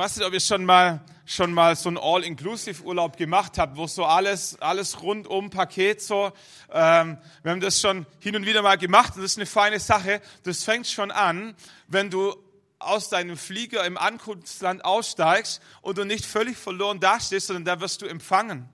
weiß 0.00 0.16
nicht, 0.16 0.26
ob 0.26 0.32
ihr 0.32 0.40
schon 0.40 0.64
mal, 0.64 1.04
schon 1.26 1.52
mal 1.52 1.76
so 1.76 1.90
einen 1.90 1.98
All-Inclusive-Urlaub 1.98 3.18
gemacht 3.18 3.58
habt, 3.58 3.76
wo 3.76 3.86
so 3.86 4.06
alles, 4.06 4.58
alles 4.62 5.02
rundum 5.02 5.50
Paket 5.50 6.00
so. 6.00 6.32
Ähm, 6.72 7.18
wir 7.42 7.52
haben 7.52 7.60
das 7.60 7.82
schon 7.82 8.06
hin 8.18 8.34
und 8.34 8.46
wieder 8.46 8.62
mal 8.62 8.78
gemacht 8.78 9.16
und 9.16 9.22
das 9.22 9.32
ist 9.32 9.36
eine 9.36 9.44
feine 9.44 9.78
Sache. 9.78 10.22
Das 10.44 10.64
fängt 10.64 10.86
schon 10.86 11.10
an, 11.10 11.54
wenn 11.86 12.08
du 12.08 12.34
aus 12.78 13.10
deinem 13.10 13.36
Flieger 13.36 13.84
im 13.84 13.98
Ankunftsland 13.98 14.86
aussteigst 14.86 15.60
und 15.82 15.98
du 15.98 16.06
nicht 16.06 16.24
völlig 16.24 16.56
verloren 16.56 16.98
dastehst, 16.98 17.48
sondern 17.48 17.66
da 17.66 17.80
wirst 17.82 18.00
du 18.00 18.06
empfangen 18.06 18.70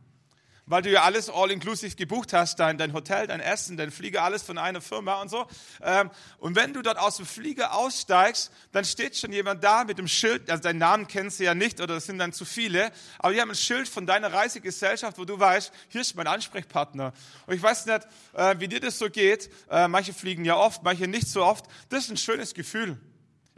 weil 0.67 0.83
du 0.83 0.91
ja 0.91 1.03
alles 1.03 1.31
all-inclusive 1.31 1.95
gebucht 1.95 2.33
hast, 2.33 2.59
dein, 2.59 2.77
dein 2.77 2.93
Hotel, 2.93 3.27
dein 3.27 3.41
Essen, 3.41 3.77
dein 3.77 3.91
Flieger, 3.91 4.23
alles 4.23 4.43
von 4.43 4.59
einer 4.59 4.81
Firma 4.81 5.21
und 5.23 5.29
so. 5.29 5.47
Ähm, 5.83 6.11
und 6.39 6.57
wenn 6.57 6.73
du 6.73 6.83
dort 6.83 6.99
aus 6.99 7.17
dem 7.17 7.27
Flieger 7.27 7.75
aussteigst, 7.75 8.51
dann 8.73 8.85
steht 8.85 9.17
schon 9.17 9.33
jemand 9.33 9.63
da 9.63 9.85
mit 9.85 9.99
dem 9.99 10.09
Schild, 10.09 10.51
also 10.51 10.63
deinen 10.63 10.79
Namen 10.79 11.07
kennst 11.07 11.39
du 11.39 11.45
ja 11.45 11.55
nicht 11.55 11.81
oder 11.81 11.97
es 11.97 12.07
sind 12.07 12.19
dann 12.19 12.33
zu 12.33 12.45
viele, 12.45 12.91
aber 13.19 13.33
die 13.33 13.41
haben 13.41 13.51
ein 13.51 13.57
Schild 13.57 13.89
von 13.89 14.07
deiner 14.07 14.33
Reisegesellschaft, 14.33 15.19
wo 15.19 15.25
du 15.25 15.39
weißt, 15.39 15.73
hier 15.89 16.01
ist 16.01 16.17
mein 16.17 16.27
Ansprechpartner. 16.27 17.13
Und 17.47 17.55
ich 17.55 17.63
weiß 17.63 17.87
nicht, 17.87 18.07
äh, 18.35 18.57
wie 18.59 18.69
dir 18.69 18.81
das 18.81 18.99
so 18.99 19.09
geht. 19.09 19.51
Äh, 19.71 19.89
manche 19.89 20.13
fliegen 20.13 20.45
ja 20.45 20.57
oft, 20.57 20.83
manche 20.83 21.07
nicht 21.07 21.29
so 21.29 21.45
oft. 21.45 21.67
Das 21.89 22.05
ist 22.05 22.11
ein 22.11 22.17
schönes 22.17 22.55
Gefühl. 22.55 22.99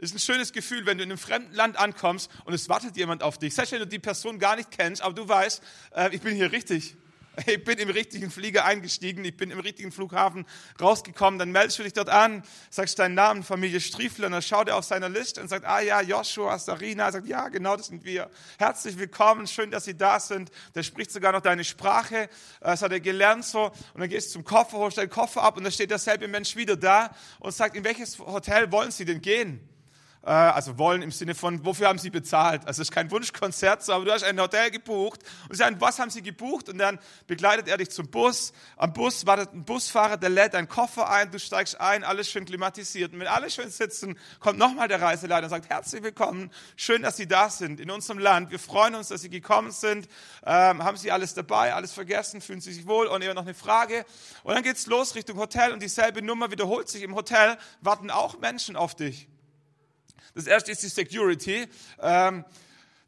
Es 0.01 0.11
ist 0.11 0.15
ein 0.15 0.19
schönes 0.19 0.53
Gefühl, 0.53 0.85
wenn 0.85 0.97
du 0.97 1.03
in 1.03 1.11
einem 1.11 1.17
fremden 1.17 1.53
Land 1.53 1.75
ankommst 1.75 2.31
und 2.45 2.53
es 2.53 2.69
wartet 2.69 2.95
jemand 2.95 3.21
auf 3.21 3.37
dich. 3.37 3.53
Selbst 3.53 3.73
wenn 3.73 3.79
du 3.79 3.87
die 3.87 3.99
Person 3.99 4.39
gar 4.39 4.55
nicht 4.55 4.71
kennst, 4.71 5.01
aber 5.01 5.13
du 5.13 5.27
weißt, 5.27 5.61
äh, 5.93 6.15
ich 6.15 6.21
bin 6.21 6.35
hier 6.35 6.51
richtig. 6.51 6.95
Ich 7.45 7.63
bin 7.63 7.77
im 7.77 7.89
richtigen 7.89 8.31
Flieger 8.31 8.65
eingestiegen, 8.65 9.23
ich 9.23 9.37
bin 9.37 9.49
im 9.49 9.61
richtigen 9.61 9.93
Flughafen 9.93 10.45
rausgekommen. 10.81 11.39
Dann 11.39 11.53
meldest 11.53 11.79
du 11.79 11.83
dich 11.83 11.93
dort 11.93 12.09
an, 12.09 12.43
sagst 12.69 12.99
deinen 12.99 13.15
Namen, 13.15 13.43
Familie 13.43 13.79
Striefler, 13.79 14.25
und 14.25 14.33
dann 14.33 14.41
schaut 14.41 14.67
er 14.67 14.75
auf 14.75 14.83
seiner 14.83 15.07
Liste 15.07 15.39
und 15.39 15.47
sagt, 15.47 15.63
ah 15.63 15.79
ja, 15.79 16.01
Joshua, 16.01 16.59
Sarina. 16.59 17.05
Er 17.05 17.11
sagt, 17.13 17.27
ja, 17.27 17.47
genau, 17.47 17.77
das 17.77 17.85
sind 17.87 18.03
wir. 18.03 18.29
Herzlich 18.57 18.97
willkommen, 18.97 19.47
schön, 19.47 19.71
dass 19.71 19.85
Sie 19.85 19.95
da 19.95 20.19
sind. 20.19 20.51
Der 20.75 20.83
spricht 20.83 21.11
sogar 21.11 21.31
noch 21.31 21.41
deine 21.41 21.63
Sprache, 21.63 22.29
das 22.59 22.81
hat 22.81 22.91
er 22.91 22.99
gelernt 22.99 23.45
so. 23.45 23.67
Und 23.93 24.01
dann 24.01 24.09
gehst 24.09 24.29
du 24.29 24.33
zum 24.33 24.43
Koffer, 24.43 24.77
holst 24.77 24.97
deinen 24.97 25.09
Koffer 25.09 25.43
ab 25.43 25.55
und 25.55 25.63
dann 25.63 25.71
steht 25.71 25.91
derselbe 25.91 26.27
Mensch 26.27 26.57
wieder 26.57 26.75
da 26.75 27.15
und 27.39 27.53
sagt, 27.53 27.77
in 27.77 27.85
welches 27.85 28.19
Hotel 28.19 28.69
wollen 28.69 28.91
Sie 28.91 29.05
denn 29.05 29.21
gehen? 29.21 29.61
Äh, 30.23 30.31
also 30.31 30.77
wollen 30.77 31.01
im 31.01 31.11
Sinne 31.11 31.33
von, 31.33 31.65
wofür 31.65 31.87
haben 31.87 31.99
Sie 31.99 32.09
bezahlt? 32.09 32.67
Also 32.67 32.81
es 32.81 32.89
ist 32.89 32.93
kein 32.93 33.09
Wunschkonzert, 33.11 33.87
aber 33.89 34.05
du 34.05 34.11
hast 34.11 34.23
ein 34.23 34.39
Hotel 34.39 34.69
gebucht 34.71 35.21
und 35.47 35.55
sie 35.55 35.59
sagen, 35.59 35.77
was 35.79 35.99
haben 35.99 36.09
Sie 36.09 36.21
gebucht? 36.21 36.69
Und 36.69 36.77
dann 36.77 36.99
begleitet 37.27 37.67
er 37.67 37.77
dich 37.77 37.89
zum 37.89 38.09
Bus. 38.09 38.51
Am 38.75 38.93
Bus 38.93 39.25
wartet 39.25 39.53
ein 39.53 39.63
Busfahrer, 39.63 40.17
der 40.17 40.29
lädt 40.29 40.53
deinen 40.53 40.67
Koffer 40.67 41.09
ein, 41.09 41.31
du 41.31 41.39
steigst 41.39 41.79
ein, 41.79 42.03
alles 42.03 42.29
schön 42.29 42.45
klimatisiert. 42.45 43.13
Und 43.13 43.19
wenn 43.19 43.27
alle 43.27 43.49
schön 43.49 43.69
sitzen, 43.69 44.17
kommt 44.39 44.59
nochmal 44.59 44.87
der 44.87 45.01
Reiseleiter 45.01 45.43
und 45.43 45.49
sagt, 45.49 45.69
herzlich 45.69 46.03
willkommen, 46.03 46.51
schön, 46.75 47.01
dass 47.01 47.15
Sie 47.17 47.27
da 47.27 47.49
sind 47.49 47.79
in 47.79 47.89
unserem 47.89 48.19
Land. 48.19 48.51
Wir 48.51 48.59
freuen 48.59 48.95
uns, 48.95 49.07
dass 49.07 49.21
Sie 49.21 49.29
gekommen 49.29 49.71
sind. 49.71 50.07
Ähm, 50.45 50.83
haben 50.83 50.97
Sie 50.97 51.11
alles 51.11 51.33
dabei, 51.33 51.73
alles 51.73 51.93
vergessen, 51.93 52.41
fühlen 52.41 52.61
Sie 52.61 52.73
sich 52.73 52.87
wohl? 52.87 53.07
Und 53.07 53.23
ihr 53.23 53.33
noch 53.33 53.43
eine 53.43 53.53
Frage. 53.53 54.05
Und 54.43 54.53
dann 54.53 54.63
geht's 54.63 54.85
los 54.87 55.15
Richtung 55.15 55.37
Hotel 55.37 55.71
und 55.71 55.81
dieselbe 55.81 56.21
Nummer 56.21 56.51
wiederholt 56.51 56.89
sich 56.89 57.03
im 57.03 57.15
Hotel, 57.15 57.57
warten 57.81 58.11
auch 58.11 58.39
Menschen 58.39 58.75
auf 58.75 58.95
dich. 58.95 59.27
Das 60.35 60.47
erste 60.47 60.71
ist 60.71 60.83
die 60.83 60.87
Security. 60.87 61.67
Ähm, 62.01 62.45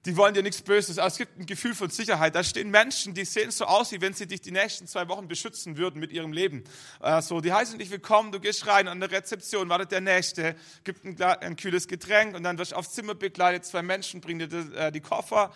die 0.06 0.18
wollen 0.18 0.34
dir 0.34 0.42
nichts 0.42 0.64
Böses, 0.64 0.98
aber 0.98 1.10
es 1.10 1.18
gibt 1.18 1.38
ein 1.38 1.46
Gefühl 1.46 1.76
von 1.76 1.92
Sicherheit. 1.92 2.34
Da 2.34 2.44
stehen 2.44 2.72
Menschen, 2.72 3.14
die 3.14 3.24
sehen 3.24 3.52
so 3.52 3.66
aus, 3.66 3.92
wie 3.92 4.02
wenn 4.02 4.14
sie 4.14 4.26
dich 4.26 4.42
die 4.42 4.52
nächsten 4.52 4.88
zwei 4.88 5.08
Wochen 5.08 5.28
beschützen 5.28 5.78
würden 5.78 6.00
mit 6.00 6.12
ihrem 6.12 6.34
Leben. 6.34 6.64
Äh, 7.02 7.22
so, 7.22 7.40
die 7.40 7.54
heißen 7.54 7.78
dich 7.78 7.92
willkommen, 7.92 8.32
du 8.32 8.40
gehst 8.40 8.66
rein 8.66 8.88
an 8.88 9.00
der 9.00 9.12
Rezeption, 9.12 9.70
wartet 9.70 9.92
der 9.92 10.02
Nächste, 10.02 10.56
gibt 10.84 11.06
ein, 11.06 11.22
ein 11.22 11.56
kühles 11.56 11.88
Getränk 11.88 12.36
und 12.36 12.42
dann 12.44 12.58
wirst 12.58 12.72
du 12.72 12.78
aufs 12.78 12.94
Zimmer 12.94 13.14
begleitet, 13.14 13.66
zwei 13.66 13.84
Menschen 13.84 14.22
bringen 14.22 14.50
dir 14.50 14.76
äh, 14.76 14.92
die 14.92 15.02
Koffer 15.02 15.54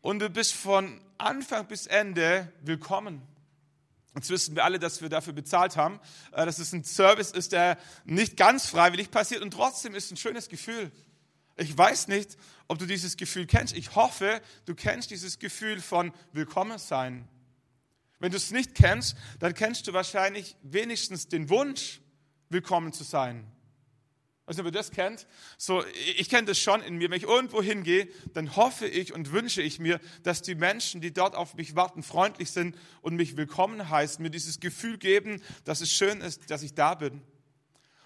und 0.00 0.20
du 0.20 0.30
bist 0.30 0.54
von 0.54 1.00
Anfang 1.18 1.66
bis 1.66 1.86
Ende 1.86 2.50
willkommen. 2.62 3.35
Jetzt 4.16 4.30
wissen 4.30 4.56
wir 4.56 4.64
alle, 4.64 4.78
dass 4.78 5.02
wir 5.02 5.10
dafür 5.10 5.34
bezahlt 5.34 5.76
haben, 5.76 6.00
äh, 6.32 6.46
dass 6.46 6.58
es 6.58 6.72
ein 6.72 6.84
Service 6.84 7.32
ist, 7.32 7.52
der 7.52 7.78
nicht 8.04 8.36
ganz 8.36 8.66
freiwillig 8.66 9.10
passiert 9.10 9.42
und 9.42 9.50
trotzdem 9.50 9.94
ist 9.94 10.06
es 10.06 10.10
ein 10.12 10.16
schönes 10.16 10.48
Gefühl. 10.48 10.90
Ich 11.58 11.76
weiß 11.76 12.08
nicht, 12.08 12.36
ob 12.66 12.78
du 12.78 12.86
dieses 12.86 13.16
Gefühl 13.16 13.46
kennst. 13.46 13.76
Ich 13.76 13.94
hoffe, 13.94 14.40
du 14.64 14.74
kennst 14.74 15.10
dieses 15.10 15.38
Gefühl 15.38 15.80
von 15.80 16.12
Willkommen 16.32 16.78
sein. 16.78 17.28
Wenn 18.18 18.30
du 18.30 18.38
es 18.38 18.50
nicht 18.50 18.74
kennst, 18.74 19.16
dann 19.38 19.52
kennst 19.52 19.86
du 19.86 19.92
wahrscheinlich 19.92 20.56
wenigstens 20.62 21.28
den 21.28 21.50
Wunsch, 21.50 22.00
willkommen 22.48 22.92
zu 22.92 23.04
sein. 23.04 23.46
Also 24.46 24.60
ob 24.60 24.66
ihr 24.66 24.72
das 24.72 24.92
kennt, 24.92 25.26
so 25.58 25.84
ich 26.16 26.28
kenne 26.28 26.46
das 26.46 26.58
schon 26.58 26.80
in 26.80 26.96
mir. 26.98 27.10
Wenn 27.10 27.16
ich 27.16 27.24
irgendwo 27.24 27.60
hingehe, 27.60 28.08
dann 28.32 28.54
hoffe 28.54 28.86
ich 28.86 29.12
und 29.12 29.32
wünsche 29.32 29.60
ich 29.60 29.80
mir, 29.80 30.00
dass 30.22 30.40
die 30.40 30.54
Menschen, 30.54 31.00
die 31.00 31.12
dort 31.12 31.34
auf 31.34 31.54
mich 31.54 31.74
warten, 31.74 32.04
freundlich 32.04 32.52
sind 32.52 32.76
und 33.02 33.16
mich 33.16 33.36
willkommen 33.36 33.90
heißen, 33.90 34.22
mir 34.22 34.30
dieses 34.30 34.60
Gefühl 34.60 34.98
geben, 34.98 35.42
dass 35.64 35.80
es 35.80 35.92
schön 35.92 36.20
ist, 36.20 36.48
dass 36.48 36.62
ich 36.62 36.74
da 36.74 36.94
bin. 36.94 37.22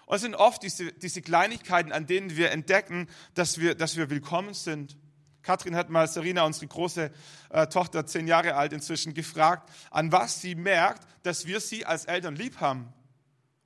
Und 0.07 0.15
es 0.15 0.23
sind 0.23 0.33
oft 0.33 0.63
diese, 0.63 0.91
diese 0.91 1.21
Kleinigkeiten, 1.21 1.91
an 1.91 2.07
denen 2.07 2.35
wir 2.35 2.49
entdecken, 2.49 3.07
dass 3.35 3.59
wir, 3.59 3.75
dass 3.75 3.95
wir 3.95 4.09
willkommen 4.09 4.55
sind. 4.55 4.97
Katrin 5.43 5.75
hat 5.75 5.91
mal 5.91 6.07
Serena, 6.07 6.43
unsere 6.43 6.67
große 6.67 7.11
äh, 7.49 7.67
Tochter, 7.67 8.05
zehn 8.07 8.27
Jahre 8.27 8.55
alt 8.55 8.73
inzwischen, 8.73 9.13
gefragt, 9.13 9.69
an 9.91 10.11
was 10.11 10.41
sie 10.41 10.55
merkt, 10.55 11.07
dass 11.23 11.45
wir 11.45 11.59
sie 11.59 11.85
als 11.85 12.05
Eltern 12.05 12.35
lieb 12.35 12.59
haben. 12.59 12.91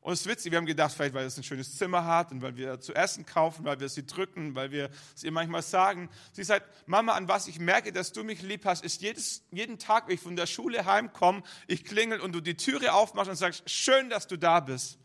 Und 0.05 0.13
es 0.13 0.21
ist 0.21 0.27
witzig, 0.27 0.51
wir 0.51 0.59
haben 0.59 0.67
gedacht, 0.67 0.93
vielleicht 0.93 1.15
weil 1.15 1.25
es 1.25 1.35
ein 1.35 1.41
schönes 1.41 1.79
Zimmer 1.79 2.05
hat 2.05 2.31
und 2.31 2.43
weil 2.43 2.55
wir 2.55 2.79
zu 2.79 2.93
essen 2.93 3.25
kaufen, 3.25 3.65
weil 3.65 3.79
wir 3.79 3.89
sie 3.89 4.05
drücken, 4.05 4.53
weil 4.53 4.69
wir 4.69 4.91
es 5.15 5.23
ihr 5.23 5.31
manchmal 5.31 5.63
sagen. 5.63 6.11
Sie 6.31 6.43
sagt, 6.43 6.87
Mama, 6.87 7.13
an 7.13 7.27
was 7.27 7.47
ich 7.47 7.57
merke, 7.57 7.91
dass 7.91 8.11
du 8.11 8.23
mich 8.23 8.43
lieb 8.43 8.65
hast, 8.65 8.85
ist 8.85 9.01
jedes, 9.01 9.41
jeden 9.49 9.79
Tag, 9.79 10.05
wenn 10.05 10.13
ich 10.13 10.21
von 10.21 10.35
der 10.35 10.45
Schule 10.45 10.85
heimkomme, 10.85 11.41
ich 11.65 11.85
klingel 11.85 12.19
und 12.19 12.33
du 12.33 12.39
die 12.39 12.55
Türe 12.55 12.93
aufmachst 12.93 13.31
und 13.31 13.35
sagst, 13.35 13.67
schön, 13.67 14.11
dass 14.11 14.27
du 14.27 14.37
da 14.37 14.59
bist. 14.59 14.99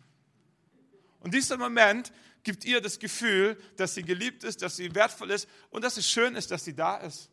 Und 1.21 1.33
dieser 1.33 1.57
Moment 1.57 2.13
gibt 2.43 2.67
ihr 2.67 2.83
das 2.83 2.99
Gefühl, 2.99 3.57
dass 3.79 3.95
sie 3.95 4.03
geliebt 4.03 4.45
ist, 4.45 4.61
dass 4.61 4.77
sie 4.77 4.95
wertvoll 4.95 5.31
ist 5.31 5.49
und 5.71 5.83
dass 5.83 5.97
es 5.97 6.07
schön 6.07 6.35
ist, 6.35 6.51
dass 6.51 6.67
sie 6.67 6.75
da 6.77 6.99
ist. 6.99 7.31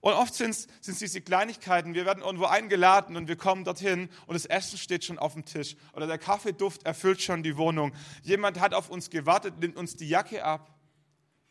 Und 0.00 0.12
oft 0.12 0.34
sind 0.34 0.50
es 0.50 0.98
diese 0.98 1.20
Kleinigkeiten, 1.20 1.94
wir 1.94 2.06
werden 2.06 2.22
irgendwo 2.22 2.44
eingeladen 2.44 3.16
und 3.16 3.26
wir 3.26 3.36
kommen 3.36 3.64
dorthin 3.64 4.08
und 4.26 4.34
das 4.34 4.46
Essen 4.46 4.78
steht 4.78 5.04
schon 5.04 5.18
auf 5.18 5.32
dem 5.32 5.44
Tisch 5.44 5.76
oder 5.92 6.06
der 6.06 6.18
Kaffeeduft 6.18 6.84
erfüllt 6.84 7.20
schon 7.20 7.42
die 7.42 7.56
Wohnung. 7.56 7.92
Jemand 8.22 8.60
hat 8.60 8.74
auf 8.74 8.90
uns 8.90 9.10
gewartet, 9.10 9.58
nimmt 9.58 9.76
uns 9.76 9.96
die 9.96 10.08
Jacke 10.08 10.44
ab. 10.44 10.72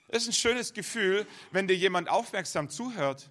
Es 0.07 0.24
ist 0.24 0.30
ein 0.30 0.34
schönes 0.34 0.74
Gefühl, 0.74 1.28
wenn 1.52 1.68
dir 1.68 1.75
jemand 1.75 2.09
aufmerksam 2.09 2.69
zuhört, 2.69 3.30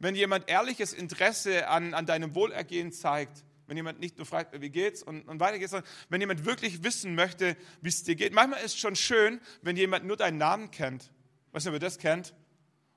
wenn 0.00 0.16
jemand 0.16 0.48
ehrliches 0.48 0.92
Interesse 0.92 1.68
an, 1.68 1.94
an 1.94 2.04
deinem 2.04 2.34
Wohlergehen 2.34 2.90
zeigt, 2.90 3.44
wenn 3.68 3.76
jemand 3.76 4.00
nicht 4.00 4.16
nur 4.16 4.26
fragt, 4.26 4.60
wie 4.60 4.70
geht's 4.70 5.04
und, 5.04 5.28
und 5.28 5.38
weiter 5.38 5.60
geht's, 5.60 5.70
sondern 5.70 5.88
wenn 6.08 6.20
jemand 6.20 6.44
wirklich 6.44 6.82
wissen 6.82 7.14
möchte, 7.14 7.56
wie 7.80 7.88
es 7.88 8.02
dir 8.02 8.16
geht. 8.16 8.32
Manchmal 8.32 8.60
ist 8.60 8.74
es 8.74 8.78
schon 8.78 8.96
schön, 8.96 9.40
wenn 9.62 9.76
jemand 9.76 10.04
nur 10.04 10.16
deinen 10.16 10.38
Namen 10.38 10.72
kennt. 10.72 11.12
Weißt 11.52 11.66
du, 11.66 11.72
wer 11.72 11.78
das 11.78 11.98
kennt? 11.98 12.34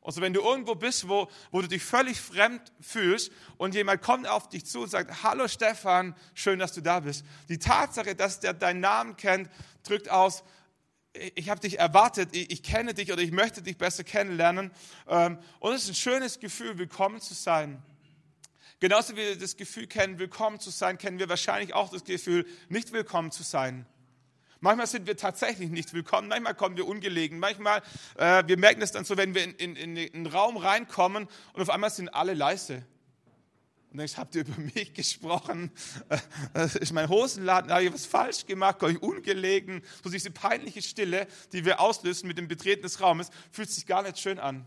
Also 0.10 0.22
wenn 0.22 0.34
du 0.34 0.42
irgendwo 0.42 0.74
bist, 0.74 1.08
wo, 1.08 1.30
wo 1.52 1.62
du 1.62 1.68
dich 1.68 1.84
völlig 1.84 2.20
fremd 2.20 2.72
fühlst 2.82 3.32
und 3.58 3.76
jemand 3.76 4.02
kommt 4.02 4.28
auf 4.28 4.50
dich 4.50 4.66
zu 4.66 4.82
und 4.82 4.90
sagt, 4.90 5.22
hallo 5.22 5.48
Stefan, 5.48 6.16
schön, 6.34 6.58
dass 6.58 6.74
du 6.74 6.82
da 6.82 7.02
bist. 7.02 7.24
Die 7.48 7.60
Tatsache, 7.60 8.16
dass 8.16 8.40
der 8.40 8.56
deinen 8.56 8.80
Namen 8.80 9.18
kennt, 9.18 9.52
drückt 9.84 10.10
aus, 10.10 10.44
ich 11.36 11.52
habe 11.52 11.60
dich 11.60 11.78
erwartet, 11.78 12.30
ich, 12.36 12.50
ich, 12.50 12.64
kenne 12.64 12.96
dich 12.96 13.14
oder 13.14 13.22
ich 13.22 13.32
möchte 13.32 13.62
dich 13.62 13.78
besser 13.78 14.04
kennenlernen. 14.04 14.72
Ähm, 15.08 15.38
und 15.60 15.74
es 15.74 15.84
ist 15.84 15.90
ein 15.90 15.94
schönes 15.96 16.40
Gefühl, 16.40 16.80
willkommen 16.80 17.22
zu 17.22 17.36
sein. 17.36 17.80
Genauso 18.80 19.14
wie 19.14 19.18
wir 19.18 19.38
das 19.38 19.58
Gefühl 19.58 19.86
kennen, 19.86 20.18
willkommen 20.18 20.60
zu 20.60 20.72
sein, 20.72 20.98
kennen 20.98 21.20
wir 21.20 21.30
wahrscheinlich 21.30 21.76
auch 21.76 21.92
das 21.92 22.04
Gefühl, 22.04 22.48
nicht 22.68 22.94
willkommen 22.94 23.30
zu 23.30 23.44
sein. 23.44 23.86
Manchmal 24.62 24.88
sind 24.88 25.08
wir 25.08 25.16
tatsächlich 25.16 25.70
nicht 25.70 25.94
willkommen, 25.94 26.28
manchmal 26.28 26.54
kommen 26.54 26.76
wir 26.76 26.86
ungelegen, 26.86 27.40
manchmal, 27.40 27.82
äh, 28.18 28.44
wir 28.46 28.58
merken 28.58 28.82
es 28.82 28.92
dann 28.92 29.06
so, 29.06 29.16
wenn 29.16 29.34
wir 29.34 29.46
in, 29.46 29.54
in, 29.56 29.76
in, 29.78 29.96
in 29.96 30.14
einen 30.14 30.26
Raum 30.28 30.58
reinkommen 30.58 31.30
und 31.54 31.62
auf 31.62 31.70
einmal 31.70 31.90
sind 31.90 32.10
alle 32.10 32.34
leise. 32.34 32.84
Und 33.92 34.00
denkst, 34.00 34.18
habt 34.18 34.36
ihr 34.36 34.42
über 34.42 34.60
mich 34.76 34.94
gesprochen? 34.94 35.72
Äh, 36.54 36.66
ist 36.78 36.92
mein 36.92 37.08
Hosenladen, 37.08 37.72
habe 37.72 37.86
ich 37.86 37.94
was 37.94 38.06
falsch 38.06 38.46
gemacht, 38.46 38.82
habe 38.82 38.92
ich 38.92 39.02
ungelegen? 39.02 39.82
So 40.04 40.10
diese 40.10 40.30
peinliche 40.30 40.82
Stille, 40.82 41.28
die 41.54 41.64
wir 41.64 41.80
auslösen 41.80 42.28
mit 42.28 42.38
dem 42.38 42.50
Betreten 42.50 42.82
des 42.82 43.00
Raumes, 43.00 43.30
fühlt 43.52 43.70
sich 43.70 43.86
gar 43.86 44.04
nicht 44.04 44.20
schön 44.20 44.40
an. 44.40 44.66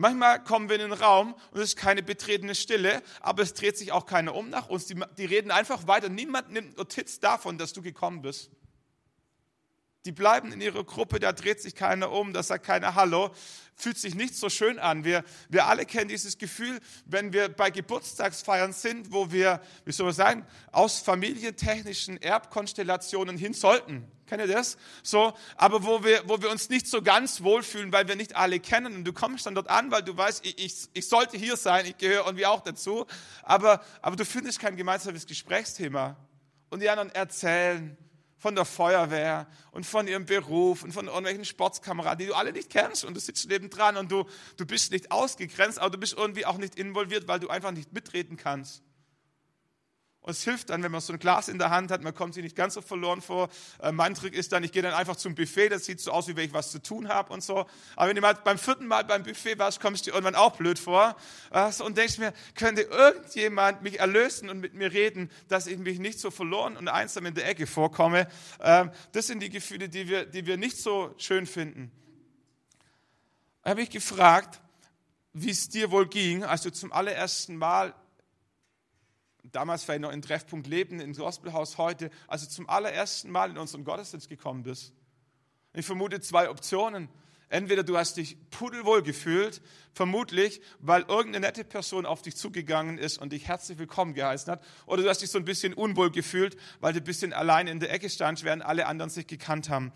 Manchmal 0.00 0.42
kommen 0.42 0.70
wir 0.70 0.76
in 0.76 0.90
den 0.90 0.94
Raum 0.94 1.34
und 1.50 1.60
es 1.60 1.74
ist 1.74 1.76
keine 1.76 2.02
betretene 2.02 2.54
Stille, 2.54 3.02
aber 3.20 3.42
es 3.42 3.52
dreht 3.52 3.76
sich 3.76 3.92
auch 3.92 4.06
keiner 4.06 4.34
um 4.34 4.48
nach 4.48 4.70
uns. 4.70 4.86
Die, 4.86 4.98
die 5.18 5.26
reden 5.26 5.50
einfach 5.50 5.86
weiter. 5.86 6.08
Niemand 6.08 6.50
nimmt 6.50 6.78
Notiz 6.78 7.20
davon, 7.20 7.58
dass 7.58 7.74
du 7.74 7.82
gekommen 7.82 8.22
bist. 8.22 8.50
Die 10.06 10.12
bleiben 10.12 10.52
in 10.52 10.62
ihrer 10.62 10.84
Gruppe, 10.84 11.20
da 11.20 11.32
dreht 11.32 11.60
sich 11.60 11.74
keiner 11.74 12.10
um, 12.12 12.32
da 12.32 12.42
sagt 12.42 12.64
keiner 12.64 12.94
Hallo, 12.94 13.34
fühlt 13.76 13.98
sich 13.98 14.14
nicht 14.14 14.34
so 14.34 14.48
schön 14.48 14.78
an. 14.78 15.04
Wir, 15.04 15.22
wir 15.50 15.66
alle 15.66 15.84
kennen 15.84 16.08
dieses 16.08 16.38
Gefühl, 16.38 16.80
wenn 17.04 17.34
wir 17.34 17.50
bei 17.50 17.68
Geburtstagsfeiern 17.68 18.72
sind, 18.72 19.12
wo 19.12 19.30
wir, 19.30 19.60
wie 19.84 19.92
soll 19.92 20.06
man 20.06 20.14
sagen, 20.14 20.46
aus 20.72 21.00
familientechnischen 21.00 22.16
Erbkonstellationen 22.22 23.36
hin 23.36 23.52
sollten. 23.52 24.10
Kennt 24.30 24.42
ihr 24.42 24.46
das? 24.46 24.78
So, 25.02 25.32
aber 25.56 25.82
wo 25.82 26.04
wir, 26.04 26.22
wo 26.28 26.40
wir 26.40 26.50
uns 26.50 26.68
nicht 26.68 26.86
so 26.86 27.02
ganz 27.02 27.42
wohlfühlen, 27.42 27.90
weil 27.90 28.06
wir 28.06 28.14
nicht 28.14 28.36
alle 28.36 28.60
kennen. 28.60 28.94
Und 28.94 29.02
du 29.02 29.12
kommst 29.12 29.44
dann 29.44 29.56
dort 29.56 29.68
an, 29.68 29.90
weil 29.90 30.04
du 30.04 30.16
weißt, 30.16 30.46
ich, 30.46 30.56
ich, 30.64 30.88
ich 30.92 31.08
sollte 31.08 31.36
hier 31.36 31.56
sein, 31.56 31.84
ich 31.84 31.98
gehöre 31.98 32.26
irgendwie 32.26 32.46
auch 32.46 32.60
dazu. 32.60 33.06
Aber, 33.42 33.82
aber 34.00 34.14
du 34.14 34.24
findest 34.24 34.60
kein 34.60 34.76
gemeinsames 34.76 35.26
Gesprächsthema. 35.26 36.16
Und 36.68 36.78
die 36.80 36.88
anderen 36.88 37.10
erzählen 37.10 37.98
von 38.38 38.54
der 38.54 38.66
Feuerwehr 38.66 39.48
und 39.72 39.84
von 39.84 40.06
ihrem 40.06 40.26
Beruf 40.26 40.84
und 40.84 40.92
von 40.92 41.08
irgendwelchen 41.08 41.44
Sportskameraden, 41.44 42.20
die 42.20 42.26
du 42.26 42.34
alle 42.34 42.52
nicht 42.52 42.70
kennst 42.70 43.04
und 43.04 43.14
du 43.14 43.20
sitzt 43.20 43.48
nebendran 43.48 43.96
und 43.96 44.12
du, 44.12 44.26
du 44.58 44.64
bist 44.64 44.92
nicht 44.92 45.10
ausgegrenzt, 45.10 45.80
aber 45.80 45.90
du 45.90 45.98
bist 45.98 46.16
irgendwie 46.16 46.46
auch 46.46 46.56
nicht 46.56 46.76
involviert, 46.76 47.26
weil 47.26 47.40
du 47.40 47.48
einfach 47.48 47.72
nicht 47.72 47.92
mitreden 47.92 48.36
kannst. 48.36 48.84
Und 50.22 50.32
es 50.32 50.44
hilft 50.44 50.68
dann, 50.68 50.82
wenn 50.82 50.92
man 50.92 51.00
so 51.00 51.14
ein 51.14 51.18
Glas 51.18 51.48
in 51.48 51.58
der 51.58 51.70
Hand 51.70 51.90
hat, 51.90 52.02
man 52.02 52.14
kommt 52.14 52.34
sich 52.34 52.42
nicht 52.42 52.54
ganz 52.54 52.74
so 52.74 52.82
verloren 52.82 53.22
vor. 53.22 53.48
Äh, 53.82 53.90
mein 53.90 54.14
Trick 54.14 54.34
ist 54.34 54.52
dann, 54.52 54.62
ich 54.62 54.70
gehe 54.70 54.82
dann 54.82 54.92
einfach 54.92 55.16
zum 55.16 55.34
Buffet, 55.34 55.70
das 55.70 55.86
sieht 55.86 55.98
so 55.98 56.10
aus, 56.10 56.28
wie 56.28 56.36
wenn 56.36 56.44
ich 56.44 56.52
was 56.52 56.70
zu 56.70 56.82
tun 56.82 57.08
habe 57.08 57.32
und 57.32 57.42
so. 57.42 57.66
Aber 57.96 58.08
wenn 58.08 58.16
du 58.16 58.20
mal 58.20 58.34
beim 58.34 58.58
vierten 58.58 58.86
Mal 58.86 59.04
beim 59.04 59.22
Buffet 59.22 59.58
warst, 59.58 59.80
kommst 59.80 60.06
du 60.06 60.10
dir 60.10 60.14
irgendwann 60.16 60.34
auch 60.34 60.56
blöd 60.56 60.78
vor. 60.78 61.16
und 61.82 61.96
denkst 61.96 62.18
mir, 62.18 62.34
könnte 62.54 62.82
irgendjemand 62.82 63.82
mich 63.82 63.98
erlösen 63.98 64.50
und 64.50 64.60
mit 64.60 64.74
mir 64.74 64.92
reden, 64.92 65.30
dass 65.48 65.66
ich 65.66 65.78
mich 65.78 65.98
nicht 65.98 66.20
so 66.20 66.30
verloren 66.30 66.76
und 66.76 66.88
einsam 66.88 67.24
in 67.24 67.34
der 67.34 67.48
Ecke 67.48 67.66
vorkomme. 67.66 68.28
Ähm, 68.60 68.90
das 69.12 69.26
sind 69.26 69.40
die 69.40 69.48
Gefühle, 69.48 69.88
die 69.88 70.06
wir, 70.08 70.26
die 70.26 70.44
wir 70.44 70.58
nicht 70.58 70.76
so 70.76 71.14
schön 71.16 71.46
finden. 71.46 71.90
Da 73.62 73.70
habe 73.70 73.82
ich 73.82 73.90
gefragt, 73.90 74.60
wie 75.32 75.50
es 75.50 75.70
dir 75.70 75.90
wohl 75.90 76.06
ging, 76.06 76.44
als 76.44 76.62
du 76.62 76.72
zum 76.72 76.92
allerersten 76.92 77.56
Mal 77.56 77.94
damals 79.44 79.84
vielleicht 79.84 80.02
noch 80.02 80.12
in 80.12 80.22
Treffpunkt 80.22 80.66
Leben, 80.66 81.00
im 81.00 81.12
Gospelhaus 81.12 81.78
heute, 81.78 82.10
also 82.28 82.46
zum 82.46 82.68
allerersten 82.68 83.30
Mal 83.30 83.50
in 83.50 83.58
unseren 83.58 83.84
Gottesdienst 83.84 84.28
gekommen 84.28 84.62
bist. 84.62 84.92
Ich 85.74 85.86
vermute 85.86 86.20
zwei 86.20 86.50
Optionen. 86.50 87.08
Entweder 87.48 87.82
du 87.82 87.98
hast 87.98 88.16
dich 88.16 88.36
pudelwohl 88.50 89.02
gefühlt, 89.02 89.60
vermutlich, 89.92 90.60
weil 90.78 91.02
irgendeine 91.02 91.46
nette 91.46 91.64
Person 91.64 92.06
auf 92.06 92.22
dich 92.22 92.36
zugegangen 92.36 92.96
ist 92.96 93.18
und 93.18 93.32
dich 93.32 93.48
herzlich 93.48 93.76
willkommen 93.76 94.14
geheißen 94.14 94.52
hat, 94.52 94.62
oder 94.86 95.02
du 95.02 95.08
hast 95.08 95.20
dich 95.20 95.30
so 95.30 95.38
ein 95.38 95.44
bisschen 95.44 95.74
unwohl 95.74 96.12
gefühlt, 96.12 96.56
weil 96.78 96.92
du 96.92 97.00
ein 97.00 97.04
bisschen 97.04 97.32
allein 97.32 97.66
in 97.66 97.80
der 97.80 97.92
Ecke 97.92 98.08
standst, 98.08 98.44
während 98.44 98.64
alle 98.64 98.86
anderen 98.86 99.10
sich 99.10 99.26
gekannt 99.26 99.68
haben. 99.68 99.92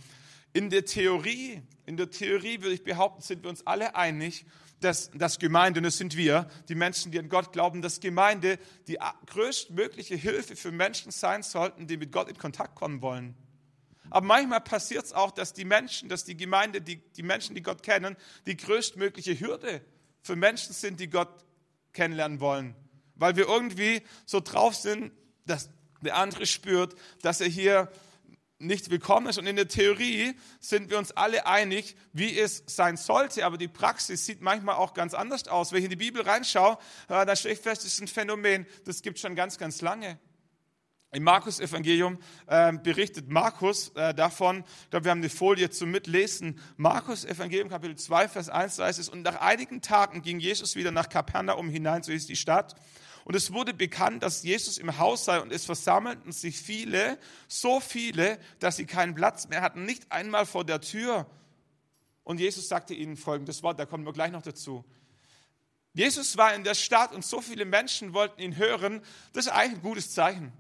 In 0.52 0.68
der 0.68 0.84
Theorie, 0.84 1.62
in 1.86 1.96
der 1.96 2.10
Theorie 2.10 2.60
würde 2.60 2.74
ich 2.74 2.82
behaupten, 2.82 3.22
sind 3.22 3.44
wir 3.44 3.50
uns 3.50 3.64
alle 3.68 3.94
einig 3.94 4.46
dass, 4.84 5.10
dass 5.12 5.38
Gemeinde, 5.38 5.80
und 5.80 5.84
das 5.84 5.96
sind 5.96 6.16
wir, 6.16 6.48
die 6.68 6.74
Menschen, 6.74 7.10
die 7.10 7.18
an 7.18 7.28
Gott 7.28 7.52
glauben, 7.52 7.82
dass 7.82 8.00
Gemeinde 8.00 8.58
die 8.86 8.98
größtmögliche 9.26 10.14
Hilfe 10.14 10.56
für 10.56 10.72
Menschen 10.72 11.10
sein 11.10 11.42
sollten, 11.42 11.86
die 11.86 11.96
mit 11.96 12.12
Gott 12.12 12.28
in 12.28 12.36
Kontakt 12.36 12.74
kommen 12.74 13.00
wollen. 13.00 13.34
Aber 14.10 14.26
manchmal 14.26 14.60
passiert 14.60 15.06
es 15.06 15.12
auch, 15.12 15.30
dass 15.30 15.54
die 15.54 15.64
Menschen, 15.64 16.08
dass 16.08 16.24
die 16.24 16.36
Gemeinde, 16.36 16.80
die, 16.80 16.96
die 16.96 17.22
Menschen, 17.22 17.54
die 17.54 17.62
Gott 17.62 17.82
kennen, 17.82 18.16
die 18.46 18.56
größtmögliche 18.56 19.40
Hürde 19.40 19.80
für 20.20 20.36
Menschen 20.36 20.72
sind, 20.72 21.00
die 21.00 21.08
Gott 21.08 21.44
kennenlernen 21.92 22.40
wollen. 22.40 22.76
Weil 23.14 23.36
wir 23.36 23.48
irgendwie 23.48 24.02
so 24.26 24.40
drauf 24.40 24.74
sind, 24.74 25.12
dass 25.46 25.70
der 26.02 26.16
andere 26.16 26.46
spürt, 26.46 26.94
dass 27.22 27.40
er 27.40 27.48
hier 27.48 27.90
nicht 28.66 28.90
willkommen 28.90 29.28
ist. 29.28 29.38
Und 29.38 29.46
in 29.46 29.56
der 29.56 29.68
Theorie 29.68 30.34
sind 30.60 30.90
wir 30.90 30.98
uns 30.98 31.12
alle 31.12 31.46
einig, 31.46 31.96
wie 32.12 32.38
es 32.38 32.62
sein 32.66 32.96
sollte. 32.96 33.44
Aber 33.44 33.58
die 33.58 33.68
Praxis 33.68 34.26
sieht 34.26 34.40
manchmal 34.40 34.76
auch 34.76 34.94
ganz 34.94 35.14
anders 35.14 35.48
aus. 35.48 35.72
Wenn 35.72 35.78
ich 35.78 35.84
in 35.84 35.90
die 35.90 35.96
Bibel 35.96 36.22
reinschaue, 36.22 36.78
äh, 37.08 37.26
da 37.26 37.36
stelle 37.36 37.54
ich 37.54 37.60
fest, 37.60 37.84
das 37.84 37.92
ist 37.92 38.00
ein 38.00 38.08
Phänomen, 38.08 38.66
das 38.84 39.02
gibt 39.02 39.18
schon 39.18 39.34
ganz, 39.34 39.58
ganz 39.58 39.80
lange. 39.80 40.18
Im 41.14 41.22
Markus-Evangelium 41.22 42.18
äh, 42.48 42.72
berichtet 42.72 43.28
Markus 43.28 43.90
äh, 43.94 44.12
davon, 44.14 44.64
ich 44.82 44.90
glaube, 44.90 45.04
wir 45.04 45.10
haben 45.12 45.20
eine 45.20 45.28
Folie 45.28 45.70
zum 45.70 45.92
Mitlesen. 45.92 46.58
Markus-Evangelium, 46.76 47.68
Kapitel 47.68 47.96
2, 47.96 48.28
Vers 48.28 48.48
1 48.48 48.76
da 48.76 48.86
heißt 48.86 48.98
es, 48.98 49.08
und 49.08 49.22
nach 49.22 49.40
einigen 49.40 49.80
Tagen 49.80 50.22
ging 50.22 50.40
Jesus 50.40 50.74
wieder 50.74 50.90
nach 50.90 51.08
Kapernaum 51.08 51.68
hinein, 51.68 52.02
so 52.02 52.10
ist 52.10 52.28
die 52.28 52.36
Stadt. 52.36 52.74
Und 53.24 53.34
es 53.34 53.52
wurde 53.52 53.72
bekannt, 53.72 54.22
dass 54.22 54.42
Jesus 54.42 54.76
im 54.76 54.98
Haus 54.98 55.24
sei 55.24 55.40
und 55.40 55.50
es 55.50 55.64
versammelten 55.64 56.30
sich 56.30 56.60
viele, 56.60 57.18
so 57.48 57.80
viele, 57.80 58.38
dass 58.58 58.76
sie 58.76 58.84
keinen 58.84 59.14
Platz 59.14 59.48
mehr 59.48 59.62
hatten, 59.62 59.84
nicht 59.84 60.12
einmal 60.12 60.44
vor 60.44 60.64
der 60.64 60.80
Tür. 60.80 61.26
Und 62.22 62.38
Jesus 62.38 62.68
sagte 62.68 62.94
ihnen 62.94 63.16
folgendes 63.16 63.62
Wort, 63.62 63.78
da 63.78 63.86
kommen 63.86 64.04
wir 64.04 64.12
gleich 64.12 64.30
noch 64.30 64.42
dazu. 64.42 64.84
Jesus 65.94 66.36
war 66.36 66.54
in 66.54 66.64
der 66.64 66.74
Stadt 66.74 67.14
und 67.14 67.24
so 67.24 67.40
viele 67.40 67.64
Menschen 67.64 68.12
wollten 68.12 68.40
ihn 68.40 68.56
hören. 68.56 69.00
Das 69.32 69.46
ist 69.46 69.52
eigentlich 69.52 69.78
ein 69.78 69.82
gutes 69.82 70.12
Zeichen. 70.12 70.52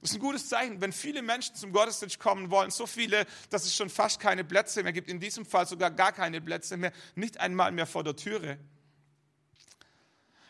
Das 0.00 0.10
ist 0.10 0.16
ein 0.16 0.20
gutes 0.20 0.48
Zeichen, 0.48 0.80
wenn 0.80 0.92
viele 0.92 1.22
Menschen 1.22 1.54
zum 1.54 1.72
Gottesdienst 1.72 2.18
kommen 2.18 2.50
wollen, 2.50 2.70
so 2.70 2.86
viele, 2.86 3.24
dass 3.50 3.64
es 3.64 3.74
schon 3.74 3.88
fast 3.88 4.20
keine 4.20 4.44
Plätze 4.44 4.82
mehr 4.82 4.92
gibt, 4.92 5.08
in 5.08 5.20
diesem 5.20 5.46
Fall 5.46 5.66
sogar 5.66 5.90
gar 5.90 6.12
keine 6.12 6.40
Plätze 6.40 6.76
mehr, 6.76 6.92
nicht 7.14 7.38
einmal 7.38 7.72
mehr 7.72 7.86
vor 7.86 8.04
der 8.04 8.16
Türe. 8.16 8.58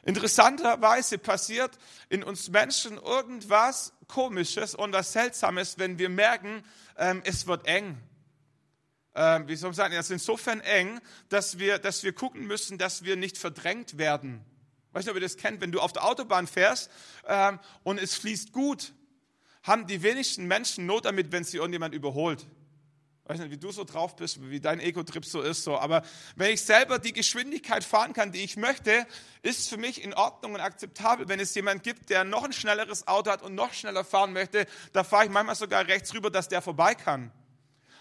Interessanterweise 0.04 1.16
passiert 1.18 1.78
in 2.08 2.24
uns 2.24 2.50
Menschen 2.50 2.98
irgendwas 2.98 3.92
Komisches 4.08 4.74
und 4.74 4.92
was 4.92 5.12
Seltsames, 5.12 5.78
wenn 5.78 5.98
wir 5.98 6.08
merken, 6.08 6.64
ähm, 6.98 7.22
es 7.24 7.46
wird 7.46 7.66
eng. 7.66 7.96
Ähm, 9.14 9.46
wie 9.46 9.56
soll 9.56 9.70
man 9.70 9.74
sagen, 9.74 9.94
es 9.94 10.06
ist 10.06 10.10
insofern 10.10 10.60
eng, 10.60 11.00
dass 11.28 11.58
wir, 11.58 11.78
dass 11.78 12.02
wir 12.02 12.12
gucken 12.12 12.46
müssen, 12.46 12.78
dass 12.78 13.04
wir 13.04 13.16
nicht 13.16 13.38
verdrängt 13.38 13.96
werden. 13.96 14.44
Weißt 14.92 15.06
du, 15.06 15.12
ob 15.12 15.16
ihr 15.16 15.22
das 15.22 15.36
kennt? 15.36 15.60
Wenn 15.60 15.72
du 15.72 15.80
auf 15.80 15.92
der 15.92 16.04
Autobahn 16.04 16.46
fährst 16.46 16.90
ähm, 17.26 17.60
und 17.84 17.98
es 17.98 18.14
fließt 18.16 18.52
gut, 18.52 18.92
haben 19.62 19.86
die 19.86 20.02
wenigsten 20.02 20.46
Menschen 20.46 20.86
Not 20.86 21.04
damit, 21.04 21.30
wenn 21.30 21.44
sie 21.44 21.58
irgendjemand 21.58 21.94
überholt 21.94 22.46
weiß 23.32 23.40
nicht, 23.40 23.50
wie 23.50 23.58
du 23.58 23.72
so 23.72 23.84
drauf 23.84 24.16
bist, 24.16 24.38
wie 24.50 24.60
dein 24.60 24.80
Ego-Trip 24.80 25.24
so 25.24 25.40
ist, 25.40 25.64
so. 25.64 25.78
Aber 25.78 26.02
wenn 26.36 26.52
ich 26.52 26.62
selber 26.62 26.98
die 26.98 27.12
Geschwindigkeit 27.12 27.84
fahren 27.84 28.12
kann, 28.12 28.32
die 28.32 28.42
ich 28.42 28.56
möchte, 28.56 29.06
ist 29.42 29.68
für 29.68 29.76
mich 29.76 30.02
in 30.02 30.14
Ordnung 30.14 30.54
und 30.54 30.60
akzeptabel. 30.60 31.28
Wenn 31.28 31.40
es 31.40 31.54
jemand 31.54 31.82
gibt, 31.82 32.10
der 32.10 32.24
noch 32.24 32.44
ein 32.44 32.52
schnelleres 32.52 33.08
Auto 33.08 33.30
hat 33.30 33.42
und 33.42 33.54
noch 33.54 33.72
schneller 33.72 34.04
fahren 34.04 34.32
möchte, 34.32 34.66
da 34.92 35.04
fahre 35.04 35.24
ich 35.24 35.30
manchmal 35.30 35.56
sogar 35.56 35.86
rechts 35.86 36.12
rüber, 36.14 36.30
dass 36.30 36.48
der 36.48 36.62
vorbei 36.62 36.94
kann. 36.94 37.32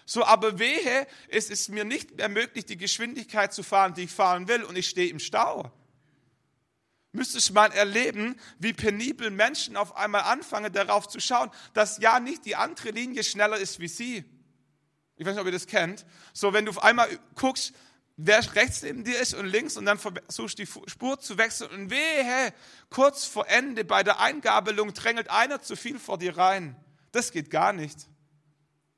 So, 0.04 0.24
aber 0.24 0.58
wehe, 0.58 1.06
es 1.28 1.48
ist 1.48 1.68
mir 1.68 1.84
nicht 1.84 2.16
mehr 2.16 2.28
möglich, 2.28 2.66
die 2.66 2.76
Geschwindigkeit 2.76 3.54
zu 3.54 3.62
fahren, 3.62 3.94
die 3.94 4.02
ich 4.02 4.10
fahren 4.10 4.48
will, 4.48 4.64
und 4.64 4.76
ich 4.76 4.88
stehe 4.88 5.08
im 5.08 5.18
Stau. 5.18 5.72
Müsste 7.12 7.38
ich 7.38 7.52
mal 7.52 7.70
erleben, 7.72 8.40
wie 8.58 8.72
penibel 8.72 9.30
Menschen 9.30 9.76
auf 9.76 9.96
einmal 9.96 10.22
anfangen, 10.22 10.72
darauf 10.72 11.08
zu 11.08 11.20
schauen, 11.20 11.50
dass 11.74 11.98
ja 11.98 12.20
nicht 12.20 12.46
die 12.46 12.56
andere 12.56 12.90
Linie 12.90 13.22
schneller 13.22 13.58
ist 13.58 13.80
wie 13.80 13.88
sie. 13.88 14.24
Ich 15.16 15.26
weiß 15.26 15.34
nicht, 15.34 15.40
ob 15.40 15.46
ihr 15.46 15.52
das 15.52 15.66
kennt. 15.66 16.06
So, 16.32 16.52
wenn 16.52 16.64
du 16.64 16.70
auf 16.70 16.82
einmal 16.82 17.08
guckst, 17.34 17.72
wer 18.16 18.54
rechts 18.54 18.82
neben 18.82 19.04
dir 19.04 19.20
ist 19.20 19.34
und 19.34 19.46
links 19.46 19.76
und 19.76 19.86
dann 19.86 19.98
versuchst 19.98 20.58
die 20.58 20.66
Spur 20.66 21.20
zu 21.20 21.38
wechseln 21.38 21.70
und 21.70 21.90
wehe, 21.90 22.52
kurz 22.90 23.24
vor 23.24 23.48
Ende 23.48 23.84
bei 23.84 24.02
der 24.02 24.20
Eingabelung 24.20 24.92
drängelt 24.94 25.30
einer 25.30 25.60
zu 25.60 25.76
viel 25.76 25.98
vor 25.98 26.18
dir 26.18 26.36
rein. 26.36 26.76
Das 27.12 27.30
geht 27.32 27.50
gar 27.50 27.72
nicht. 27.72 28.08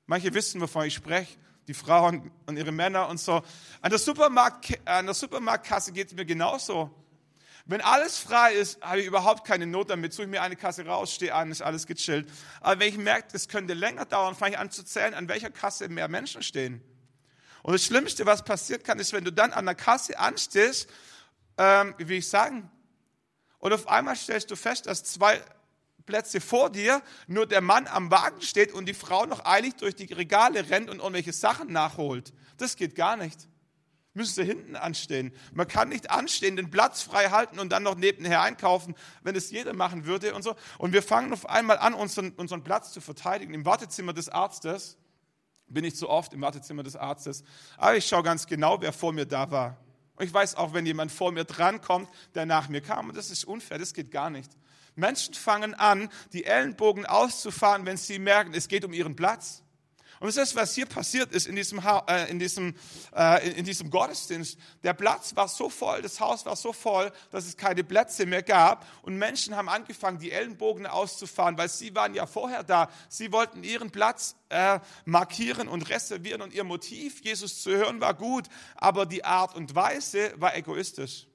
Manche 0.06 0.34
wissen, 0.34 0.60
wovon 0.60 0.86
ich 0.86 0.94
spreche. 0.94 1.36
Die 1.66 1.74
Frauen 1.74 2.30
und 2.46 2.58
ihre 2.58 2.72
Männer 2.72 3.08
und 3.08 3.18
so. 3.18 3.42
An 3.80 3.90
der, 3.90 3.98
Supermarkt, 3.98 4.78
an 4.84 5.06
der 5.06 5.14
Supermarktkasse 5.14 5.92
geht 5.92 6.08
es 6.08 6.14
mir 6.14 6.26
genauso. 6.26 6.90
Wenn 7.66 7.80
alles 7.80 8.18
frei 8.18 8.54
ist, 8.54 8.80
habe 8.82 9.00
ich 9.00 9.06
überhaupt 9.06 9.46
keine 9.46 9.66
Not 9.66 9.88
damit. 9.88 10.12
Suche 10.12 10.24
ich 10.24 10.30
mir 10.30 10.42
eine 10.42 10.56
Kasse 10.56 10.84
raus, 10.84 11.14
stehe 11.14 11.34
an, 11.34 11.50
ist 11.50 11.62
alles 11.62 11.86
gechillt. 11.86 12.28
Aber 12.60 12.80
wenn 12.80 12.88
ich 12.88 12.98
merke, 12.98 13.28
es 13.32 13.48
könnte 13.48 13.72
länger 13.72 14.04
dauern, 14.04 14.34
fange 14.34 14.52
ich 14.52 14.58
an 14.58 14.70
zu 14.70 14.84
zählen, 14.84 15.14
an 15.14 15.28
welcher 15.28 15.50
Kasse 15.50 15.88
mehr 15.88 16.08
Menschen 16.08 16.42
stehen. 16.42 16.82
Und 17.62 17.72
das 17.72 17.84
Schlimmste, 17.84 18.26
was 18.26 18.44
passieren 18.44 18.82
kann, 18.82 18.98
ist, 18.98 19.14
wenn 19.14 19.24
du 19.24 19.32
dann 19.32 19.54
an 19.54 19.64
der 19.64 19.74
Kasse 19.74 20.18
anstehst, 20.18 20.90
ähm, 21.56 21.94
wie 21.96 22.08
will 22.08 22.18
ich 22.18 22.28
sagen, 22.28 22.70
und 23.58 23.72
auf 23.72 23.88
einmal 23.88 24.14
stellst 24.14 24.50
du 24.50 24.56
fest, 24.56 24.84
dass 24.84 25.04
zwei 25.04 25.42
Plätze 26.04 26.42
vor 26.42 26.68
dir 26.68 27.00
nur 27.26 27.46
der 27.46 27.62
Mann 27.62 27.86
am 27.86 28.10
Wagen 28.10 28.42
steht 28.42 28.74
und 28.74 28.84
die 28.84 28.92
Frau 28.92 29.24
noch 29.24 29.46
eilig 29.46 29.76
durch 29.76 29.96
die 29.96 30.12
Regale 30.12 30.68
rennt 30.68 30.90
und 30.90 30.98
irgendwelche 30.98 31.32
Sachen 31.32 31.72
nachholt. 31.72 32.34
Das 32.58 32.76
geht 32.76 32.94
gar 32.94 33.16
nicht 33.16 33.48
müsste 34.14 34.42
hinten 34.44 34.76
anstehen. 34.76 35.32
Man 35.52 35.68
kann 35.68 35.88
nicht 35.88 36.10
anstehen, 36.10 36.56
den 36.56 36.70
Platz 36.70 37.02
frei 37.02 37.30
halten 37.30 37.58
und 37.58 37.70
dann 37.70 37.82
noch 37.82 37.96
nebenher 37.96 38.40
einkaufen, 38.40 38.94
wenn 39.22 39.36
es 39.36 39.50
jeder 39.50 39.74
machen 39.74 40.06
würde 40.06 40.34
und 40.34 40.42
so. 40.42 40.54
Und 40.78 40.92
wir 40.92 41.02
fangen 41.02 41.32
auf 41.32 41.48
einmal 41.48 41.78
an, 41.78 41.94
unseren, 41.94 42.30
unseren 42.32 42.62
Platz 42.62 42.92
zu 42.92 43.00
verteidigen. 43.00 43.52
Im 43.52 43.66
Wartezimmer 43.66 44.12
des 44.12 44.28
Arztes 44.28 44.96
bin 45.66 45.84
ich 45.84 45.96
zu 45.96 46.08
oft 46.08 46.32
im 46.32 46.40
Wartezimmer 46.40 46.82
des 46.82 46.94
Arztes, 46.94 47.42
aber 47.76 47.96
ich 47.96 48.06
schaue 48.06 48.22
ganz 48.22 48.46
genau, 48.46 48.80
wer 48.80 48.92
vor 48.92 49.12
mir 49.12 49.26
da 49.26 49.50
war. 49.50 49.78
Und 50.14 50.24
ich 50.24 50.32
weiß 50.32 50.54
auch, 50.54 50.74
wenn 50.74 50.86
jemand 50.86 51.10
vor 51.10 51.32
mir 51.32 51.44
drankommt, 51.44 52.08
der 52.34 52.46
nach 52.46 52.68
mir 52.68 52.80
kam. 52.80 53.08
Und 53.08 53.16
das 53.16 53.30
ist 53.30 53.44
unfair, 53.44 53.78
das 53.78 53.94
geht 53.94 54.12
gar 54.12 54.30
nicht. 54.30 54.50
Menschen 54.94 55.34
fangen 55.34 55.74
an, 55.74 56.08
die 56.32 56.44
Ellenbogen 56.44 57.04
auszufahren, 57.04 57.84
wenn 57.84 57.96
sie 57.96 58.20
merken, 58.20 58.54
es 58.54 58.68
geht 58.68 58.84
um 58.84 58.92
ihren 58.92 59.16
Platz. 59.16 59.63
Und 60.24 60.34
das 60.34 60.48
ist, 60.48 60.56
was 60.56 60.74
hier 60.74 60.86
passiert 60.86 61.32
ist 61.32 61.46
in 61.46 61.54
diesem, 61.54 61.82
äh, 62.08 62.30
in, 62.30 62.38
diesem, 62.38 62.74
äh, 63.14 63.46
in 63.58 63.66
diesem 63.66 63.90
Gottesdienst. 63.90 64.58
Der 64.82 64.94
Platz 64.94 65.36
war 65.36 65.48
so 65.48 65.68
voll, 65.68 66.00
das 66.00 66.18
Haus 66.18 66.46
war 66.46 66.56
so 66.56 66.72
voll, 66.72 67.12
dass 67.30 67.44
es 67.44 67.58
keine 67.58 67.84
Plätze 67.84 68.24
mehr 68.24 68.42
gab. 68.42 68.86
Und 69.02 69.18
Menschen 69.18 69.54
haben 69.54 69.68
angefangen, 69.68 70.18
die 70.18 70.32
Ellenbogen 70.32 70.86
auszufahren, 70.86 71.58
weil 71.58 71.68
sie 71.68 71.94
waren 71.94 72.14
ja 72.14 72.24
vorher 72.24 72.62
da. 72.62 72.88
Sie 73.10 73.32
wollten 73.32 73.64
ihren 73.64 73.90
Platz 73.90 74.34
äh, 74.48 74.80
markieren 75.04 75.68
und 75.68 75.90
reservieren 75.90 76.40
und 76.40 76.54
ihr 76.54 76.64
Motiv, 76.64 77.22
Jesus 77.22 77.62
zu 77.62 77.72
hören, 77.72 78.00
war 78.00 78.14
gut, 78.14 78.46
aber 78.76 79.04
die 79.04 79.26
Art 79.26 79.54
und 79.54 79.74
Weise 79.74 80.32
war 80.36 80.56
egoistisch. 80.56 81.26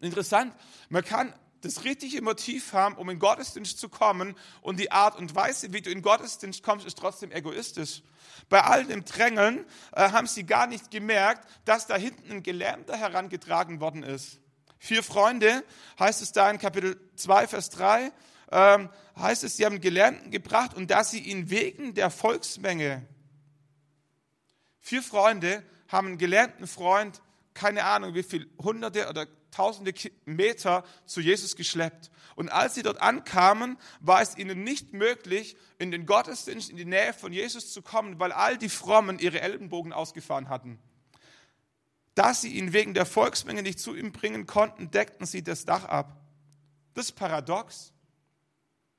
Interessant, 0.00 0.54
man 0.88 1.04
kann 1.04 1.34
das 1.62 1.84
richtige 1.84 2.20
Motiv 2.22 2.72
haben, 2.72 2.96
um 2.96 3.08
in 3.08 3.18
Gottesdienst 3.18 3.78
zu 3.78 3.88
kommen 3.88 4.36
und 4.60 4.78
die 4.78 4.92
Art 4.92 5.16
und 5.16 5.34
Weise, 5.34 5.72
wie 5.72 5.80
du 5.80 5.90
in 5.90 6.02
Gottesdienst 6.02 6.62
kommst, 6.62 6.86
ist 6.86 6.98
trotzdem 6.98 7.32
egoistisch. 7.32 8.02
Bei 8.48 8.62
all 8.62 8.84
dem 8.84 9.04
Drängeln 9.04 9.64
äh, 9.92 10.10
haben 10.10 10.26
sie 10.26 10.44
gar 10.44 10.66
nicht 10.66 10.90
gemerkt, 10.90 11.48
dass 11.64 11.86
da 11.86 11.96
hinten 11.96 12.30
ein 12.30 12.42
Gelähmter 12.42 12.96
herangetragen 12.96 13.80
worden 13.80 14.02
ist. 14.02 14.40
Vier 14.78 15.02
Freunde, 15.02 15.64
heißt 15.98 16.22
es 16.22 16.32
da 16.32 16.50
in 16.50 16.58
Kapitel 16.58 17.00
2, 17.14 17.46
Vers 17.46 17.70
3, 17.70 18.12
ähm, 18.50 18.90
heißt 19.16 19.44
es, 19.44 19.56
sie 19.56 19.64
haben 19.64 19.80
Gelähmten 19.80 20.30
gebracht 20.30 20.74
und 20.74 20.90
dass 20.90 21.12
sie 21.12 21.20
ihn 21.20 21.48
wegen 21.48 21.94
der 21.94 22.10
Volksmenge, 22.10 23.06
vier 24.80 25.02
Freunde 25.02 25.62
haben 25.88 26.08
einen 26.08 26.18
gelähmten 26.18 26.66
Freund, 26.66 27.22
keine 27.54 27.84
Ahnung 27.84 28.14
wie 28.14 28.24
viel, 28.24 28.50
hunderte 28.58 29.08
oder 29.08 29.26
tausende 29.52 29.94
Meter 30.24 30.84
zu 31.06 31.20
Jesus 31.20 31.54
geschleppt. 31.54 32.10
Und 32.34 32.48
als 32.48 32.74
sie 32.74 32.82
dort 32.82 33.00
ankamen, 33.00 33.78
war 34.00 34.20
es 34.20 34.36
ihnen 34.36 34.64
nicht 34.64 34.92
möglich, 34.92 35.56
in 35.78 35.90
den 35.90 36.06
Gottesdienst, 36.06 36.70
in 36.70 36.76
die 36.76 36.84
Nähe 36.84 37.12
von 37.12 37.32
Jesus 37.32 37.72
zu 37.72 37.82
kommen, 37.82 38.18
weil 38.18 38.32
all 38.32 38.58
die 38.58 38.68
Frommen 38.68 39.18
ihre 39.18 39.40
Ellenbogen 39.40 39.92
ausgefahren 39.92 40.48
hatten. 40.48 40.78
Da 42.14 42.34
sie 42.34 42.54
ihn 42.54 42.72
wegen 42.72 42.94
der 42.94 43.06
Volksmenge 43.06 43.62
nicht 43.62 43.78
zu 43.78 43.94
ihm 43.94 44.12
bringen 44.12 44.46
konnten, 44.46 44.90
deckten 44.90 45.26
sie 45.26 45.42
das 45.42 45.64
Dach 45.64 45.84
ab. 45.84 46.20
Das 46.94 47.06
ist 47.06 47.12
paradox. 47.12 47.92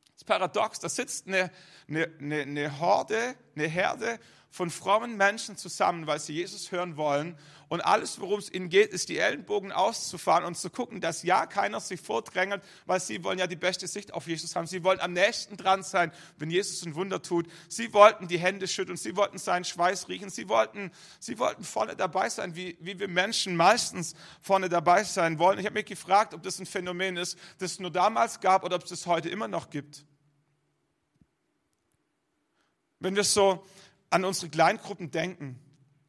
Das 0.06 0.18
ist 0.18 0.26
paradox. 0.26 0.80
Da 0.80 0.90
sitzt 0.90 1.28
eine, 1.28 1.52
eine, 1.88 2.10
eine, 2.20 2.80
Horde, 2.80 3.36
eine 3.56 3.68
Herde 3.68 4.20
von 4.54 4.70
frommen 4.70 5.18
Menschen 5.18 5.58
zusammen, 5.58 6.06
weil 6.06 6.20
sie 6.20 6.34
Jesus 6.34 6.72
hören 6.72 6.96
wollen. 6.96 7.36
Und 7.70 7.82
alles, 7.82 8.22
worum 8.22 8.38
es 8.38 8.54
ihnen 8.54 8.70
geht, 8.70 8.92
ist 8.92 9.10
die 9.10 9.18
Ellenbogen 9.18 9.72
auszufahren 9.72 10.46
und 10.46 10.56
zu 10.56 10.70
gucken, 10.70 11.02
dass 11.02 11.24
ja 11.24 11.48
keiner 11.48 11.80
sich 11.80 12.00
vordrängelt, 12.00 12.62
weil 12.86 13.00
sie 13.00 13.24
wollen 13.24 13.40
ja 13.40 13.48
die 13.48 13.56
beste 13.56 13.88
Sicht 13.88 14.14
auf 14.14 14.28
Jesus 14.28 14.56
haben. 14.56 14.68
Sie 14.68 14.84
wollen 14.84 15.00
am 15.00 15.14
nächsten 15.14 15.58
dran 15.58 15.82
sein, 15.82 16.12
wenn 16.38 16.52
Jesus 16.52 16.86
ein 16.86 16.94
Wunder 16.94 17.24
tut. 17.24 17.48
Sie 17.68 17.94
wollten 17.94 18.28
die 18.28 18.38
Hände 18.38 18.68
schütteln, 18.68 18.96
sie 18.96 19.16
wollten 19.16 19.40
seinen 19.40 19.66
Schweiß 19.66 20.08
riechen, 20.08 20.30
sie 20.30 20.48
wollten, 20.50 20.92
sie 21.20 21.40
wollten 21.40 21.64
vorne 21.64 21.96
dabei 21.96 22.30
sein, 22.30 22.56
wie, 22.56 22.78
wie 22.80 23.00
wir 23.00 23.08
Menschen 23.08 23.56
meistens 23.56 24.14
vorne 24.40 24.70
dabei 24.70 25.04
sein 25.04 25.40
wollen. 25.40 25.58
Ich 25.58 25.66
habe 25.66 25.74
mich 25.74 25.86
gefragt, 25.86 26.36
ob 26.36 26.44
das 26.44 26.60
ein 26.60 26.68
Phänomen 26.68 27.18
ist, 27.18 27.40
das 27.58 27.72
es 27.72 27.80
nur 27.80 27.90
damals 27.90 28.40
gab 28.40 28.64
oder 28.64 28.76
ob 28.76 28.84
es 28.84 28.92
das 28.92 29.08
heute 29.08 29.30
immer 29.30 29.48
noch 29.48 29.72
gibt. 29.72 30.06
Wenn 33.00 33.16
wir 33.16 33.24
so 33.24 33.66
an 34.14 34.26
unsere 34.26 34.50
Kleingruppen 34.50 35.10
denken. 35.10 35.60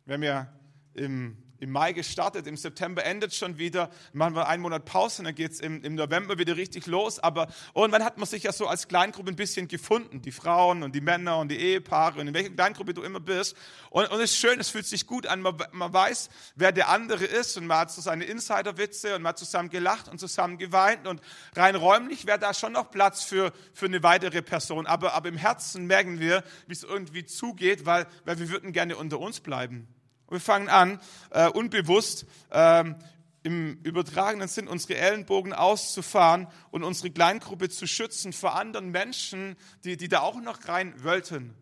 Wir 0.05 0.15
haben 0.15 0.23
ja 0.23 0.53
im 0.93 1.39
im 1.61 1.71
Mai 1.71 1.93
gestartet, 1.93 2.47
im 2.47 2.57
September 2.57 3.05
endet 3.05 3.35
schon 3.35 3.59
wieder, 3.59 3.91
machen 4.13 4.35
wir 4.35 4.49
einen 4.49 4.63
Monat 4.63 4.85
Pause, 4.85 5.23
dann 5.23 5.35
geht 5.35 5.53
es 5.53 5.61
im, 5.61 5.83
im, 5.83 5.95
November 5.95 6.39
wieder 6.39 6.57
richtig 6.57 6.87
los. 6.87 7.19
Aber 7.19 7.49
irgendwann 7.75 8.05
hat 8.05 8.19
man 8.19 8.27
sich 8.27 8.43
ja 8.43 8.53
so 8.53 8.67
als 8.67 8.89
Kleingruppe 8.89 9.31
ein 9.31 9.37
bisschen 9.37 9.69
gefunden, 9.69 10.21
die 10.21 10.33
Frauen 10.33 10.83
und 10.83 10.95
die 10.95 11.01
Männer 11.01 11.39
und 11.39 11.51
die 11.51 11.59
Ehepaare 11.59 12.21
und 12.21 12.29
in 12.29 12.35
welcher 12.35 12.51
Kleingruppe 12.51 12.95
du 12.95 13.03
immer 13.03 13.21
bist. 13.21 13.57
Und, 13.91 14.11
und 14.11 14.21
es 14.21 14.33
ist 14.33 14.39
schön, 14.39 14.59
es 14.61 14.69
fühlt 14.69 14.87
sich 14.87 15.07
gut 15.07 15.27
an, 15.27 15.41
man, 15.41 15.57
man 15.73 15.93
weiß, 15.93 16.29
wer 16.57 16.73
der 16.73 16.89
andere 16.89 17.25
ist 17.25 17.57
und 17.57 17.67
man 17.67 17.79
hat 17.79 17.93
so 17.93 18.01
seine 18.01 18.25
Insiderwitze 18.25 19.15
und 19.15 19.23
man 19.23 19.31
hat 19.31 19.39
zusammen 19.39 19.71
gelacht 19.71 20.09
und 20.09 20.19
zusammen 20.19 20.59
geweint 20.59 21.07
und 21.07 21.21
rein 21.55 21.77
räumlich 21.77 22.27
wäre 22.27 22.39
da 22.39 22.53
schon 22.53 22.73
noch 22.73 22.91
Platz 22.91 23.23
für, 23.23 23.53
für 23.73 23.87
eine 23.87 24.03
weitere 24.03 24.43
Person. 24.43 24.87
Aber, 24.87 25.15
aber 25.15 25.29
im 25.29 25.37
Herzen 25.37 25.87
merken 25.87 26.21
wir, 26.21 26.43
wie 26.67 26.73
es 26.73 26.83
irgendwie 26.83 27.25
zugeht, 27.25 27.87
weil, 27.87 28.07
weil 28.25 28.39
wir 28.39 28.51
würden 28.51 28.73
gerne 28.73 28.97
unter 28.97 29.21
uns 29.21 29.41
bleiben. 29.41 29.89
Wir 30.35 30.41
fangen 30.41 30.69
an, 30.69 31.01
äh, 31.31 31.47
unbewusst 31.47 32.27
ähm, 32.51 32.97
im 33.45 33.79
übertragenen 33.85 34.49
Sinn 34.49 34.67
unsere 34.67 34.97
Ellenbogen 34.97 35.53
auszufahren 35.53 36.49
und 36.73 36.83
unsere 36.83 37.13
Kleingruppe 37.13 37.69
zu 37.69 37.87
schützen 37.87 38.33
vor 38.33 38.57
anderen 38.57 38.91
Menschen, 38.91 39.55
die, 39.85 39.97
die 39.97 40.09
da 40.09 40.23
auch 40.23 40.41
noch 40.41 40.67
rein 40.67 40.93
wollten. 41.05 41.55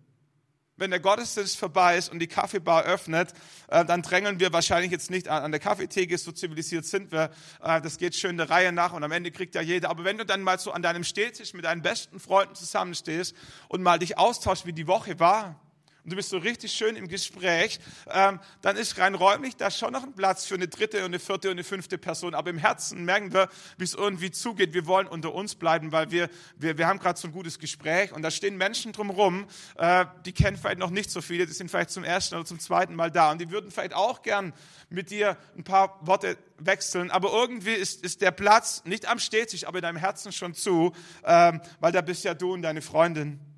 Wenn 0.79 0.91
der 0.91 1.01
Gottesdienst 1.01 1.59
vorbei 1.59 1.99
ist 1.99 2.11
und 2.11 2.19
die 2.19 2.29
Kaffeebar 2.29 2.85
öffnet, 2.85 3.35
äh, 3.69 3.85
dann 3.85 4.01
drängeln 4.01 4.41
wir 4.41 4.55
wahrscheinlich 4.55 4.91
jetzt 4.91 5.11
nicht 5.11 5.29
an, 5.29 5.43
an 5.43 5.51
der 5.51 5.61
Kaffeetheke, 5.61 6.17
so 6.17 6.33
zivilisiert 6.33 6.87
sind 6.87 7.13
wir. 7.13 7.31
Äh, 7.63 7.83
das 7.83 7.99
geht 7.99 8.17
schön 8.17 8.39
der 8.39 8.49
Reihe 8.49 8.73
nach 8.73 8.95
und 8.95 9.05
am 9.05 9.13
Ende 9.13 9.33
kriegt 9.33 9.55
ja 9.55 9.61
jeder. 9.61 9.91
Aber 9.91 10.05
wenn 10.05 10.17
du 10.17 10.25
dann 10.25 10.41
mal 10.41 10.59
so 10.59 10.73
an 10.73 10.81
deinem 10.81 11.05
Stehtisch 11.05 11.53
mit 11.53 11.67
deinen 11.67 11.83
besten 11.83 12.19
Freunden 12.19 12.55
zusammenstehst 12.55 13.37
und 13.69 13.83
mal 13.83 13.99
dich 13.99 14.17
austauschst, 14.17 14.65
wie 14.65 14.73
die 14.73 14.87
Woche 14.87 15.21
war, 15.21 15.61
und 16.05 16.11
du 16.11 16.17
bist 16.17 16.31
so 16.31 16.39
richtig 16.39 16.73
schön 16.73 16.97
im 16.97 17.07
Gespräch, 17.07 17.79
ähm, 18.11 18.41
dann 18.61 18.77
ist 18.77 18.99
rein 18.99 19.15
räumlich 19.15 19.57
da 19.57 19.71
schon 19.71 19.93
noch 19.93 20.03
ein 20.03 20.15
Platz 20.15 20.47
für 20.47 20.55
eine 20.55 20.67
dritte 20.67 20.99
und 20.99 21.07
eine 21.07 21.21
vierte 21.21 21.49
und 21.49 21.53
eine 21.53 21.65
fünfte 21.65 21.97
Person. 21.97 22.35
Aber 22.35 22.51
im 22.51 22.59
Herzen 22.59 23.05
merken 23.05 23.33
wir, 23.33 23.49
wie 23.79 23.85
es 23.85 23.95
irgendwie 23.95 24.33
zugeht. 24.33 24.75
Wir 24.75 24.87
wollen 24.87 25.07
unter 25.07 25.33
uns 25.33 25.55
bleiben, 25.55 25.93
weil 25.93 26.11
wir, 26.11 26.29
wir, 26.57 26.77
wir 26.77 26.89
haben 26.89 26.99
gerade 26.99 27.19
so 27.21 27.29
ein 27.29 27.33
gutes 27.33 27.61
Gespräch 27.61 28.13
und 28.13 28.23
da 28.23 28.33
stehen 28.33 28.57
Menschen 28.57 28.93
drumherum, 28.93 29.47
äh, 29.77 30.07
die 30.25 30.33
kennen 30.33 30.57
vielleicht 30.57 30.79
noch 30.79 30.91
nicht 30.91 31.11
so 31.11 31.21
viele, 31.21 31.47
die 31.47 31.53
sind 31.53 31.71
vielleicht 31.71 31.91
zum 31.91 32.03
ersten 32.03 32.35
oder 32.35 32.45
zum 32.45 32.59
zweiten 32.59 32.97
Mal 32.97 33.13
da 33.13 33.31
und 33.31 33.41
die 33.41 33.51
würden 33.51 33.71
vielleicht 33.71 33.95
auch 33.95 34.23
gern 34.23 34.53
mit 34.91 35.11
dir 35.11 35.37
ein 35.57 35.63
paar 35.63 36.05
Worte 36.05 36.37
wechseln, 36.59 37.11
aber 37.11 37.33
irgendwie 37.33 37.73
ist, 37.73 38.05
ist 38.05 38.21
der 38.23 38.31
Platz 38.33 38.83
nicht 38.85 39.07
am 39.07 39.19
Stehtisch, 39.19 39.67
aber 39.67 39.79
in 39.79 39.83
deinem 39.83 39.97
Herzen 39.97 40.33
schon 40.33 40.55
zu, 40.55 40.93
ähm, 41.25 41.61
weil 41.81 41.93
da 41.93 42.01
bist 42.01 42.25
ja 42.25 42.35
du 42.35 42.53
und 42.53 42.63
deine 42.63 42.83
Freundin. 42.83 43.52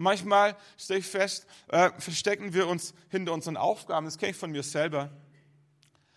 Manchmal, 0.00 0.56
stelle 0.78 1.00
ich 1.00 1.06
fest, 1.06 1.46
äh, 1.68 1.90
verstecken 1.98 2.54
wir 2.54 2.66
uns 2.68 2.94
hinter 3.10 3.34
unseren 3.34 3.58
Aufgaben. 3.58 4.06
Das 4.06 4.16
kenne 4.16 4.30
ich 4.30 4.36
von 4.38 4.50
mir 4.50 4.62
selber. 4.62 5.10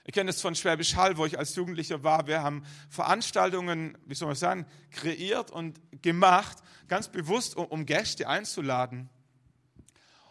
Ich 0.05 0.13
kenne 0.13 0.27
das 0.27 0.39
von 0.39 0.55
Schwäbisch 0.55 0.95
Hall, 0.95 1.17
wo 1.17 1.25
ich 1.25 1.37
als 1.37 1.53
Jugendlicher 1.55 2.01
war. 2.01 2.25
Wir 2.25 2.43
haben 2.43 2.63
Veranstaltungen, 2.89 3.97
wie 4.05 4.15
soll 4.15 4.27
man 4.27 4.37
sagen, 4.37 4.65
kreiert 4.91 5.51
und 5.51 5.81
gemacht, 6.01 6.59
ganz 6.87 7.09
bewusst, 7.09 7.57
um, 7.57 7.65
um 7.65 7.85
Gäste 7.85 8.29
einzuladen. 8.29 9.09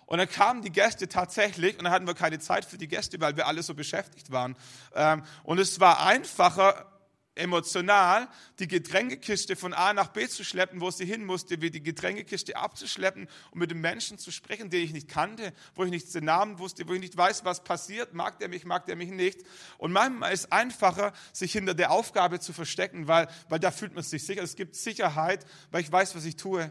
Und 0.07 0.17
dann 0.17 0.31
kamen 0.31 0.63
die 0.63 0.73
Gäste 0.73 1.09
tatsächlich 1.09 1.77
und 1.77 1.85
dann 1.85 1.93
hatten 1.93 2.07
wir 2.07 2.15
keine 2.15 2.39
Zeit 2.39 2.65
für 2.65 2.79
die 2.79 2.89
Gäste, 2.89 3.21
weil 3.21 3.37
wir 3.37 3.47
alle 3.47 3.63
so 3.63 3.75
beschäftigt 3.75 4.31
waren. 4.31 4.57
Ähm, 4.95 5.25
und 5.43 5.59
es 5.59 5.79
war 5.79 6.07
einfacher, 6.07 6.92
emotional 7.35 8.29
die 8.59 8.69
Getränkekiste 8.69 9.57
von 9.57 9.73
A 9.73 9.93
nach 9.95 10.09
B 10.09 10.29
zu 10.29 10.45
schleppen, 10.45 10.81
wo 10.81 10.91
sie 10.91 11.07
hin 11.07 11.25
musste, 11.25 11.62
wie 11.62 11.71
die 11.71 11.83
Getränkekiste 11.83 12.57
abzuschleppen 12.57 13.27
und 13.51 13.59
mit 13.59 13.71
dem 13.71 13.81
Menschen 13.81 14.19
zu 14.19 14.31
sprechen, 14.31 14.69
den 14.69 14.85
ich 14.85 14.93
nicht 14.93 15.09
kannte, 15.09 15.53
wo 15.75 15.85
ich 15.85 15.91
nicht 15.91 16.15
den 16.15 16.25
Namen 16.25 16.59
wusste, 16.59 16.87
wo 16.87 16.93
ich 16.93 17.01
nicht 17.01 17.17
weiß, 17.17 17.45
was 17.45 17.65
passiert, 17.65 18.12
mag 18.12 18.39
der 18.39 18.49
mich, 18.49 18.65
mag 18.65 18.85
der 18.87 18.97
mich 18.97 19.11
nicht. 19.11 19.41
Und 19.79 19.93
manchmal 19.93 20.33
ist 20.33 20.41
es 20.41 20.53
einfacher, 20.53 21.12
sich 21.33 21.53
hinter 21.53 21.75
der 21.75 21.91
Aufgabe 21.91 22.39
zu 22.41 22.53
verstecken, 22.53 23.09
weil, 23.09 23.29
weil 23.49 23.59
da 23.59 23.71
fühlt 23.71 23.95
man 23.95 24.05
sich 24.05 24.25
sicher. 24.25 24.43
Es 24.43 24.57
gibt 24.57 24.77
Sicherheit, 24.77 25.47
weil 25.71 25.81
ich 25.81 25.91
weiß, 25.91 26.15
was 26.15 26.25
ich 26.25 26.37
tue. 26.37 26.71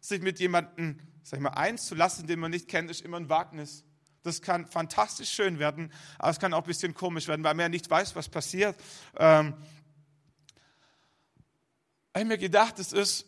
Sich 0.00 0.22
mit 0.22 0.38
jemandem, 0.38 1.00
sag 1.24 1.38
ich 1.38 1.42
mal, 1.42 1.50
einzulassen, 1.50 2.28
den 2.28 2.38
man 2.38 2.52
nicht 2.52 2.68
kennt, 2.68 2.90
ist 2.90 3.00
immer 3.00 3.16
ein 3.16 3.28
Wagnis. 3.28 3.82
Das 4.22 4.42
kann 4.42 4.66
fantastisch 4.66 5.30
schön 5.30 5.58
werden, 5.60 5.92
aber 6.18 6.30
es 6.30 6.40
kann 6.40 6.52
auch 6.52 6.62
ein 6.62 6.66
bisschen 6.66 6.94
komisch 6.94 7.28
werden, 7.28 7.44
weil 7.44 7.54
man 7.54 7.64
ja 7.64 7.68
nicht 7.68 7.88
weiß, 7.88 8.16
was 8.16 8.28
passiert. 8.28 8.76
Ähm, 9.16 9.54
habe 12.16 12.22
ich 12.22 12.28
mir 12.28 12.38
gedacht, 12.38 12.78
es 12.78 12.94
ist 12.94 13.26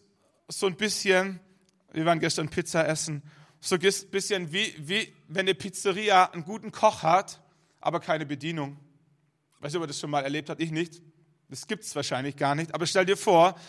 so 0.49 0.67
ein 0.67 0.75
bisschen, 0.75 1.41
wir 1.93 2.07
waren 2.07 2.21
gestern 2.21 2.49
Pizza 2.49 2.89
essen, 2.89 3.23
so 3.61 3.75
ein 3.75 3.81
bisschen 3.81 4.51
wie, 4.51 4.75
wie 4.79 5.13
wenn 5.27 5.41
eine 5.41 5.55
Pizzeria 5.55 6.31
einen 6.31 6.43
guten 6.43 6.73
Koch 6.73 7.03
hat, 7.03 7.43
aber 7.83 8.01
keine 8.01 8.25
Bedienung. 8.25 8.79
Weißt 9.61 9.75
du, 9.75 9.81
ob 9.81 9.85
ihr 9.85 9.89
das 9.89 10.01
schon 10.01 10.09
mal 10.09 10.25
erlebt 10.25 10.49
habt? 10.49 10.63
Ich 10.63 10.71
nicht. 10.71 11.03
Das 11.51 11.67
gibt 11.67 11.85
es 11.85 11.95
wahrscheinlich 11.97 12.37
gar 12.37 12.55
nicht. 12.55 12.75
Aber 12.75 12.87
stell 12.87 13.05
dir 13.05 13.19
vor, 13.19 13.61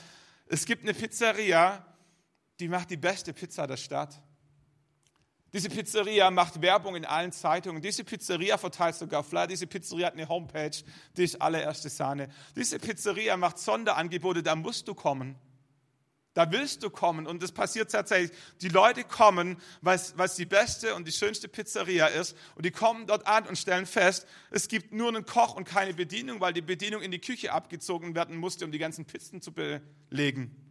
es 0.48 0.64
gibt 0.64 0.84
eine 0.84 0.94
Pizzeria, 0.94 1.86
die 2.62 2.70
macht 2.70 2.90
die 2.90 2.96
beste 2.96 3.34
Pizza 3.34 3.68
der 3.68 3.76
Stadt. 3.76 4.22
Diese 5.54 5.70
Pizzeria 5.70 6.30
macht 6.30 6.62
Werbung 6.62 6.96
in 6.96 7.06
allen 7.06 7.32
Zeitungen. 7.32 7.82
Diese 7.82 8.04
Pizzeria 8.04 8.58
verteilt 8.58 8.96
sogar 8.96 9.24
Flyer. 9.24 9.48
Diese 9.48 9.66
Pizzeria 9.66 10.08
hat 10.08 10.14
eine 10.14 10.30
Homepage, 10.30 10.78
die 11.18 11.24
ist 11.24 11.42
allererste 11.42 11.90
Sahne. 11.90 12.30
Diese 12.56 12.78
Pizzeria 12.78 13.36
macht 13.36 13.58
Sonderangebote, 13.58 14.44
da 14.44 14.56
musst 14.56 14.88
du 14.88 14.94
kommen. 14.94 15.36
Da 16.36 16.52
willst 16.52 16.84
du 16.84 16.92
kommen. 16.92 17.26
Und 17.26 17.42
das 17.42 17.52
passiert 17.52 17.92
tatsächlich. 17.92 18.32
Die 18.62 18.70
Leute 18.70 19.04
kommen, 19.04 19.58
es 19.84 20.36
die 20.36 20.46
beste 20.46 20.94
und 20.94 21.08
die 21.08 21.12
schönste 21.12 21.48
Pizzeria 21.48 22.06
ist. 22.06 22.38
Und 22.56 22.66
die 22.66 22.72
kommen 22.72 23.08
dort 23.08 23.26
an 23.26 23.48
und 23.48 23.58
stellen 23.58 23.88
fest, 23.88 24.28
es 24.52 24.68
gibt 24.68 24.94
nur 24.94 25.08
einen 25.08 25.26
Koch 25.26 25.56
und 25.56 25.66
keine 25.66 25.96
Bedienung, 25.96 26.40
weil 26.40 26.54
die 26.54 26.62
Bedienung 26.62 27.02
in 27.02 27.10
die 27.10 27.20
Küche 27.20 27.52
abgezogen 27.52 28.14
werden 28.14 28.38
musste, 28.38 28.66
um 28.66 28.72
die 28.72 28.78
ganzen 28.78 29.06
Pizzen 29.06 29.42
zu 29.42 29.52
belegen. 29.52 30.69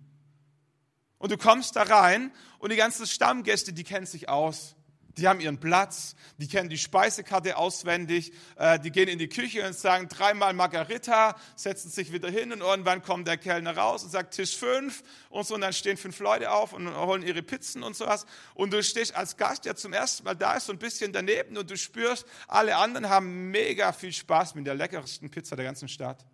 Und 1.18 1.32
du 1.32 1.37
kommst 1.37 1.76
da 1.76 1.82
rein 1.82 2.32
und 2.58 2.70
die 2.70 2.76
ganzen 2.76 3.06
Stammgäste, 3.06 3.72
die 3.72 3.84
kennen 3.84 4.06
sich 4.06 4.28
aus. 4.28 4.76
Die 5.18 5.26
haben 5.26 5.40
ihren 5.40 5.58
Platz, 5.58 6.14
die 6.37 6.46
kennen 6.46 6.68
die 6.68 6.78
Speisekarte 6.78 7.56
auswendig, 7.56 8.32
äh, 8.54 8.78
die 8.78 8.92
gehen 8.92 9.08
in 9.08 9.18
die 9.18 9.28
Küche 9.28 9.66
und 9.66 9.76
sagen 9.76 10.08
dreimal 10.08 10.52
Margarita, 10.52 11.34
setzen 11.56 11.90
sich 11.90 12.12
wieder 12.12 12.30
hin 12.30 12.52
und 12.52 12.60
irgendwann 12.60 13.02
kommt 13.02 13.26
der 13.26 13.37
Kellner 13.37 13.76
raus 13.76 14.04
und 14.04 14.10
sagt 14.10 14.34
Tisch 14.34 14.56
fünf 14.56 15.02
und 15.28 15.44
so 15.44 15.56
und 15.56 15.62
dann 15.62 15.72
stehen 15.72 15.96
fünf 15.96 16.20
Leute 16.20 16.52
auf 16.52 16.72
und 16.72 16.94
holen 16.94 17.25
ihre 17.25 17.42
Pizzen 17.42 17.82
und 17.82 17.96
sowas 17.96 18.26
und 18.54 18.72
du 18.72 18.80
stehst 18.80 19.16
als 19.16 19.37
Gast, 19.37 19.64
der 19.64 19.75
zum 19.75 19.92
ersten 19.92 20.22
Mal 20.22 20.37
da 20.37 20.54
ist, 20.54 20.66
so 20.66 20.72
ein 20.72 20.78
bisschen 20.78 21.12
daneben 21.12 21.56
und 21.56 21.68
du 21.68 21.76
spürst, 21.76 22.25
alle 22.46 22.76
anderen 22.76 23.08
haben 23.08 23.50
mega 23.50 23.92
viel 23.92 24.12
Spaß 24.12 24.54
mit 24.54 24.68
der 24.68 24.76
leckersten 24.76 25.30
Pizza 25.30 25.56
der 25.56 25.64
ganzen 25.64 25.88
Stadt. 25.88 26.25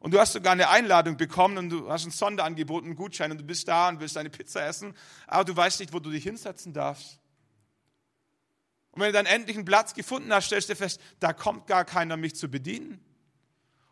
Und 0.00 0.12
du 0.12 0.18
hast 0.18 0.32
sogar 0.32 0.54
eine 0.54 0.70
Einladung 0.70 1.18
bekommen 1.18 1.58
und 1.58 1.68
du 1.68 1.90
hast 1.90 2.06
ein 2.06 2.10
Sonderangebot, 2.10 2.84
einen 2.84 2.96
Gutschein 2.96 3.30
und 3.30 3.38
du 3.38 3.44
bist 3.44 3.68
da 3.68 3.90
und 3.90 4.00
willst 4.00 4.16
deine 4.16 4.30
Pizza 4.30 4.66
essen, 4.66 4.94
aber 5.26 5.44
du 5.44 5.54
weißt 5.54 5.78
nicht, 5.80 5.92
wo 5.92 6.00
du 6.00 6.10
dich 6.10 6.24
hinsetzen 6.24 6.72
darfst. 6.72 7.18
Und 8.92 9.02
wenn 9.02 9.08
du 9.08 9.12
dann 9.12 9.26
endlich 9.26 9.56
einen 9.56 9.66
Platz 9.66 9.94
gefunden 9.94 10.32
hast, 10.32 10.46
stellst 10.46 10.70
du 10.70 10.74
fest, 10.74 11.00
da 11.20 11.34
kommt 11.34 11.66
gar 11.66 11.84
keiner, 11.84 12.16
mich 12.16 12.34
zu 12.34 12.48
bedienen. 12.48 13.04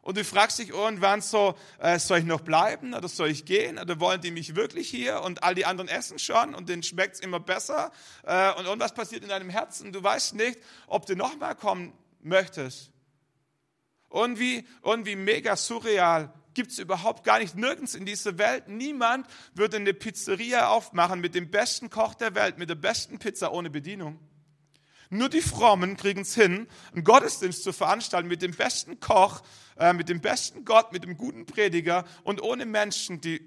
Und 0.01 0.17
du 0.17 0.25
fragst 0.25 0.59
dich 0.59 0.71
irgendwann 0.71 1.21
so, 1.21 1.55
äh, 1.79 1.99
soll 1.99 2.21
ich 2.21 2.25
noch 2.25 2.41
bleiben 2.41 2.95
oder 2.95 3.07
soll 3.09 3.29
ich 3.29 3.45
gehen 3.45 3.79
oder 3.79 4.01
wollen 4.01 4.23
die 4.23 4.31
mich 4.31 4.57
wirklich 4.57 4.89
hier 4.89 5.21
und 5.21 5.43
all 5.43 5.55
die 5.55 5.67
anderen 5.67 5.89
essen 5.89 6.19
schon 6.19 6.55
und 6.55 6.71
denen 6.71 6.83
schmeckt 6.83 7.17
es 7.17 7.21
immer 7.21 7.39
besser 7.39 7.93
äh, 8.25 8.55
und 8.55 8.65
irgendwas 8.65 8.95
passiert 8.95 9.23
in 9.23 9.29
deinem 9.29 9.51
Herzen. 9.51 9.93
Du 9.93 10.03
weißt 10.03 10.35
nicht, 10.35 10.59
ob 10.87 11.05
du 11.05 11.15
nochmal 11.15 11.55
kommen 11.55 11.93
möchtest. 12.23 12.91
Irgendwie, 14.11 14.67
irgendwie 14.83 15.17
mega 15.17 15.57
surreal. 15.57 16.33
Gibt 16.55 16.73
es 16.73 16.79
überhaupt 16.79 17.25
gar 17.25 17.39
nicht, 17.39 17.55
nirgends 17.55 17.95
in 17.95 18.07
dieser 18.07 18.39
Welt. 18.39 18.69
Niemand 18.69 19.27
würde 19.55 19.77
eine 19.77 19.95
Pizzeria 19.95 20.69
aufmachen 20.69 21.21
mit 21.21 21.35
dem 21.35 21.51
besten 21.51 21.91
Koch 21.91 22.15
der 22.15 22.35
Welt, 22.35 22.59
mit 22.59 22.69
der 22.69 22.75
besten 22.75 23.19
Pizza 23.19 23.53
ohne 23.53 23.71
Bedienung. 23.71 24.19
Nur 25.11 25.29
die 25.29 25.41
Frommen 25.41 25.97
kriegen 25.97 26.21
es 26.23 26.35
hin, 26.35 26.67
einen 26.93 27.05
Gottesdienst 27.05 27.63
zu 27.63 27.73
veranstalten 27.73 28.29
mit 28.29 28.43
dem 28.43 28.53
besten 28.53 29.01
Koch, 29.01 29.43
äh, 29.79 29.93
mit 29.93 30.09
dem 30.09 30.21
besten 30.21 30.65
Gott, 30.65 30.93
mit 30.93 31.05
dem 31.05 31.17
guten 31.17 31.47
Prediger 31.47 32.05
und 32.25 32.43
ohne 32.43 32.67
Menschen, 32.67 33.21
die 33.21 33.41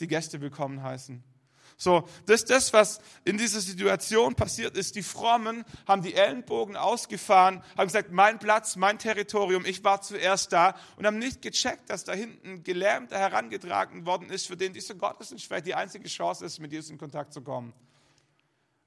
die 0.00 0.08
Gäste 0.08 0.40
willkommen 0.40 0.82
heißen. 0.82 1.22
So, 1.80 2.08
das 2.26 2.44
das, 2.44 2.72
was 2.72 2.98
in 3.24 3.38
dieser 3.38 3.60
Situation 3.60 4.34
passiert 4.34 4.76
ist. 4.76 4.96
Die 4.96 5.04
Frommen 5.04 5.64
haben 5.86 6.02
die 6.02 6.12
Ellenbogen 6.12 6.76
ausgefahren, 6.76 7.62
haben 7.76 7.86
gesagt, 7.86 8.10
mein 8.10 8.40
Platz, 8.40 8.74
mein 8.74 8.98
Territorium, 8.98 9.64
ich 9.64 9.84
war 9.84 10.02
zuerst 10.02 10.52
da 10.52 10.74
und 10.96 11.06
haben 11.06 11.20
nicht 11.20 11.40
gecheckt, 11.40 11.88
dass 11.88 12.02
da 12.02 12.14
hinten 12.14 12.64
Gelähmter 12.64 13.16
herangetragen 13.16 14.06
worden 14.06 14.28
ist, 14.28 14.48
für 14.48 14.56
den 14.56 14.72
dieser 14.72 14.96
Gottesdienst 14.96 15.46
vielleicht 15.46 15.66
die 15.66 15.76
einzige 15.76 16.08
Chance 16.08 16.44
ist, 16.44 16.58
mit 16.58 16.72
Jesus 16.72 16.90
in 16.90 16.98
Kontakt 16.98 17.32
zu 17.32 17.42
kommen. 17.42 17.72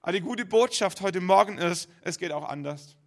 Aber 0.01 0.12
die 0.12 0.21
gute 0.21 0.45
Botschaft 0.45 1.00
heute 1.00 1.21
Morgen 1.21 1.60
ist, 1.60 1.89
es 2.01 2.17
geht 2.17 2.33
auch 2.33 2.43
anders. 2.43 2.98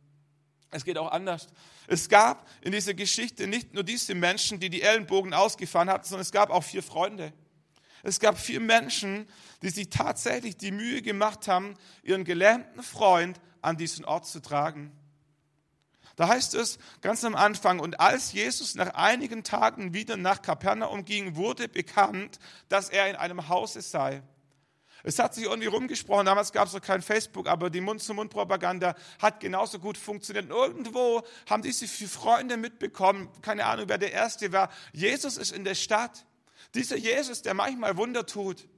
Es 0.71 0.87
geht 0.87 0.97
auch 0.97 1.13
anders. 1.13 1.49
Es 1.89 2.09
gab 2.09 2.49
in 2.63 2.73
dieser 2.73 2.95
Geschichte 2.95 3.47
nicht 3.47 3.75
nur 3.75 3.85
diese 3.85 4.15
Menschen, 4.15 4.61
die 4.61 4.71
die 4.71 4.81
Ellenbogen 4.81 5.35
ausgefahren 5.35 5.91
hatten, 5.91 6.05
sondern 6.07 6.23
es 6.23 6.33
gab 6.33 6.49
auch 6.49 6.65
vier 6.65 6.83
Freunde. 6.83 7.35
Es 8.05 8.21
gab 8.21 8.39
vier 8.39 8.61
Menschen, 8.61 9.27
die 9.63 9.71
sich 9.71 9.89
tatsächlich 9.89 10.59
die 10.59 10.73
Mühe 10.73 11.01
gemacht 11.01 11.49
haben, 11.49 11.75
ihren 12.03 12.25
gelähmten 12.25 12.83
Freund 12.83 13.41
an 13.63 13.79
diesen 13.79 14.05
Ort 14.05 14.27
zu 14.27 14.41
tragen. 14.41 14.93
Da 16.17 16.29
heißt 16.29 16.55
es 16.55 16.79
ganz 17.01 17.25
am 17.25 17.35
Anfang, 17.35 17.81
und 17.81 17.99
als 17.99 18.33
Jesus 18.33 18.75
nach 18.75 18.95
einigen 18.95 19.43
Tagen 19.43 19.95
wieder 19.95 20.17
nach 20.19 20.43
Kapernaum 20.43 21.05
ging, 21.07 21.35
wurde 21.35 21.67
bekannt, 21.67 22.39
dass 22.69 22.91
er 22.91 23.09
in 23.09 23.17
einem 23.17 23.49
Hause 23.49 23.81
sei. 23.81 24.23
Es 25.03 25.19
hat 25.19 25.35
sich 25.35 25.45
irgendwie 25.45 25.67
rumgesprochen, 25.67 26.27
damals 26.27 26.53
gab 26.53 26.69
es 26.69 26.75
noch 26.75 26.83
kein 26.83 27.03
Facebook, 27.03 27.49
aber 27.49 27.69
die 27.69 27.81
Mund-zu-Mund-Propaganda 27.81 28.95
hat 29.19 29.41
genauso 29.41 29.79
gut 29.79 29.99
funktioniert. 29.99 30.51
irgendwo 30.51 31.23
haben 31.49 31.63
diese 31.63 31.89
vier 31.89 32.09
Freunde 32.09 32.59
mitbekommen, 32.59 33.29
keine 33.41 33.65
Ahnung, 33.65 33.87
wer 33.89 33.99
der 33.99 34.13
Erste 34.13 34.53
war. 34.53 34.71
Jesus 34.93 35.37
ist 35.39 35.53
in 35.53 35.65
der 35.65 35.75
Stadt. 35.75 36.25
Dieser 36.75 36.97
Jesus, 36.97 37.43
der 37.43 37.55
manchmal 37.55 37.97
Wunder 37.97 38.27
tut. 38.27 38.69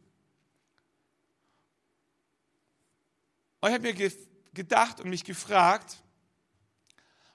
Und 3.61 3.71
ich 3.71 3.75
habe 3.75 3.93
mir 3.93 4.13
gedacht 4.53 5.01
und 5.01 5.11
mich 5.11 5.25
gefragt, 5.25 6.03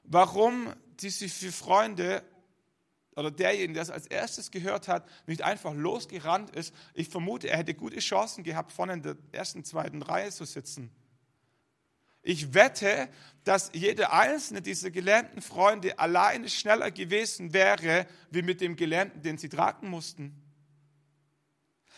warum 0.04 0.74
diese 1.00 1.28
vier 1.28 1.52
Freunde 1.52 2.24
oder 3.16 3.32
derjenige, 3.32 3.74
der 3.74 3.84
es 3.84 3.90
als 3.90 4.08
erstes 4.08 4.52
gehört 4.52 4.88
hat, 4.88 5.08
nicht 5.28 5.42
einfach 5.42 5.74
losgerannt 5.74 6.56
ist. 6.56 6.74
Ich 6.94 7.10
vermute, 7.10 7.50
er 7.50 7.58
hätte 7.58 7.74
gute 7.74 8.00
Chancen 8.00 8.44
gehabt, 8.44 8.72
vorne 8.72 8.94
in 8.94 9.02
der 9.02 9.18
ersten, 9.32 9.66
zweiten 9.66 10.02
Reihe 10.02 10.32
zu 10.32 10.46
sitzen. 10.46 10.92
Ich 12.24 12.54
wette, 12.54 13.10
dass 13.44 13.72
jeder 13.74 14.14
einzelne 14.14 14.62
dieser 14.62 14.92
gelähmten 14.92 15.42
Freunde 15.42 15.98
alleine 15.98 16.50
schneller 16.50 16.92
gewesen 16.92 17.52
wäre, 17.52 18.08
wie 18.30 18.44
mit 18.44 18.62
dem 18.62 18.76
Gelähmten, 18.76 19.24
den 19.24 19.38
sie 19.38 19.50
tragen 19.50 19.90
mussten. 19.90 20.41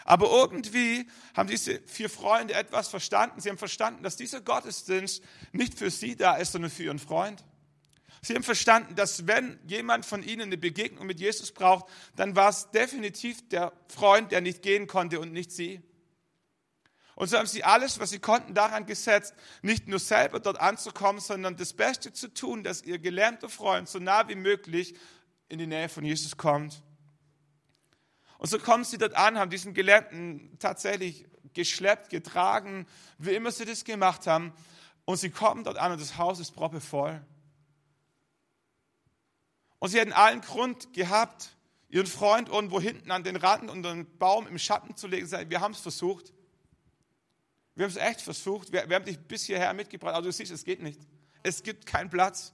Aber 0.06 0.30
irgendwie 0.30 1.08
haben 1.36 1.48
diese 1.48 1.80
vier 1.86 2.10
Freunde 2.10 2.54
etwas 2.54 2.88
verstanden. 2.88 3.40
Sie 3.40 3.50
haben 3.50 3.58
verstanden, 3.58 4.04
dass 4.04 4.18
dieser 4.18 4.42
Gottesdienst 4.42 5.24
nicht 5.52 5.78
für 5.78 5.90
sie 5.90 6.16
da 6.16 6.36
ist, 6.36 6.52
sondern 6.52 6.72
für 6.72 6.84
ihren 6.84 7.00
Freund. 7.00 7.44
Sie 8.22 8.36
haben 8.36 8.44
verstanden, 8.44 8.96
dass 8.96 9.28
wenn 9.28 9.60
jemand 9.68 10.06
von 10.06 10.24
ihnen 10.24 10.44
eine 10.44 10.58
Begegnung 10.58 11.06
mit 11.06 11.20
Jesus 11.20 11.52
braucht, 11.52 11.86
dann 12.16 12.36
war 12.36 12.50
es 12.50 12.72
definitiv 12.72 13.48
der 13.50 13.74
Freund, 13.90 14.32
der 14.32 14.42
nicht 14.42 14.62
gehen 14.62 14.88
konnte 14.88 15.20
und 15.20 15.34
nicht 15.34 15.52
sie. 15.52 15.82
Und 17.16 17.28
so 17.28 17.38
haben 17.38 17.48
sie 17.48 17.64
alles, 17.64 18.00
was 18.00 18.10
sie 18.10 18.20
konnten, 18.20 18.54
daran 18.54 18.86
gesetzt, 18.86 19.36
nicht 19.62 19.88
nur 19.88 20.00
selber 20.00 20.40
dort 20.40 20.60
anzukommen, 20.60 21.22
sondern 21.22 21.58
das 21.58 21.74
Beste 21.74 22.12
zu 22.12 22.34
tun, 22.34 22.64
dass 22.64 22.82
ihr 22.82 22.98
gelähmter 22.98 23.50
Freund 23.50 23.88
so 23.88 24.00
nah 24.00 24.28
wie 24.28 24.36
möglich 24.36 24.96
in 25.50 25.60
die 25.60 25.68
Nähe 25.68 25.90
von 25.90 26.04
Jesus 26.04 26.38
kommt. 26.38 26.82
Und 28.44 28.50
so 28.50 28.60
kommen 28.60 28.84
sie 28.84 28.98
dort 28.98 29.16
an, 29.16 29.40
haben 29.40 29.50
diesen 29.50 29.74
Gelähmten 29.74 30.58
tatsächlich 30.60 31.26
geschleppt, 31.54 32.10
getragen, 32.10 32.86
wie 33.18 33.34
immer 33.36 33.54
sie 33.54 33.64
das 33.64 33.86
gemacht 33.86 34.28
haben. 34.28 34.52
Und 35.06 35.16
sie 35.16 35.30
kommen 35.30 35.64
dort 35.64 35.78
an 35.78 35.94
und 35.94 36.02
das 36.02 36.18
Haus 36.18 36.42
ist 36.42 36.52
proppevoll. 36.52 37.26
Und 39.80 39.90
sie 39.90 39.98
hätten 39.98 40.12
allen 40.12 40.42
Grund 40.42 40.92
gehabt, 40.92 41.56
ihren 41.88 42.06
Freund 42.06 42.50
irgendwo 42.50 42.82
hinten 42.82 43.12
an 43.12 43.24
den 43.24 43.38
Rand 43.38 43.72
unter 43.72 43.92
einen 43.92 44.18
Baum 44.18 44.46
im 44.46 44.60
Schatten 44.60 44.98
zu 44.98 45.08
legen. 45.08 45.26
Sagen, 45.26 45.50
wir 45.50 45.62
haben 45.62 45.72
es 45.72 45.80
versucht. 45.80 46.34
Wir 47.76 47.86
haben 47.86 47.92
es 47.92 47.98
echt 47.98 48.20
versucht. 48.20 48.74
Wir, 48.74 48.90
wir 48.90 48.98
haben 48.98 49.06
dich 49.06 49.20
bis 49.20 49.46
hierher 49.46 49.74
mitgebracht. 49.74 50.16
Aber 50.16 50.26
du 50.26 50.34
siehst, 50.34 50.52
es 50.52 50.66
geht 50.66 50.82
nicht. 50.82 51.00
Es 51.44 51.64
gibt 51.64 51.86
keinen 51.86 52.10
Platz. 52.10 52.52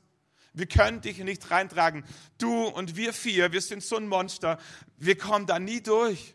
Wir 0.53 0.67
können 0.67 1.01
dich 1.01 1.17
nicht 1.19 1.49
reintragen. 1.51 2.03
Du 2.37 2.65
und 2.65 2.95
wir 2.95 3.13
vier, 3.13 3.51
wir 3.51 3.61
sind 3.61 3.83
so 3.83 3.97
ein 3.97 4.07
Monster. 4.07 4.57
Wir 4.97 5.17
kommen 5.17 5.45
da 5.45 5.59
nie 5.59 5.81
durch. 5.81 6.33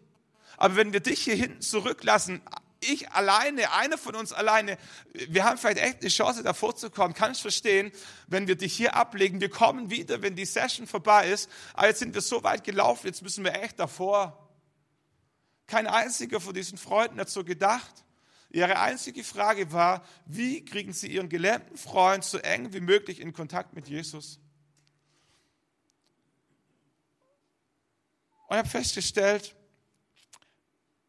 Aber 0.57 0.77
wenn 0.77 0.93
wir 0.93 1.01
dich 1.01 1.23
hier 1.25 1.35
hinten 1.35 1.61
zurücklassen, 1.61 2.41
ich 2.81 3.11
alleine, 3.13 3.73
einer 3.73 3.99
von 3.99 4.15
uns 4.15 4.33
alleine, 4.33 4.79
wir 5.13 5.45
haben 5.45 5.59
vielleicht 5.59 5.79
echt 5.79 6.01
eine 6.01 6.11
Chance, 6.11 6.43
davor 6.43 6.77
zu 6.77 6.91
kommen. 6.91 7.15
Kann 7.15 7.33
ich 7.33 7.41
verstehen, 7.41 7.91
wenn 8.27 8.47
wir 8.47 8.57
dich 8.57 8.75
hier 8.75 8.95
ablegen. 8.95 9.41
Wir 9.41 9.51
kommen 9.51 9.91
wieder, 9.91 10.23
wenn 10.23 10.37
die 10.37 10.45
Session 10.45 10.87
vorbei 10.87 11.31
ist. 11.31 11.51
Aber 11.73 11.89
jetzt 11.89 11.99
sind 11.99 12.15
wir 12.15 12.21
so 12.21 12.43
weit 12.43 12.65
gelaufen, 12.65 13.07
jetzt 13.07 13.23
müssen 13.23 13.45
wir 13.45 13.55
echt 13.55 13.79
davor. 13.81 14.41
Kein 15.67 15.87
einziger 15.87 16.41
von 16.41 16.55
diesen 16.55 16.79
Freunden 16.79 17.19
hat 17.19 17.31
so 17.31 17.43
gedacht. 17.43 18.04
Ihre 18.55 18.79
einzige 18.79 19.25
Frage 19.25 19.73
war, 19.73 20.07
wie 20.27 20.65
kriegen 20.65 20.93
sie 20.93 21.09
ihren 21.09 21.29
gelähmten 21.29 21.77
Freund 21.77 22.23
so 22.23 22.39
eng 22.39 22.73
wie 22.73 22.79
möglich 22.79 23.19
in 23.19 23.33
Kontakt 23.33 23.75
mit 23.75 23.89
Jesus? 23.89 24.39
Und 28.47 28.55
ich 28.55 28.59
habe 28.59 28.69
festgestellt, 28.69 29.57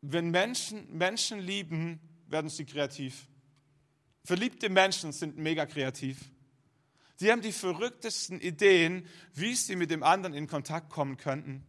wenn 0.01 0.31
Menschen 0.31 0.91
Menschen 0.97 1.38
lieben, 1.38 1.99
werden 2.25 2.49
sie 2.49 2.65
kreativ. 2.65 3.27
Verliebte 4.23 4.69
Menschen 4.69 5.12
sind 5.12 5.38
mega 5.38 5.67
kreativ. 5.67 6.17
Sie 7.15 7.31
haben 7.31 7.43
die 7.43 7.51
verrücktesten 7.51 8.41
Ideen, 8.41 9.08
wie 9.36 9.53
sie 9.53 9.75
mit 9.75 9.91
dem 9.91 10.01
anderen 10.01 10.34
in 10.34 10.47
Kontakt 10.47 10.89
kommen 10.89 11.17
könnten. 11.17 11.63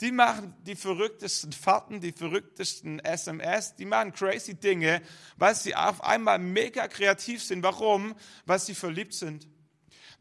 Die 0.00 0.12
machen 0.12 0.54
die 0.64 0.76
verrücktesten 0.76 1.52
Fahrten, 1.52 2.00
die 2.00 2.12
verrücktesten 2.12 3.00
SMS, 3.00 3.76
die 3.76 3.84
machen 3.84 4.12
crazy 4.12 4.54
Dinge, 4.54 5.02
weil 5.36 5.54
sie 5.54 5.74
auf 5.74 6.02
einmal 6.02 6.38
mega 6.38 6.88
kreativ 6.88 7.42
sind. 7.42 7.62
Warum? 7.62 8.14
Weil 8.46 8.58
sie 8.58 8.74
verliebt 8.74 9.12
sind. 9.12 9.46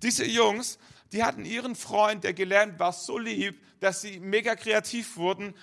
Diese 0.01 0.25
Jungs, 0.25 0.79
die 1.11 1.23
hatten 1.23 1.45
ihren 1.45 1.75
Freund, 1.75 2.23
der 2.23 2.33
gelernt 2.33 2.79
war, 2.79 2.91
so 2.91 3.17
lieb, 3.17 3.61
dass 3.79 4.01
sie 4.01 4.19
mega 4.19 4.55
kreativ 4.55 5.15
wurden 5.15 5.53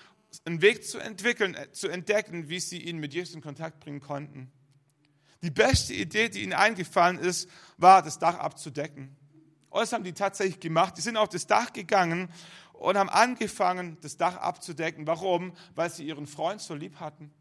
einen 0.45 0.61
Weg 0.61 0.85
zu 0.85 0.99
entwickeln, 0.99 1.55
äh, 1.55 1.71
zu 1.73 1.89
entdecken, 1.89 2.49
wie 2.49 2.61
sie 2.61 2.83
ihn 2.83 2.99
mit 2.99 3.15
Jesus 3.15 3.35
in 3.35 3.41
Kontakt 3.41 3.81
bringen 3.81 4.01
konnten. 4.01 4.51
Die 5.43 5.51
beste 5.51 5.95
Idee, 5.95 6.29
die 6.29 6.43
ihnen 6.43 6.53
eingefallen 6.53 7.19
ist, 7.19 7.49
war, 7.77 8.03
das 8.03 8.19
Dach 8.19 8.39
abzudecken. 8.39 9.17
Und 9.71 9.81
das 9.81 9.93
haben 9.93 10.05
die 10.05 10.15
tatsächlich 10.15 10.61
gemacht. 10.61 10.97
Die 10.97 11.03
sind 11.03 11.17
auf 11.17 11.29
das 11.29 11.47
Dach 11.47 11.73
gegangen 11.73 12.31
und 12.79 12.97
haben 12.97 13.09
angefangen, 13.09 13.99
das 14.03 14.17
Dach 14.17 14.37
abzudecken. 14.37 15.07
Warum? 15.07 15.53
Weil 15.75 15.91
sie 15.91 16.07
ihren 16.07 16.27
Freund 16.27 16.61
so 16.61 16.75
lieb 16.75 17.01
hatten. 17.01 17.33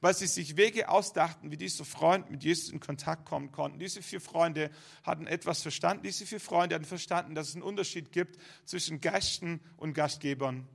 weil 0.00 0.14
sie 0.14 0.26
sich 0.26 0.56
Wege 0.56 0.88
ausdachten, 0.88 1.50
wie 1.50 1.58
dieser 1.58 1.84
Freund 1.84 2.30
mit 2.30 2.42
Jesus 2.42 2.70
in 2.70 2.80
Kontakt 2.80 3.26
kommen 3.26 3.52
konnten. 3.52 3.78
Diese 3.78 4.00
vier 4.00 4.20
Freunde 4.20 4.70
hatten 5.02 5.26
etwas 5.26 5.60
verstanden. 5.60 6.02
Diese 6.02 6.24
vier 6.24 6.40
Freunde 6.40 6.74
hatten 6.74 6.86
verstanden, 6.86 7.34
dass 7.34 7.50
es 7.50 7.54
einen 7.54 7.62
Unterschied 7.62 8.10
gibt 8.10 8.38
zwischen 8.64 9.00
Gästen 9.00 9.60
und 9.76 9.92
Gastgebern. 9.92 10.66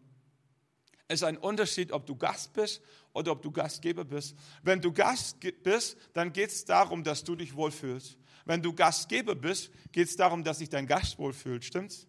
Es 1.08 1.22
ist 1.22 1.24
ein 1.24 1.38
Unterschied, 1.38 1.92
ob 1.92 2.06
du 2.06 2.16
Gast 2.16 2.54
bist 2.54 2.82
oder 3.14 3.32
ob 3.32 3.42
du 3.42 3.52
Gastgeber 3.52 4.06
bist. 4.06 4.36
Wenn 4.64 4.82
du 4.82 4.92
Gast 4.92 5.38
bist, 5.64 5.98
dann 6.14 6.32
geht 6.32 6.50
es 6.50 6.66
darum, 6.66 7.04
dass 7.04 7.24
du 7.24 7.36
dich 7.36 7.56
wohlfühlst. 7.56 8.18
Wenn 8.46 8.62
du 8.62 8.74
Gastgeber 8.74 9.36
bist, 9.36 9.72
geht 9.92 10.08
es 10.08 10.16
darum, 10.16 10.44
dass 10.44 10.60
sich 10.60 10.70
dein 10.70 10.86
Gast 10.86 11.18
wohlfühlt. 11.18 11.64
Stimmt's? 11.64 12.08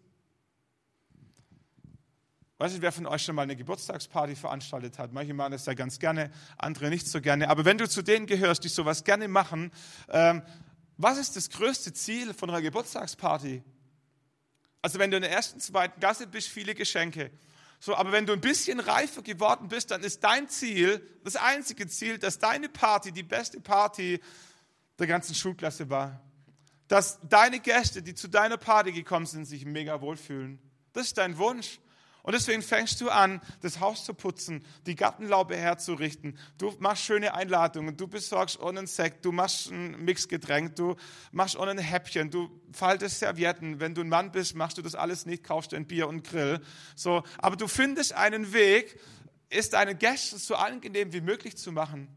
Weiß 2.59 2.73
nicht, 2.73 2.81
wer 2.81 2.93
von 2.93 3.07
euch 3.07 3.23
schon 3.23 3.35
mal 3.35 3.43
eine 3.43 3.55
Geburtstagsparty 3.55 4.35
veranstaltet 4.35 4.99
hat. 4.99 5.13
Manche 5.13 5.35
machen 5.35 5.53
das 5.53 5.67
ja 5.67 5.75
ganz 5.75 5.99
gerne, 5.99 6.31
andere 6.57 6.89
nicht 6.89 7.07
so 7.07 7.21
gerne. 7.21 7.51
Aber 7.51 7.67
wenn 7.67 7.77
du 7.77 7.87
zu 7.87 8.01
denen 8.01 8.27
gehörst, 8.27 8.65
die 8.65 8.69
sowas 8.69 9.05
gerne 9.05 9.29
machen, 9.29 9.71
ähm, 10.09 10.43
was 10.97 11.19
ist 11.19 11.37
das 11.37 11.51
größte 11.51 11.93
Ziel 11.93 12.33
von 12.33 12.49
einer 12.49 12.63
Geburtstagsparty? 12.63 13.63
Also 14.81 14.99
wenn 14.99 15.11
du 15.11 15.19
in 15.19 15.23
der 15.23 15.33
ersten, 15.33 15.61
zweiten 15.61 16.01
Klasse 16.01 16.27
bist, 16.27 16.49
viele 16.49 16.75
Geschenke. 16.75 17.31
So, 17.79 17.95
aber 17.95 18.13
wenn 18.13 18.25
du 18.25 18.33
ein 18.33 18.41
bisschen 18.41 18.81
reifer 18.81 19.21
geworden 19.21 19.69
bist, 19.69 19.91
dann 19.91 20.03
ist 20.03 20.25
dein 20.25 20.49
Ziel, 20.49 21.07
das 21.25 21.37
einzige 21.37 21.87
Ziel, 21.89 22.19
dass 22.19 22.39
deine 22.39 22.71
Party 22.71 23.13
die 23.13 23.23
beste 23.23 23.61
Party 23.61 24.19
der 24.99 25.07
ganzen 25.07 25.35
Schulklasse 25.35 25.91
war. 25.91 26.23
Dass 26.89 27.19
deine 27.29 27.61
Gäste, 27.61 28.03
die 28.03 28.15
zu 28.15 28.29
deiner 28.29 28.57
Party 28.57 28.93
gekommen 28.93 29.27
sind, 29.27 29.45
sich 29.45 29.67
mega 29.67 30.01
wohlfühlen. 30.01 30.59
Das 30.95 31.09
ist 31.09 31.19
dein 31.19 31.37
Wunsch. 31.37 31.81
Und 32.27 32.33
deswegen 32.33 32.61
fängst 32.61 33.01
du 33.01 33.09
an, 33.09 33.41
das 33.63 33.79
Haus 33.79 34.05
zu 34.05 34.13
putzen, 34.13 34.65
die 34.85 34.97
Gartenlaube 34.97 35.57
herzurichten. 35.57 36.37
Du 36.59 36.75
machst 36.81 37.05
schöne 37.05 37.35
Einladungen, 37.35 37.97
du 37.97 38.09
besorgst 38.09 38.61
einen 38.61 38.89
Sekt, 38.89 39.25
du 39.25 39.31
machst 39.31 39.71
ein 39.71 40.05
Mixgetränk, 40.05 40.75
du 40.75 40.97
machst 41.31 41.57
ein 41.57 41.79
Häppchen, 41.79 42.33
du 42.33 42.51
faltest 42.73 43.21
Servietten. 43.21 43.79
Wenn 43.79 43.95
du 43.95 44.01
ein 44.01 44.09
Mann 44.09 44.33
bist, 44.33 44.57
machst 44.57 44.77
du 44.77 44.83
das 44.83 44.97
alles 44.97 45.25
nicht, 45.25 45.45
kaufst 45.45 45.73
ein 45.73 45.87
Bier 45.87 46.09
und 46.09 46.25
Grill. 46.25 46.61
So, 46.97 47.23
aber 47.39 47.55
du 47.55 47.69
findest 47.69 48.13
einen 48.15 48.53
Weg, 48.53 48.99
ist 49.49 49.75
deine 49.75 49.95
Gäste 49.95 50.37
so 50.39 50.57
angenehm 50.57 51.13
wie 51.13 51.21
möglich 51.21 51.57
zu 51.57 51.71
machen. 51.71 52.09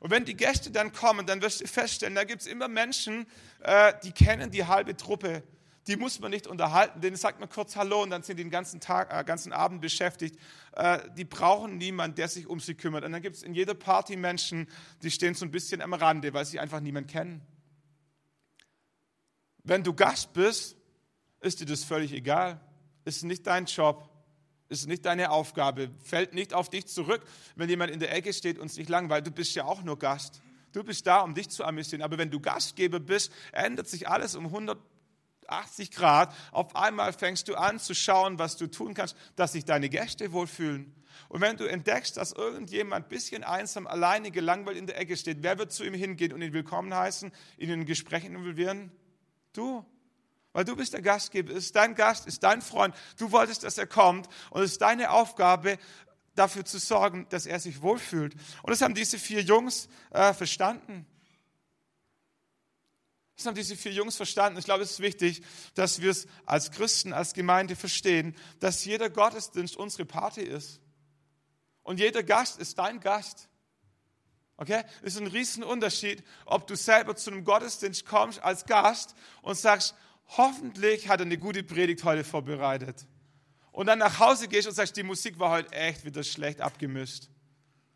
Und 0.00 0.10
wenn 0.10 0.24
die 0.24 0.34
Gäste 0.34 0.72
dann 0.72 0.92
kommen, 0.92 1.26
dann 1.26 1.40
wirst 1.42 1.60
du 1.60 1.68
feststellen, 1.68 2.16
da 2.16 2.24
gibt 2.24 2.40
es 2.40 2.48
immer 2.48 2.66
Menschen, 2.66 3.24
äh, 3.60 3.92
die 4.02 4.10
kennen 4.10 4.50
die 4.50 4.64
halbe 4.64 4.96
Truppe 4.96 5.44
die 5.86 5.96
muss 5.96 6.18
man 6.18 6.30
nicht 6.30 6.46
unterhalten, 6.46 7.00
denen 7.00 7.16
sagt 7.16 7.40
man 7.40 7.48
kurz 7.48 7.76
Hallo 7.76 8.02
und 8.02 8.10
dann 8.10 8.22
sind 8.22 8.38
die 8.38 8.42
den 8.42 8.50
ganzen 8.50 8.80
Tag, 8.80 9.12
äh, 9.12 9.22
ganzen 9.24 9.52
Abend 9.52 9.80
beschäftigt. 9.82 10.38
Äh, 10.72 11.00
die 11.16 11.24
brauchen 11.24 11.76
niemanden, 11.76 12.16
der 12.16 12.28
sich 12.28 12.46
um 12.46 12.58
sie 12.58 12.74
kümmert. 12.74 13.04
Und 13.04 13.12
dann 13.12 13.20
gibt 13.20 13.36
es 13.36 13.42
in 13.42 13.54
jeder 13.54 13.74
Party 13.74 14.16
Menschen, 14.16 14.66
die 15.02 15.10
stehen 15.10 15.34
so 15.34 15.44
ein 15.44 15.50
bisschen 15.50 15.82
am 15.82 15.92
Rande, 15.92 16.32
weil 16.32 16.46
sie 16.46 16.58
einfach 16.58 16.80
niemanden 16.80 17.10
kennen. 17.10 17.42
Wenn 19.62 19.82
du 19.82 19.92
Gast 19.92 20.32
bist, 20.32 20.76
ist 21.40 21.60
dir 21.60 21.66
das 21.66 21.84
völlig 21.84 22.12
egal. 22.12 22.60
Ist 23.04 23.22
nicht 23.22 23.46
dein 23.46 23.66
Job, 23.66 24.08
ist 24.70 24.88
nicht 24.88 25.04
deine 25.04 25.30
Aufgabe, 25.30 25.90
fällt 26.02 26.32
nicht 26.32 26.54
auf 26.54 26.70
dich 26.70 26.86
zurück, 26.86 27.22
wenn 27.56 27.68
jemand 27.68 27.90
in 27.90 28.00
der 28.00 28.14
Ecke 28.14 28.32
steht 28.32 28.58
und 28.58 28.72
sich 28.72 28.88
langweilt. 28.88 29.26
Du 29.26 29.30
bist 29.30 29.54
ja 29.54 29.64
auch 29.64 29.82
nur 29.82 29.98
Gast. 29.98 30.40
Du 30.72 30.82
bist 30.82 31.06
da, 31.06 31.20
um 31.20 31.34
dich 31.34 31.50
zu 31.50 31.62
amüsieren. 31.64 32.02
Aber 32.02 32.16
wenn 32.18 32.30
du 32.30 32.40
Gastgeber 32.40 33.00
bist, 33.00 33.30
ändert 33.52 33.86
sich 33.86 34.08
alles 34.08 34.34
um 34.34 34.46
100 34.46 34.78
80 35.48 35.90
Grad, 35.90 36.34
auf 36.52 36.74
einmal 36.76 37.12
fängst 37.12 37.48
du 37.48 37.54
an 37.54 37.78
zu 37.78 37.94
schauen, 37.94 38.38
was 38.38 38.56
du 38.56 38.66
tun 38.66 38.94
kannst, 38.94 39.16
dass 39.36 39.52
sich 39.52 39.64
deine 39.64 39.88
Gäste 39.88 40.32
wohlfühlen. 40.32 40.94
Und 41.28 41.40
wenn 41.40 41.56
du 41.56 41.64
entdeckst, 41.64 42.16
dass 42.16 42.32
irgendjemand 42.32 43.06
ein 43.06 43.08
bisschen 43.08 43.44
einsam, 43.44 43.86
alleine, 43.86 44.30
gelangweilt 44.30 44.76
in 44.76 44.86
der 44.86 44.98
Ecke 44.98 45.16
steht, 45.16 45.42
wer 45.42 45.58
wird 45.58 45.72
zu 45.72 45.84
ihm 45.84 45.94
hingehen 45.94 46.32
und 46.32 46.42
ihn 46.42 46.52
willkommen 46.52 46.94
heißen, 46.94 47.32
ihn 47.58 47.70
in 47.70 47.80
ein 47.80 47.86
Gespräch 47.86 48.24
involvieren? 48.24 48.90
Du. 49.52 49.84
Weil 50.52 50.64
du 50.64 50.76
bist 50.76 50.92
der 50.92 51.02
Gastgeber, 51.02 51.52
ist 51.52 51.74
dein 51.74 51.96
Gast, 51.96 52.28
ist 52.28 52.44
dein 52.44 52.62
Freund. 52.62 52.94
Du 53.18 53.32
wolltest, 53.32 53.64
dass 53.64 53.76
er 53.76 53.88
kommt 53.88 54.28
und 54.50 54.62
es 54.62 54.72
ist 54.72 54.82
deine 54.82 55.10
Aufgabe, 55.10 55.78
dafür 56.34 56.64
zu 56.64 56.78
sorgen, 56.78 57.26
dass 57.30 57.46
er 57.46 57.60
sich 57.60 57.82
wohlfühlt. 57.82 58.34
Und 58.62 58.70
das 58.70 58.80
haben 58.80 58.94
diese 58.94 59.18
vier 59.18 59.40
Jungs 59.40 59.88
äh, 60.10 60.32
verstanden. 60.32 61.06
Das 63.36 63.46
haben 63.46 63.54
diese 63.54 63.76
vier 63.76 63.92
Jungs 63.92 64.16
verstanden. 64.16 64.58
Ich 64.58 64.64
glaube, 64.64 64.84
es 64.84 64.92
ist 64.92 65.00
wichtig, 65.00 65.42
dass 65.74 66.00
wir 66.00 66.10
es 66.10 66.26
als 66.46 66.70
Christen, 66.70 67.12
als 67.12 67.34
Gemeinde 67.34 67.74
verstehen, 67.74 68.36
dass 68.60 68.84
jeder 68.84 69.10
Gottesdienst 69.10 69.76
unsere 69.76 70.04
Party 70.04 70.42
ist. 70.42 70.80
Und 71.82 71.98
jeder 71.98 72.22
Gast 72.22 72.58
ist 72.58 72.78
dein 72.78 73.00
Gast. 73.00 73.48
Okay? 74.56 74.82
Es 75.02 75.14
ist 75.14 75.20
ein 75.20 75.26
Riesenunterschied, 75.26 76.22
ob 76.46 76.66
du 76.66 76.76
selber 76.76 77.16
zu 77.16 77.30
einem 77.30 77.44
Gottesdienst 77.44 78.06
kommst 78.06 78.40
als 78.40 78.64
Gast 78.66 79.14
und 79.42 79.56
sagst, 79.56 79.94
hoffentlich 80.28 81.08
hat 81.08 81.20
er 81.20 81.26
eine 81.26 81.38
gute 81.38 81.64
Predigt 81.64 82.04
heute 82.04 82.24
vorbereitet. 82.24 83.06
Und 83.72 83.86
dann 83.86 83.98
nach 83.98 84.20
Hause 84.20 84.46
gehst 84.46 84.68
und 84.68 84.74
sagst, 84.74 84.96
die 84.96 85.02
Musik 85.02 85.40
war 85.40 85.50
heute 85.50 85.72
echt 85.72 86.04
wieder 86.04 86.22
schlecht 86.22 86.60
abgemischt. 86.60 87.28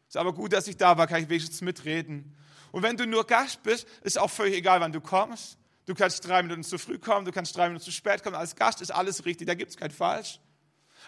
Ist 0.08 0.16
aber 0.16 0.32
gut, 0.32 0.52
dass 0.52 0.66
ich 0.66 0.76
da 0.76 0.98
war, 0.98 1.06
kann 1.06 1.22
ich 1.22 1.28
wenigstens 1.28 1.60
mitreden. 1.60 2.34
Und 2.72 2.82
wenn 2.82 2.96
du 2.96 3.06
nur 3.06 3.26
Gast 3.26 3.62
bist, 3.62 3.86
ist 4.02 4.18
auch 4.18 4.30
völlig 4.30 4.54
egal, 4.54 4.80
wann 4.80 4.92
du 4.92 5.00
kommst. 5.00 5.58
Du 5.86 5.94
kannst 5.94 6.26
drei 6.26 6.42
Minuten 6.42 6.64
zu 6.64 6.78
früh 6.78 6.98
kommen, 6.98 7.24
du 7.24 7.32
kannst 7.32 7.56
drei 7.56 7.68
Minuten 7.68 7.84
zu 7.84 7.92
spät 7.92 8.22
kommen. 8.22 8.36
Als 8.36 8.54
Gast 8.56 8.82
ist 8.82 8.90
alles 8.90 9.24
richtig, 9.24 9.46
da 9.46 9.54
gibt 9.54 9.70
es 9.70 9.76
kein 9.76 9.90
Falsch. 9.90 10.40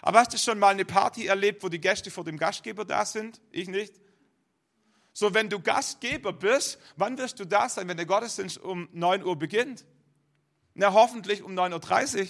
Aber 0.01 0.19
hast 0.19 0.33
du 0.33 0.37
schon 0.37 0.57
mal 0.57 0.69
eine 0.69 0.85
Party 0.85 1.27
erlebt, 1.27 1.63
wo 1.63 1.69
die 1.69 1.79
Gäste 1.79 2.09
vor 2.09 2.23
dem 2.23 2.37
Gastgeber 2.37 2.85
da 2.85 3.05
sind? 3.05 3.39
Ich 3.51 3.67
nicht. 3.67 3.93
So, 5.13 5.33
wenn 5.33 5.49
du 5.49 5.59
Gastgeber 5.59 6.33
bist, 6.33 6.79
wann 6.95 7.17
wirst 7.17 7.39
du 7.39 7.45
da 7.45 7.69
sein, 7.69 7.87
wenn 7.87 7.97
der 7.97 8.05
Gottesdienst 8.05 8.57
um 8.57 8.89
9 8.93 9.23
Uhr 9.23 9.35
beginnt? 9.37 9.85
Na, 10.73 10.93
hoffentlich 10.93 11.43
um 11.43 11.53
9.30 11.53 12.21
Uhr 12.21 12.27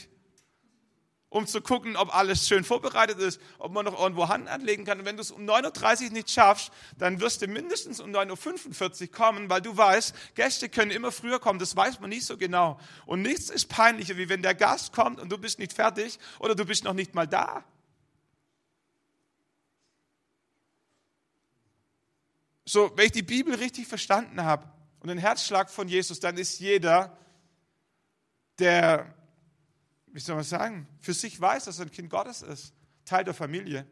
um 1.32 1.48
zu 1.48 1.62
gucken, 1.62 1.96
ob 1.96 2.14
alles 2.14 2.46
schön 2.46 2.66
vorbereitet 2.66 3.18
ist, 3.20 3.40
ob 3.58 3.72
man 3.72 3.86
noch 3.86 3.98
irgendwo 3.98 4.28
Hand 4.28 4.50
anlegen 4.50 4.84
kann. 4.84 5.00
Und 5.00 5.06
wenn 5.06 5.16
du 5.16 5.22
es 5.22 5.32
um 5.32 5.50
9.30 5.50 6.04
Uhr 6.04 6.10
nicht 6.12 6.30
schaffst, 6.30 6.72
dann 6.98 7.22
wirst 7.22 7.42
du 7.42 7.48
mindestens 7.48 8.02
um 8.02 8.12
9.45 8.12 9.02
Uhr 9.02 9.08
kommen, 9.14 9.50
weil 9.50 9.62
du 9.62 9.76
weißt, 9.76 10.14
Gäste 10.36 10.68
können 10.68 10.92
immer 10.92 11.10
früher 11.10 11.40
kommen, 11.40 11.58
das 11.58 11.74
weiß 11.74 12.02
man 12.02 12.10
nicht 12.10 12.26
so 12.26 12.38
genau. 12.38 12.78
Und 13.06 13.22
nichts 13.22 13.50
ist 13.50 13.70
peinlicher, 13.70 14.18
wie 14.18 14.28
wenn 14.28 14.42
der 14.42 14.54
Gast 14.54 14.92
kommt 14.92 15.22
und 15.22 15.32
du 15.32 15.38
bist 15.38 15.58
nicht 15.58 15.72
fertig 15.72 16.20
oder 16.40 16.54
du 16.54 16.66
bist 16.66 16.84
noch 16.84 16.94
nicht 16.94 17.16
mal 17.16 17.28
da. 17.28 17.64
So, 22.66 22.92
wenn 22.98 23.06
ich 23.06 23.14
die 23.14 23.24
Bibel 23.24 23.56
richtig 23.56 23.88
verstanden 23.88 24.44
habe 24.44 24.70
und 25.00 25.08
den 25.08 25.18
Herzschlag 25.18 25.70
von 25.70 25.88
Jesus, 25.88 26.20
dann 26.20 26.38
ist 26.38 26.60
jeder, 26.60 27.18
der 28.60 29.16
wie 30.14 30.20
soll 30.20 30.36
man 30.36 30.44
sagen, 30.44 30.88
für 31.00 31.14
sich 31.14 31.40
weiß, 31.40 31.66
dass 31.66 31.80
er 31.80 31.86
ein 31.86 31.92
Kind 31.92 32.10
Gottes 32.10 32.42
ist, 32.42 32.74
Teil 33.06 33.24
der 33.24 33.34
Familie. 33.34 33.86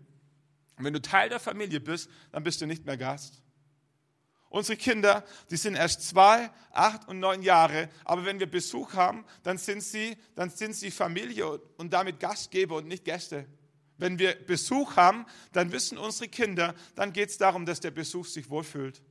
Und 0.78 0.86
wenn 0.86 0.94
du 0.94 1.02
Teil 1.02 1.30
der 1.30 1.40
Familie 1.40 1.80
bist, 1.80 2.10
dann 2.32 2.44
bist 2.44 2.62
du 2.62 2.66
nicht 2.66 2.86
mehr 2.86 2.98
Gast. 2.98 3.42
Unsere 4.50 4.78
Kinder, 4.78 5.24
die 5.52 5.58
sind 5.58 5.76
erst 5.76 6.08
zwei, 6.08 6.50
acht 6.72 7.08
und 7.08 7.20
neun 7.20 7.44
Jahre, 7.44 7.90
aber 8.04 8.26
wenn 8.26 8.40
wir 8.40 8.50
Besuch 8.50 8.94
haben, 8.94 9.24
dann 9.44 9.60
sind 9.60 9.84
sie, 9.84 10.18
dann 10.36 10.50
sind 10.50 10.76
sie 10.76 10.90
Familie 10.90 11.48
und 11.78 11.94
damit 11.94 12.20
Gastgeber 12.20 12.78
und 12.78 12.88
nicht 12.88 13.06
Gäste. 13.06 13.46
Wenn 13.98 14.18
wir 14.18 14.34
Besuch 14.34 14.96
haben, 14.96 15.26
dann 15.52 15.72
wissen 15.72 15.98
unsere 15.98 16.30
Kinder, 16.30 16.74
dann 16.96 17.14
geht 17.14 17.30
es 17.30 17.38
darum, 17.38 17.66
dass 17.66 17.80
der 17.80 17.92
Besuch 17.92 18.26
sich 18.26 18.50
wohlfühlt. 18.50 19.04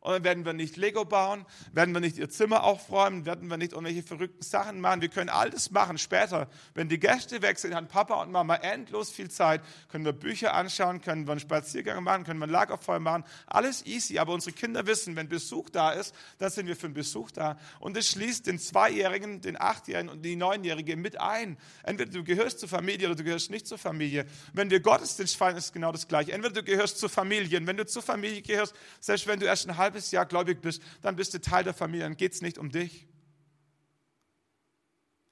Und 0.00 0.12
dann 0.12 0.24
werden 0.24 0.44
wir 0.46 0.54
nicht 0.54 0.78
Lego 0.78 1.04
bauen, 1.04 1.44
werden 1.72 1.92
wir 1.92 2.00
nicht 2.00 2.16
ihr 2.16 2.30
Zimmer 2.30 2.64
aufräumen, 2.64 3.26
werden 3.26 3.48
wir 3.50 3.58
nicht 3.58 3.72
irgendwelche 3.72 4.02
verrückten 4.02 4.42
Sachen 4.42 4.80
machen. 4.80 5.02
Wir 5.02 5.10
können 5.10 5.28
alles 5.28 5.70
machen 5.70 5.98
später. 5.98 6.48
Wenn 6.72 6.88
die 6.88 6.98
Gäste 6.98 7.42
weg 7.42 7.58
sind, 7.58 7.74
haben 7.74 7.86
Papa 7.86 8.14
und 8.22 8.32
Mama 8.32 8.56
endlos 8.56 9.10
viel 9.10 9.30
Zeit, 9.30 9.60
können 9.90 10.06
wir 10.06 10.14
Bücher 10.14 10.54
anschauen, 10.54 11.02
können 11.02 11.26
wir 11.26 11.32
einen 11.32 11.40
Spaziergang 11.40 12.02
machen, 12.02 12.24
können 12.24 12.40
wir 12.40 12.46
ein 12.46 12.50
Lagerfeuer 12.50 12.98
machen. 12.98 13.24
Alles 13.46 13.84
easy. 13.84 14.18
Aber 14.18 14.32
unsere 14.32 14.56
Kinder 14.56 14.86
wissen, 14.86 15.16
wenn 15.16 15.28
Besuch 15.28 15.68
da 15.68 15.90
ist, 15.92 16.14
dann 16.38 16.50
sind 16.50 16.66
wir 16.66 16.76
für 16.76 16.88
den 16.88 16.94
Besuch 16.94 17.30
da. 17.30 17.58
Und 17.78 17.94
es 17.98 18.08
schließt 18.08 18.46
den 18.46 18.58
Zweijährigen, 18.58 19.42
den 19.42 19.60
Achtjährigen 19.60 20.08
und 20.08 20.22
die 20.22 20.34
Neunjährige 20.34 20.96
mit 20.96 21.20
ein. 21.20 21.58
Entweder 21.82 22.10
du 22.10 22.24
gehörst 22.24 22.60
zur 22.60 22.70
Familie 22.70 23.08
oder 23.08 23.16
du 23.16 23.24
gehörst 23.24 23.50
nicht 23.50 23.66
zur 23.66 23.76
Familie. 23.76 24.24
Wenn 24.54 24.70
wir 24.70 24.80
Gottesdienst 24.80 25.36
feiern, 25.36 25.58
ist 25.58 25.74
genau 25.74 25.92
das 25.92 26.08
Gleiche. 26.08 26.32
Entweder 26.32 26.54
du 26.54 26.62
gehörst 26.62 26.98
zur 26.98 27.10
Familie. 27.10 27.58
Und 27.58 27.66
wenn 27.66 27.76
du 27.76 27.84
zur 27.84 28.02
Familie 28.02 28.40
gehörst, 28.40 28.74
selbst 28.98 29.26
wenn 29.26 29.38
du 29.38 29.44
erst 29.44 29.68
ein 29.68 29.76
halbes 29.76 29.89
halbes 29.90 30.10
Jahr 30.12 30.26
gläubig 30.26 30.60
bist, 30.60 30.82
dann 31.02 31.16
bist 31.16 31.34
du 31.34 31.40
Teil 31.40 31.64
der 31.64 31.74
Familie, 31.74 32.04
dann 32.04 32.16
geht 32.16 32.32
es 32.32 32.42
nicht 32.42 32.58
um 32.58 32.70
dich. 32.70 33.08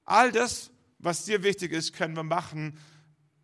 All 0.03 0.31
das, 0.31 0.71
was 0.97 1.23
dir 1.23 1.43
wichtig 1.43 1.71
ist, 1.71 1.93
können 1.93 2.15
wir 2.15 2.23
machen, 2.23 2.77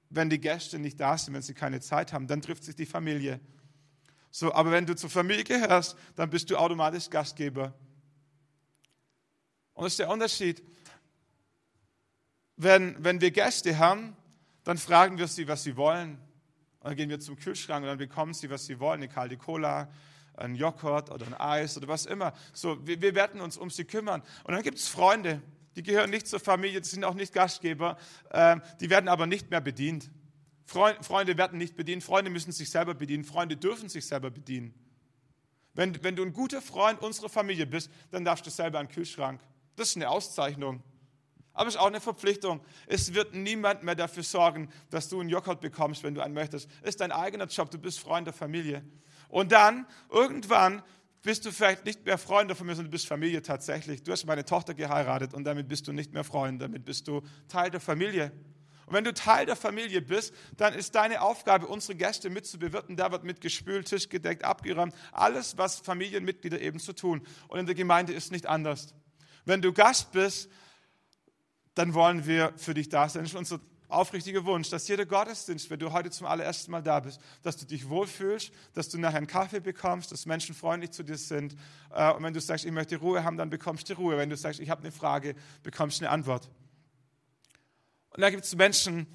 wenn 0.10 0.30
die 0.30 0.40
Gäste 0.40 0.78
nicht 0.78 1.00
da 1.00 1.18
sind, 1.18 1.34
wenn 1.34 1.42
sie 1.42 1.54
keine 1.54 1.80
Zeit 1.80 2.12
haben. 2.12 2.28
Dann 2.28 2.42
trifft 2.42 2.64
sich 2.64 2.76
die 2.76 2.86
Familie. 2.86 3.40
So, 4.32 4.54
aber 4.54 4.72
wenn 4.72 4.86
du 4.86 4.96
zur 4.96 5.10
Familie 5.10 5.44
gehörst, 5.44 5.96
dann 6.16 6.30
bist 6.30 6.50
du 6.50 6.58
automatisch 6.58 7.10
Gastgeber. 7.10 7.74
Und 9.74 9.86
das 9.86 9.94
ist 9.94 10.00
der 10.00 10.10
Unterschied. 10.10 10.64
Wenn, 12.58 13.02
wenn 13.04 13.22
wir 13.22 13.32
Gäste 13.32 13.78
haben, 13.78 14.16
dann 14.64 14.78
fragen 14.78 15.18
wir 15.18 15.28
sie, 15.28 15.48
was 15.48 15.64
sie 15.64 15.78
wollen. 15.78 16.18
Und 16.80 16.90
dann 16.90 16.96
gehen 16.96 17.10
wir 17.10 17.20
zum 17.20 17.38
Kühlschrank 17.38 17.84
und 17.84 17.88
dann 17.88 17.98
bekommen 17.98 18.34
sie, 18.34 18.50
was 18.50 18.66
sie 18.66 18.80
wollen, 18.80 19.02
eine 19.02 19.08
kalte 19.08 19.38
Cola, 19.38 19.90
ein 20.38 20.56
Joghurt 20.56 21.12
oder 21.12 21.26
ein 21.26 21.34
Eis 21.34 21.78
oder 21.78 21.88
was 21.88 22.06
immer. 22.06 22.34
So, 22.54 22.86
wir, 22.86 23.02
wir 23.02 23.16
werden 23.16 23.42
uns 23.42 23.58
um 23.58 23.70
sie 23.70 23.86
kümmern. 23.86 24.22
Und 24.44 24.54
dann 24.54 24.64
gibt 24.64 24.78
es 24.78 24.88
Freunde, 24.88 25.42
die 25.76 25.84
gehören 25.84 26.10
nicht 26.10 26.28
zur 26.28 26.40
Familie, 26.40 26.82
die 26.82 26.88
sind 26.88 27.04
auch 27.04 27.14
nicht 27.14 27.34
Gastgeber, 27.34 27.98
äh, 28.30 28.58
die 28.80 28.90
werden 28.90 29.08
aber 29.08 29.28
nicht 29.28 29.50
mehr 29.50 29.62
bedient. 29.62 30.10
Freunde 30.66 31.38
werden 31.38 31.60
nicht 31.60 31.76
bedient, 31.76 32.04
Freunde 32.04 32.32
müssen 32.32 32.52
sich 32.52 32.72
selber 32.72 32.96
bedienen, 32.96 33.24
Freunde 33.24 33.56
dürfen 33.56 33.88
sich 33.88 34.08
selber 34.08 34.32
bedienen. 34.32 34.74
Wenn, 35.76 36.02
wenn 36.04 36.16
du 36.16 36.24
ein 36.24 36.34
guter 36.34 36.62
Freund 36.62 37.02
unserer 37.02 37.30
Familie 37.30 37.68
bist, 37.68 37.92
dann 38.10 38.26
darfst 38.26 38.46
du 38.46 38.50
selber 38.50 38.80
einen 38.80 38.88
Kühlschrank. 38.88 39.42
Das 39.76 39.90
ist 39.90 39.98
eine 39.98 40.10
Auszeichnung. 40.10 40.82
Aber 41.54 41.68
es 41.68 41.76
ist 41.76 41.82
auch 41.82 41.88
eine 41.88 42.02
Verpflichtung. 42.02 42.62
Es 42.88 43.14
wird 43.14 43.34
niemand 43.34 43.84
mehr 43.84 43.96
dafür 43.96 44.24
sorgen, 44.24 44.70
dass 44.90 45.08
du 45.08 45.20
einen 45.20 45.30
Joghurt 45.30 45.62
bekommst, 45.62 46.04
wenn 46.04 46.16
du 46.16 46.22
einen 46.22 46.34
möchtest. 46.34 46.70
Es 46.82 46.90
ist 46.90 47.02
dein 47.02 47.12
eigener 47.12 47.46
Job, 47.46 47.70
du 47.72 47.78
bist 47.78 48.00
Freund 48.00 48.26
der 48.28 48.34
Familie. 48.34 48.84
Und 49.30 49.52
dann, 49.52 49.86
irgendwann, 50.10 50.84
bist 51.22 51.46
du 51.46 51.52
vielleicht 51.52 51.86
nicht 51.86 52.06
mehr 52.06 52.18
Freund 52.18 52.50
der 52.50 52.56
Familie, 52.56 52.76
sondern 52.76 52.92
du 52.92 52.96
bist 52.96 53.08
Familie 53.08 53.42
tatsächlich. 53.42 54.04
Du 54.04 54.12
hast 54.12 54.26
meine 54.26 54.46
Tochter 54.46 54.74
geheiratet 54.76 55.34
und 55.34 55.44
damit 55.44 55.68
bist 55.68 55.88
du 55.88 55.92
nicht 55.92 56.14
mehr 56.14 56.24
Freund, 56.24 56.62
damit 56.62 56.86
bist 56.86 57.08
du 57.08 57.22
Teil 57.48 57.72
der 57.72 57.80
Familie. 57.80 58.32
Und 58.86 58.94
wenn 58.94 59.04
du 59.04 59.14
Teil 59.14 59.48
der 59.48 59.56
Familie 59.56 60.02
bist, 60.02 60.34
dann 60.58 60.76
ist 60.76 60.94
deine 60.94 61.22
Aufgabe, 61.22 61.66
unsere 61.66 61.96
Gäste 61.96 62.30
mitzubewirten. 62.30 62.96
Da 62.96 63.12
wird 63.12 63.24
mitgespült, 63.24 63.88
Tisch 63.88 64.10
gedeckt, 64.10 64.44
abgeräumt. 64.44 64.94
Alles, 65.12 65.58
was 65.58 65.80
Familienmitglieder 65.80 66.62
eben 66.62 66.80
zu 66.80 66.94
tun. 66.94 67.26
Und 67.48 67.60
in 67.60 67.66
der 67.66 67.74
Gemeinde 67.74 68.14
ist 68.14 68.32
nicht 68.32 68.46
anders. 68.46 68.94
Wenn 69.46 69.62
du 69.62 69.74
Gast 69.74 70.12
bist, 70.12 70.50
dann 71.74 71.96
wollen 71.96 72.28
wir 72.28 72.54
für 72.58 72.76
dich 72.76 72.90
da 72.90 73.10
sein. 73.10 73.24
Das 73.24 73.32
ist 73.32 73.38
unser 73.38 73.60
aufrichtiger 73.88 74.46
Wunsch, 74.46 74.70
dass 74.70 74.88
jeder 74.88 75.06
Gottesdienst, 75.06 75.70
wenn 75.70 75.80
du 75.80 75.92
heute 75.92 76.10
zum 76.10 76.28
allerersten 76.28 76.72
Mal 76.72 76.82
da 76.82 77.00
bist, 77.00 77.20
dass 77.44 77.58
du 77.58 77.66
dich 77.66 77.90
wohlfühlst, 77.90 78.52
dass 78.74 78.90
du 78.90 78.98
nachher 78.98 79.18
einen 79.18 79.28
Kaffee 79.28 79.60
bekommst, 79.60 80.12
dass 80.12 80.26
Menschen 80.26 80.56
freundlich 80.56 80.92
zu 80.92 81.04
dir 81.04 81.18
sind. 81.18 81.56
Äh, 81.94 82.12
und 82.14 82.24
wenn 82.24 82.34
du 82.34 82.42
sagst, 82.42 82.66
ich 82.66 82.72
möchte 82.72 82.98
Ruhe 82.98 83.24
haben, 83.24 83.38
dann 83.38 83.50
bekommst 83.50 83.90
du 83.90 83.94
Ruhe. 83.94 84.18
Wenn 84.18 84.30
du 84.30 84.38
sagst, 84.38 84.60
ich 84.60 84.70
habe 84.70 84.82
eine 84.82 84.92
Frage, 84.92 85.36
bekommst 85.64 86.02
du 86.02 86.06
eine 86.06 86.12
Antwort. 86.12 86.50
Und 88.10 88.22
da 88.22 88.30
gibt 88.30 88.46
es 88.46 88.56
Menschen, 88.56 89.08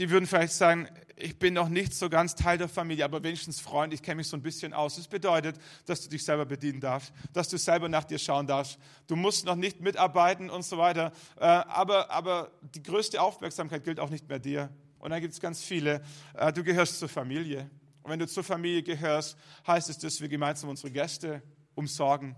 die 0.00 0.08
würden 0.08 0.26
vielleicht 0.26 0.54
sagen, 0.54 0.88
ich 1.14 1.38
bin 1.38 1.52
noch 1.52 1.68
nicht 1.68 1.92
so 1.92 2.08
ganz 2.08 2.34
Teil 2.34 2.56
der 2.56 2.70
Familie, 2.70 3.04
aber 3.04 3.22
wenigstens 3.22 3.60
Freund, 3.60 3.92
ich 3.92 4.02
kenne 4.02 4.16
mich 4.16 4.28
so 4.28 4.36
ein 4.36 4.40
bisschen 4.40 4.72
aus. 4.72 4.96
Das 4.96 5.08
bedeutet, 5.08 5.56
dass 5.84 6.00
du 6.00 6.08
dich 6.08 6.24
selber 6.24 6.46
bedienen 6.46 6.80
darfst, 6.80 7.12
dass 7.34 7.50
du 7.50 7.58
selber 7.58 7.86
nach 7.90 8.04
dir 8.04 8.18
schauen 8.18 8.46
darfst. 8.46 8.78
Du 9.08 9.14
musst 9.14 9.44
noch 9.44 9.56
nicht 9.56 9.82
mitarbeiten 9.82 10.48
und 10.48 10.64
so 10.64 10.78
weiter, 10.78 11.12
äh, 11.36 11.44
aber, 11.44 12.10
aber 12.10 12.50
die 12.62 12.82
größte 12.82 13.20
Aufmerksamkeit 13.20 13.84
gilt 13.84 14.00
auch 14.00 14.08
nicht 14.08 14.26
mehr 14.26 14.38
dir. 14.38 14.70
Und 15.00 15.10
dann 15.10 15.20
gibt 15.20 15.34
es 15.34 15.40
ganz 15.40 15.62
viele, 15.62 16.02
äh, 16.32 16.50
du 16.50 16.64
gehörst 16.64 16.98
zur 16.98 17.10
Familie. 17.10 17.68
Und 18.02 18.10
wenn 18.10 18.18
du 18.20 18.26
zur 18.26 18.42
Familie 18.42 18.82
gehörst, 18.82 19.36
heißt 19.66 19.90
es, 19.90 19.98
dass 19.98 20.18
wir 20.22 20.30
gemeinsam 20.30 20.70
unsere 20.70 20.90
Gäste 20.90 21.42
umsorgen. 21.74 22.36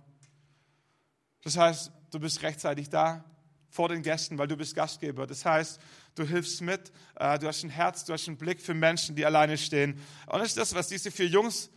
Das 1.45 1.57
heißt, 1.57 1.93
du 2.11 2.19
bist 2.19 2.43
rechtzeitig 2.43 2.89
da, 2.89 3.25
vor 3.73 3.89
den 3.89 4.03
Gästen, 4.03 4.37
weil 4.37 4.47
du 4.47 4.57
bist 4.57 4.77
Gastgeber. 4.77 5.27
Das 5.27 5.47
heißt, 5.47 5.81
du 6.15 6.25
hilfst 6.25 6.61
mit, 6.61 6.93
äh, 7.17 7.39
du 7.39 7.49
hast 7.49 7.65
ein 7.65 7.71
Herz, 7.71 8.05
du 8.05 8.13
hast 8.13 8.29
einen 8.29 8.37
Blick 8.37 8.61
für 8.61 8.75
Menschen, 8.75 9.17
die 9.17 9.25
alleine 9.25 9.57
stehen. 9.57 9.99
Und 10.27 10.41
das 10.41 10.49
ist 10.49 10.59
das, 10.59 10.75
was 10.75 10.89
diese 10.89 11.11
vier 11.11 11.27
Jungs 11.27 11.71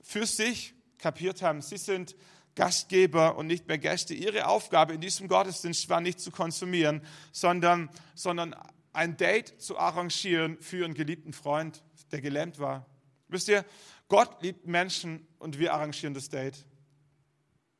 für 0.00 0.26
sich 0.26 0.74
kapiert 0.98 1.42
haben. 1.42 1.60
Sie 1.60 1.76
sind 1.76 2.14
Gastgeber 2.54 3.36
und 3.36 3.48
nicht 3.48 3.66
mehr 3.66 3.78
Gäste. 3.78 4.14
Ihre 4.14 4.46
Aufgabe 4.46 4.94
in 4.94 5.00
diesem 5.00 5.26
Gottesdienst 5.26 5.88
war 5.88 6.00
nicht 6.00 6.20
zu 6.20 6.30
konsumieren, 6.30 7.02
sondern, 7.32 7.90
sondern 8.14 8.54
ein 8.92 9.16
Date 9.16 9.60
zu 9.60 9.76
arrangieren 9.76 10.56
für 10.60 10.78
ihren 10.78 10.94
geliebten 10.94 11.32
Freund, 11.32 11.82
der 12.12 12.20
gelähmt 12.20 12.60
war. 12.60 12.86
Wisst 13.26 13.48
ihr, 13.48 13.64
Gott 14.08 14.40
liebt 14.40 14.66
Menschen 14.66 15.26
und 15.38 15.58
wir 15.58 15.74
arrangieren 15.74 16.14
das 16.14 16.28
Date. 16.28 16.64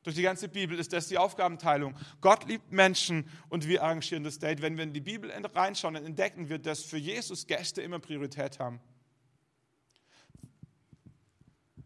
Durch 0.03 0.15
die 0.15 0.23
ganze 0.23 0.47
Bibel 0.47 0.79
ist 0.79 0.93
das 0.93 1.07
die 1.07 1.17
Aufgabenteilung. 1.17 1.95
Gott 2.21 2.45
liebt 2.47 2.71
Menschen 2.71 3.29
und 3.49 3.67
wir 3.67 3.83
arrangieren 3.83 4.23
das 4.23 4.39
Date. 4.39 4.61
Wenn 4.61 4.75
wir 4.75 4.83
in 4.83 4.93
die 4.93 5.01
Bibel 5.01 5.31
reinschauen, 5.31 5.93
dann 5.93 6.05
entdecken 6.05 6.49
wir, 6.49 6.57
dass 6.57 6.83
für 6.83 6.97
Jesus 6.97 7.45
Gäste 7.45 7.81
immer 7.81 7.99
Priorität 7.99 8.59
haben. 8.59 8.79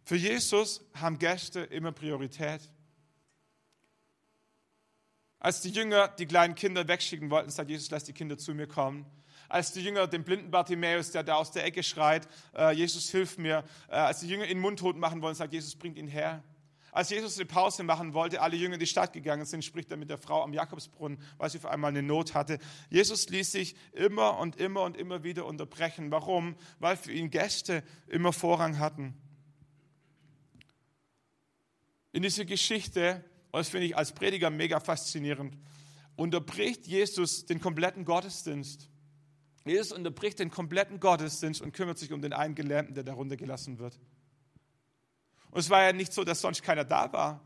Für 0.05 0.15
Jesus 0.15 0.85
haben 0.93 1.19
Gäste 1.19 1.61
immer 1.61 1.91
Priorität. 1.91 2.61
Als 5.39 5.61
die 5.61 5.71
Jünger 5.71 6.07
die 6.07 6.25
kleinen 6.25 6.55
Kinder 6.55 6.87
wegschicken 6.87 7.29
wollten, 7.29 7.49
sagt 7.49 7.69
Jesus, 7.69 7.89
lass 7.91 8.03
die 8.05 8.13
Kinder 8.13 8.37
zu 8.37 8.53
mir 8.53 8.67
kommen. 8.67 9.05
Als 9.49 9.73
die 9.73 9.81
Jünger 9.81 10.07
den 10.07 10.23
blinden 10.23 10.51
Bartimäus, 10.51 11.11
der 11.11 11.23
da 11.23 11.35
aus 11.35 11.51
der 11.51 11.65
Ecke 11.65 11.83
schreit, 11.83 12.27
äh, 12.55 12.71
Jesus, 12.71 13.09
hilf 13.09 13.37
mir. 13.37 13.63
Äh, 13.89 13.95
als 13.95 14.21
die 14.21 14.27
Jünger 14.27 14.47
ihn 14.47 14.59
mundtot 14.59 14.95
machen 14.95 15.21
wollen, 15.21 15.35
sagt 15.35 15.53
Jesus, 15.53 15.75
bringt 15.75 15.97
ihn 15.97 16.07
her. 16.07 16.43
Als 16.95 17.09
Jesus 17.09 17.35
eine 17.35 17.45
Pause 17.45 17.83
machen 17.83 18.13
wollte, 18.13 18.41
alle 18.41 18.55
Jünger 18.55 18.75
in 18.75 18.79
die 18.79 18.87
Stadt 18.87 19.11
gegangen 19.11 19.43
sind, 19.43 19.65
spricht 19.65 19.91
er 19.91 19.97
mit 19.97 20.09
der 20.09 20.17
Frau 20.17 20.41
am 20.41 20.53
Jakobsbrunnen, 20.53 21.19
weil 21.37 21.49
sie 21.49 21.57
auf 21.57 21.65
einmal 21.65 21.89
eine 21.89 22.01
Not 22.01 22.33
hatte. 22.33 22.57
Jesus 22.89 23.27
ließ 23.27 23.51
sich 23.51 23.75
immer 23.91 24.39
und 24.39 24.55
immer 24.55 24.83
und 24.83 24.95
immer 24.95 25.21
wieder 25.21 25.45
unterbrechen. 25.45 26.09
Warum? 26.09 26.55
Weil 26.79 26.95
für 26.95 27.11
ihn 27.11 27.29
Gäste 27.31 27.83
immer 28.07 28.31
Vorrang 28.31 28.79
hatten. 28.79 29.13
In 32.13 32.23
dieser 32.23 32.45
Geschichte, 32.45 33.25
und 33.51 33.59
das 33.59 33.67
finde 33.67 33.87
ich 33.87 33.97
als 33.97 34.13
Prediger 34.13 34.49
mega 34.49 34.79
faszinierend, 34.79 35.57
unterbricht 36.15 36.87
Jesus 36.87 37.45
den 37.45 37.59
kompletten 37.59 38.05
Gottesdienst. 38.05 38.89
Jesus 39.65 39.91
unterbricht 39.91 40.39
den 40.39 40.49
kompletten 40.49 41.01
Gottesdienst 41.01 41.61
und 41.61 41.73
kümmert 41.73 41.97
sich 41.97 42.13
um 42.13 42.21
den 42.21 42.31
einen 42.31 42.55
Gelähmten, 42.55 42.95
der 42.95 43.03
darunter 43.03 43.35
gelassen 43.35 43.79
wird. 43.79 43.99
Und 45.51 45.59
es 45.59 45.69
war 45.69 45.83
ja 45.83 45.93
nicht 45.93 46.13
so, 46.13 46.23
dass 46.23 46.41
sonst 46.41 46.63
keiner 46.63 46.83
da 46.83 47.11
war. 47.13 47.41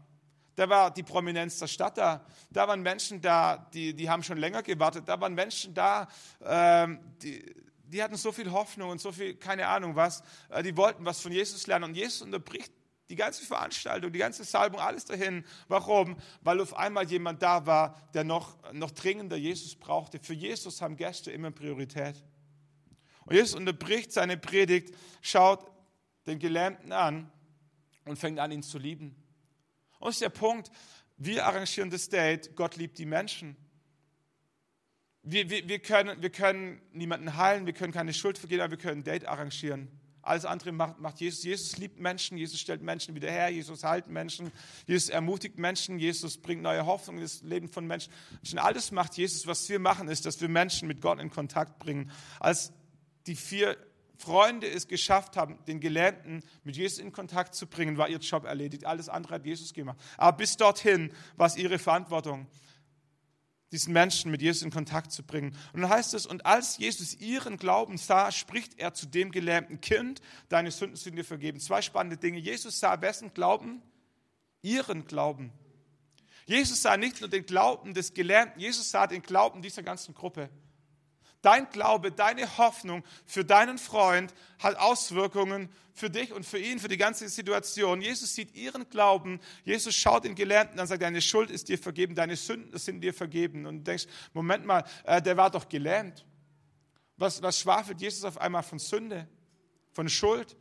Da 0.60 0.68
war 0.68 0.92
die 0.92 1.04
Prominenz 1.04 1.58
der 1.58 1.68
Stadt 1.68 1.98
da. 1.98 2.26
Da 2.50 2.68
waren 2.68 2.82
Menschen 2.82 3.22
da, 3.22 3.70
die, 3.74 3.94
die 3.94 4.10
haben 4.10 4.24
schon 4.24 4.38
länger 4.38 4.62
gewartet. 4.62 5.08
Da 5.08 5.22
waren 5.22 5.34
Menschen 5.34 5.74
da, 5.74 6.10
ähm, 6.44 7.00
die, 7.24 7.56
die 7.84 8.04
hatten 8.04 8.18
so 8.18 8.34
viel 8.34 8.52
Hoffnung 8.52 8.90
und 8.90 9.00
so 9.00 9.14
viel, 9.14 9.36
keine 9.36 9.68
Ahnung 9.68 9.96
was. 9.96 10.22
Äh, 10.50 10.62
die 10.64 10.76
wollten 10.76 11.06
was 11.06 11.22
von 11.22 11.32
Jesus 11.32 11.66
lernen. 11.66 11.86
Und 11.86 11.96
Jesus 11.96 12.22
unterbricht 12.24 12.74
die 13.08 13.16
ganze 13.16 13.46
Veranstaltung, 13.46 14.12
die 14.12 14.20
ganze 14.20 14.44
Salbung, 14.44 14.82
alles 14.82 15.06
dahin. 15.06 15.46
Warum? 15.70 16.18
Weil 16.42 16.60
auf 16.60 16.76
einmal 16.76 17.10
jemand 17.10 17.42
da 17.42 17.66
war, 17.66 17.96
der 18.14 18.26
noch, 18.26 18.58
noch 18.74 18.92
dringender 18.92 19.38
Jesus 19.38 19.76
brauchte. 19.76 20.20
Für 20.20 20.34
Jesus 20.34 20.82
haben 20.82 20.98
Gäste 20.98 21.32
immer 21.32 21.52
Priorität. 21.52 22.22
Und 23.26 23.36
Jesus 23.36 23.56
unterbricht 23.56 24.12
seine 24.12 24.36
Predigt, 24.36 24.94
schaut 25.22 25.66
den 26.28 26.38
Gelähmten 26.38 26.92
an 26.92 27.32
und 28.10 28.18
fängt 28.18 28.40
an, 28.40 28.52
ihn 28.52 28.64
zu 28.64 28.78
lieben. 28.78 29.16
Und 30.00 30.08
das 30.08 30.16
ist 30.16 30.22
der 30.22 30.30
Punkt, 30.30 30.72
wir 31.18 31.46
arrangieren 31.46 31.90
das 31.90 32.10
Date, 32.10 32.56
Gott 32.56 32.78
liebt 32.78 32.98
die 32.98 33.06
Menschen. 33.06 33.56
Wir, 35.22 35.50
wir, 35.50 35.68
wir, 35.68 35.80
können, 35.80 36.22
wir 36.22 36.30
können 36.30 36.82
niemanden 36.94 37.36
heilen, 37.36 37.66
wir 37.66 37.74
können 37.74 37.92
keine 37.92 38.14
Schuld 38.14 38.38
vergehen, 38.38 38.62
aber 38.62 38.72
wir 38.72 38.78
können 38.78 39.02
ein 39.02 39.04
Date 39.04 39.26
arrangieren. 39.26 39.90
Alles 40.22 40.46
andere 40.46 40.72
macht, 40.72 41.00
macht 41.00 41.20
Jesus. 41.20 41.44
Jesus 41.44 41.78
liebt 41.78 42.00
Menschen, 42.00 42.38
Jesus 42.38 42.60
stellt 42.60 42.82
Menschen 42.82 43.16
wieder 43.16 43.32
her, 43.32 43.50
Jesus 43.50 43.84
heilt 43.84 44.08
Menschen, 44.08 44.52
Jesus 44.86 45.10
ermutigt 45.10 45.58
Menschen, 45.58 45.98
Jesus 45.98 46.38
bringt 46.38 46.62
neue 46.62 46.86
Hoffnung 46.86 47.18
in 47.18 47.24
das 47.24 47.42
Leben 47.42 47.68
von 47.68 47.88
Menschen. 47.88 48.14
Und 48.50 48.60
alles 48.60 48.92
macht 48.92 49.18
Jesus. 49.18 49.48
Was 49.48 49.68
wir 49.70 49.80
machen, 49.80 50.08
ist, 50.08 50.26
dass 50.26 50.40
wir 50.40 50.50
Menschen 50.50 50.88
mit 50.88 51.02
Gott 51.02 51.20
in 51.20 51.30
Kontakt 51.30 51.80
bringen. 51.80 52.12
Als 52.40 52.72
die 53.28 53.36
vier 53.36 53.78
Freunde 54.20 54.68
es 54.68 54.88
geschafft 54.88 55.38
haben, 55.38 55.58
den 55.66 55.80
Gelähmten 55.80 56.44
mit 56.64 56.76
Jesus 56.76 57.00
in 57.00 57.14
Kontakt 57.14 57.56
zu 57.56 57.68
bringen, 57.68 57.98
war 57.98 58.10
ihr 58.10 58.18
Job 58.18 58.44
erledigt. 58.44 58.86
Alles 58.86 59.08
andere 59.08 59.36
hat 59.36 59.46
Jesus 59.46 59.74
gemacht. 59.74 59.98
Aber 60.18 60.38
bis 60.38 60.58
dorthin 60.58 61.12
war 61.38 61.48
es 61.48 61.56
ihre 61.56 61.80
Verantwortung, 61.80 62.46
diesen 63.72 63.94
Menschen 63.94 64.30
mit 64.30 64.42
Jesus 64.42 64.62
in 64.62 64.72
Kontakt 64.72 65.14
zu 65.14 65.24
bringen. 65.24 65.56
Und 65.72 65.82
dann 65.82 65.90
heißt 65.90 66.14
es, 66.14 66.26
und 66.26 66.46
als 66.46 66.78
Jesus 66.78 67.16
ihren 67.16 67.58
Glauben 67.58 67.98
sah, 67.98 68.32
spricht 68.32 68.78
er 68.78 68.94
zu 68.94 69.06
dem 69.06 69.32
gelähmten 69.32 69.80
Kind, 69.80 70.22
deine 70.50 70.72
Sünden 70.72 70.98
sind 70.98 71.16
dir 71.16 71.24
vergeben. 71.24 71.60
Zwei 71.60 71.82
spannende 71.82 72.18
Dinge. 72.18 72.40
Jesus 72.40 72.80
sah 72.80 73.00
wessen 73.02 73.34
Glauben? 73.34 73.82
Ihren 74.62 75.06
Glauben. 75.06 75.54
Jesus 76.46 76.82
sah 76.82 76.98
nicht 76.98 77.22
nur 77.22 77.30
den 77.30 77.46
Glauben 77.46 77.94
des 77.94 78.14
Gelähmten, 78.14 78.60
Jesus 78.60 78.90
sah 78.90 79.08
den 79.08 79.22
Glauben 79.22 79.62
dieser 79.62 79.84
ganzen 79.84 80.14
Gruppe. 80.14 80.50
Dein 81.42 81.70
Glaube, 81.70 82.12
deine 82.12 82.58
Hoffnung 82.58 83.04
für 83.26 83.46
deinen 83.46 83.78
Freund 83.78 84.34
hat 84.60 84.78
Auswirkungen 84.78 85.70
für 85.94 86.10
dich 86.10 86.34
und 86.34 86.46
für 86.46 86.60
ihn, 86.60 86.80
für 86.80 86.88
die 86.88 86.98
ganze 86.98 87.30
Situation. 87.30 88.02
Jesus 88.02 88.36
sieht 88.36 88.56
ihren 88.56 88.90
Glauben. 88.90 89.40
Jesus 89.64 89.96
schaut 89.96 90.26
den 90.26 90.36
Gelernten 90.36 90.76
an 90.76 90.82
und 90.82 90.88
sagt, 90.88 91.02
deine 91.02 91.22
Schuld 91.22 91.50
ist 91.50 91.70
dir 91.70 91.78
vergeben, 91.78 92.16
deine 92.16 92.36
Sünden 92.36 92.78
sind 92.78 93.02
dir 93.02 93.14
vergeben. 93.14 93.66
Und 93.66 93.80
du 93.80 93.84
denkst, 93.84 94.08
Moment 94.34 94.66
mal, 94.66 94.84
äh, 95.06 95.22
der 95.22 95.38
war 95.38 95.50
doch 95.50 95.70
gelähmt. 95.70 96.26
Was, 97.16 97.42
was 97.42 97.60
schwafelt 97.60 98.02
Jesus 98.02 98.24
auf 98.24 98.38
einmal 98.38 98.64
von 98.64 98.80
Sünde, 98.80 99.28
von 99.92 100.10
Schuld? 100.10 100.56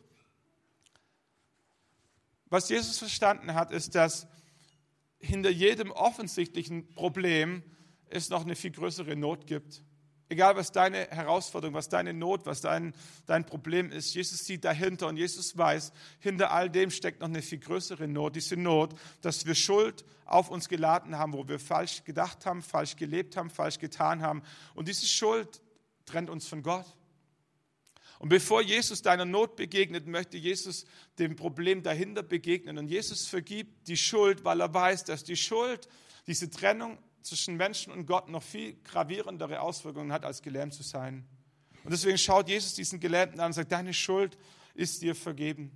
Was 2.47 2.69
Jesus 2.69 2.99
verstanden 2.99 3.55
hat, 3.55 3.73
ist, 3.73 3.95
dass 3.95 4.27
hinter 5.19 5.51
jedem 5.51 5.91
offensichtlichen 5.91 6.89
Problem 6.95 7.63
es 8.11 8.31
noch 8.31 8.43
eine 8.43 8.57
viel 8.57 8.71
größere 8.71 9.17
Not 9.17 9.47
gibt. 9.47 9.83
Egal, 10.31 10.57
was 10.57 10.73
deine 10.73 11.09
Herausforderung, 11.09 11.75
was 11.75 11.89
deine 11.89 12.13
Not, 12.13 12.45
was 12.45 12.61
dein, 12.61 12.93
dein 13.25 13.47
Problem 13.47 13.91
ist, 13.91 14.15
Jesus 14.15 14.45
sieht 14.45 14.63
dahinter 14.63 15.07
und 15.07 15.17
Jesus 15.17 15.57
weiß, 15.57 15.93
hinter 16.21 16.51
all 16.51 16.69
dem 16.69 16.91
steckt 16.91 17.21
noch 17.21 17.29
eine 17.29 17.41
viel 17.41 17.59
größere 17.59 18.07
Not. 18.07 18.37
Diese 18.37 18.57
Not, 18.57 18.95
dass 19.23 19.47
wir 19.47 19.55
Schuld 19.55 20.05
auf 20.27 20.51
uns 20.51 20.69
geladen 20.69 21.17
haben, 21.17 21.33
wo 21.33 21.49
wir 21.49 21.59
falsch 21.59 22.05
gedacht 22.05 22.45
haben, 22.45 22.61
falsch 22.61 22.97
gelebt 22.97 23.39
haben, 23.39 23.49
falsch 23.49 23.79
getan 23.79 24.21
haben. 24.21 24.43
Und 24.75 24.89
diese 24.89 25.07
Schuld 25.07 25.63
trennt 26.05 26.29
uns 26.29 26.47
von 26.47 26.63
Gott. 26.63 26.87
Und 28.19 28.29
bevor 28.29 28.61
Jesus 28.61 29.01
deiner 29.01 29.25
Not 29.25 29.57
begegnet, 29.57 30.07
möchte 30.07 30.37
Jesus 30.37 30.85
dem 31.19 31.37
Problem 31.37 31.83
dahinter 31.83 32.23
begegnen. 32.23 32.77
Und 32.77 32.89
Jesus 32.89 33.27
vergibt 33.27 33.89
die 33.89 33.97
Schuld, 33.97 34.45
weil 34.45 34.61
er 34.61 34.75
weiß, 34.75 35.05
dass 35.05 35.25
die 35.25 35.37
Schuld, 35.37 35.89
diese 36.27 36.51
Trennung 36.51 36.99
zwischen 37.29 37.57
Menschen 37.57 37.93
und 37.93 38.07
Gott 38.07 38.29
noch 38.29 38.43
viel 38.43 38.77
gravierendere 38.85 39.61
Auswirkungen 39.61 40.13
hat, 40.13 40.25
als 40.25 40.43
gelähmt 40.43 40.75
zu 40.75 40.83
sein. 40.83 41.27
Und 41.85 41.93
deswegen 41.93 42.19
schaut 42.19 42.49
Jesus 42.49 42.75
diesen 42.75 43.01
Gelähmten 43.01 43.41
an 43.41 43.47
und 43.47 43.53
sagt, 43.53 43.73
deine 43.73 43.95
Schuld 43.95 44.37
ist 44.75 45.03
dir 45.03 45.15
vergeben. 45.15 45.71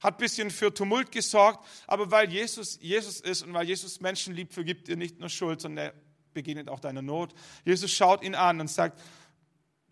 Hat 0.00 0.14
ein 0.14 0.18
bisschen 0.18 0.50
für 0.50 0.72
Tumult 0.72 1.12
gesorgt, 1.12 1.64
aber 1.86 2.10
weil 2.10 2.30
Jesus 2.30 2.78
Jesus 2.80 3.20
ist 3.20 3.42
und 3.42 3.52
weil 3.52 3.66
Jesus 3.66 4.00
Menschen 4.00 4.34
liebt, 4.34 4.54
vergibt 4.54 4.88
er 4.88 4.96
nicht 4.96 5.20
nur 5.20 5.28
Schuld, 5.28 5.60
sondern 5.60 5.86
er 5.88 5.94
begegnet 6.32 6.68
auch 6.68 6.80
deiner 6.80 7.02
Not. 7.02 7.34
Jesus 7.64 7.90
schaut 7.90 8.22
ihn 8.22 8.34
an 8.34 8.60
und 8.60 8.68
sagt, 8.68 9.00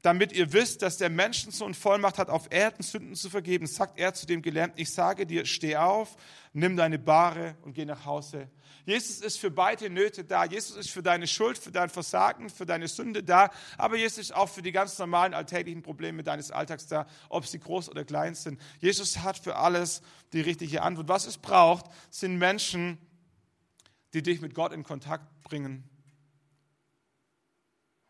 damit 0.09 0.33
ihr 0.33 0.55
wisst, 0.55 0.81
dass 0.81 0.97
der 0.97 1.11
Menschensohn 1.11 1.75
Vollmacht 1.75 2.17
hat, 2.17 2.31
auf 2.31 2.47
Erden 2.51 2.83
Sünden 2.83 3.15
zu 3.15 3.29
vergeben, 3.29 3.67
sagt 3.67 3.99
er 3.99 4.15
zu 4.15 4.25
dem 4.25 4.41
Gelähmten, 4.41 4.81
ich 4.81 4.91
sage 4.91 5.27
dir, 5.27 5.45
steh 5.45 5.77
auf, 5.77 6.17
nimm 6.55 6.79
deine 6.79 6.99
Bahre 6.99 7.57
und 7.61 7.75
geh 7.75 7.85
nach 7.85 8.07
Hause. 8.07 8.49
Jesus 8.87 9.21
ist 9.21 9.39
für 9.39 9.51
beide 9.51 9.91
Nöte 9.91 10.25
da. 10.25 10.47
Jesus 10.47 10.75
ist 10.77 10.91
für 10.91 11.03
deine 11.03 11.27
Schuld, 11.27 11.59
für 11.59 11.71
dein 11.71 11.91
Versagen, 11.91 12.49
für 12.49 12.65
deine 12.65 12.89
Sünde 12.89 13.23
da. 13.23 13.51
Aber 13.77 13.99
Jesus 13.99 14.17
ist 14.17 14.35
auch 14.35 14.49
für 14.49 14.63
die 14.63 14.73
ganz 14.73 14.99
normalen 14.99 15.35
alltäglichen 15.35 15.83
Probleme 15.83 16.23
deines 16.23 16.51
Alltags 16.51 16.87
da, 16.87 17.07
ob 17.29 17.45
sie 17.45 17.59
groß 17.59 17.91
oder 17.91 18.07
klein 18.07 18.35
sind. 18.35 18.59
Jesus 18.81 19.19
hat 19.19 19.37
für 19.37 19.57
alles 19.57 20.01
die 20.33 20.41
richtige 20.41 20.81
Antwort. 20.81 21.09
Was 21.09 21.27
es 21.27 21.37
braucht, 21.37 21.85
sind 22.09 22.39
Menschen, 22.39 22.97
die 24.15 24.23
dich 24.23 24.41
mit 24.41 24.55
Gott 24.55 24.73
in 24.73 24.85
Kontakt 24.85 25.43
bringen. 25.43 25.85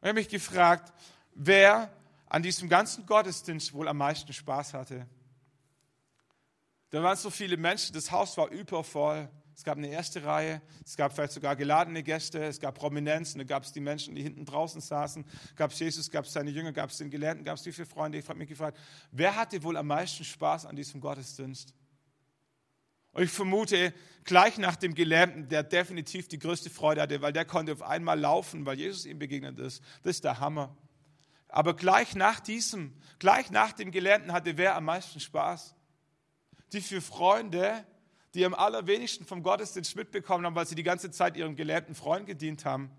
Ich 0.00 0.06
habe 0.06 0.14
mich 0.14 0.28
gefragt, 0.28 0.92
wer 1.38 1.90
an 2.27 2.42
diesem 2.42 2.68
ganzen 2.68 3.07
Gottesdienst 3.07 3.72
wohl 3.72 3.88
am 3.88 3.96
meisten 3.96 4.33
Spaß 4.33 4.74
hatte. 4.74 5.07
Da 6.90 7.03
waren 7.03 7.16
so 7.16 7.31
viele 7.31 7.57
Menschen, 7.57 7.94
das 7.94 8.11
Haus 8.11 8.37
war 8.37 8.48
übervoll. 8.51 9.31
Es 9.55 9.64
gab 9.64 9.77
eine 9.77 9.88
erste 9.88 10.22
Reihe, 10.22 10.62
es 10.85 10.96
gab 10.96 11.12
vielleicht 11.12 11.33
sogar 11.33 11.57
geladene 11.57 12.05
Gäste, 12.05 12.44
es 12.44 12.61
gab 12.61 12.77
Prominenz, 12.77 13.35
da 13.35 13.42
gab 13.42 13.64
es 13.64 13.72
die 13.72 13.81
Menschen, 13.81 14.14
die 14.14 14.22
hinten 14.22 14.44
draußen 14.44 14.81
saßen, 14.81 15.24
gab 15.57 15.72
es 15.72 15.81
Jesus, 15.81 16.12
gab 16.12 16.27
es 16.27 16.33
seine 16.33 16.51
Jünger, 16.51 16.70
gab 16.72 16.90
es 16.90 16.98
den 16.98 17.11
Gelernten, 17.11 17.44
gab 17.44 17.57
es 17.57 17.64
die 17.64 17.72
vier 17.72 17.87
Freunde. 17.87 18.18
Ich 18.18 18.29
habe 18.29 18.38
mich 18.38 18.48
gefragt, 18.48 18.79
wer 19.11 19.35
hatte 19.35 19.61
wohl 19.64 19.77
am 19.77 19.88
meisten 19.88 20.22
Spaß 20.22 20.64
an 20.64 20.77
diesem 20.77 21.01
Gottesdienst? 21.01 21.74
Und 23.11 23.24
ich 23.24 23.31
vermute, 23.31 23.92
gleich 24.22 24.59
nach 24.59 24.77
dem 24.77 24.94
Gelähmten, 24.94 25.48
der 25.48 25.64
definitiv 25.64 26.29
die 26.29 26.38
größte 26.38 26.70
Freude 26.70 27.03
hatte, 27.03 27.20
weil 27.20 27.33
der 27.33 27.44
konnte 27.44 27.72
auf 27.72 27.83
einmal 27.83 28.20
laufen, 28.20 28.64
weil 28.64 28.79
Jesus 28.79 29.07
ihm 29.07 29.18
begegnet 29.18 29.59
ist. 29.59 29.83
Das 30.05 30.16
ist 30.16 30.24
der 30.24 30.38
Hammer. 30.38 30.77
Aber 31.48 31.74
gleich 31.74 32.14
nach 32.14 32.40
diesem, 32.40 32.94
gleich 33.18 33.50
nach 33.50 33.72
dem 33.72 33.90
Gelernten 33.90 34.32
hatte 34.32 34.58
wer 34.58 34.76
am 34.76 34.84
meisten 34.84 35.20
Spaß? 35.20 35.74
Die 36.72 36.80
vier 36.80 37.00
Freunde, 37.00 37.84
die 38.34 38.44
am 38.44 38.54
allerwenigsten 38.54 39.24
vom 39.24 39.42
Gottesdienst 39.42 39.96
mitbekommen 39.96 40.44
haben, 40.44 40.54
weil 40.54 40.66
sie 40.66 40.74
die 40.74 40.82
ganze 40.82 41.11
Zeit 41.11 41.37
ihrem 41.37 41.56
gelähmten 41.56 41.94
Freund 41.94 42.26
gedient 42.26 42.64
haben. 42.64 42.90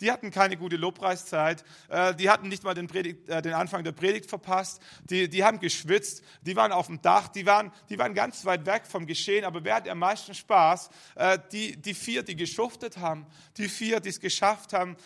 Die 0.00 0.12
hatten 0.12 0.30
keine 0.30 0.58
gute 0.58 0.76
Lobpreiszeit, 0.76 1.64
äh, 1.88 2.14
die 2.14 2.28
hatten 2.28 2.48
nicht 2.48 2.64
mal 2.64 2.74
den, 2.74 2.86
Predigt, 2.86 3.28
äh, 3.30 3.40
den 3.40 3.54
Anfang 3.54 3.82
der 3.82 3.92
Predigt 3.92 4.28
verpasst, 4.28 4.80
die, 5.04 5.28
die 5.28 5.42
haben 5.42 5.58
geschwitzt, 5.58 6.22
die 6.42 6.54
waren 6.54 6.70
auf 6.70 6.86
dem 6.86 7.00
Dach, 7.00 7.28
die 7.28 7.46
waren, 7.46 7.72
die 7.88 7.98
waren 7.98 8.12
ganz 8.12 8.44
weit 8.44 8.66
weg 8.66 8.86
vom 8.86 9.06
Geschehen, 9.06 9.46
aber 9.46 9.64
wer 9.64 9.76
hat 9.76 9.88
am 9.88 9.98
meisten 9.98 10.34
Spaß? 10.34 10.90
Äh, 11.14 11.38
die, 11.50 11.80
die 11.80 11.94
vier, 11.94 12.22
die 12.22 12.36
geschuftet 12.36 12.98
haben, 12.98 13.26
die 13.56 13.70
vier, 13.70 14.00
die 14.00 14.10
es 14.10 14.20
geschafft 14.20 14.74
haben, 14.74 14.96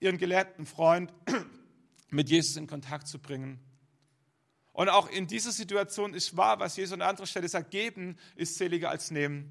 ihren 0.00 0.16
gelehrten 0.16 0.64
Freund 0.64 1.12
mit 2.10 2.30
Jesus 2.30 2.56
in 2.56 2.66
Kontakt 2.66 3.06
zu 3.06 3.18
bringen. 3.18 3.58
Und 4.72 4.88
auch 4.88 5.08
in 5.10 5.26
dieser 5.26 5.50
Situation 5.50 6.14
ist 6.14 6.36
wahr, 6.36 6.60
was 6.60 6.76
Jesus 6.76 6.92
an 6.92 7.02
anderer 7.02 7.26
Stelle 7.26 7.48
sagt, 7.48 7.70
geben 7.70 8.16
ist 8.36 8.56
seliger 8.56 8.90
als 8.90 9.10
nehmen. 9.10 9.50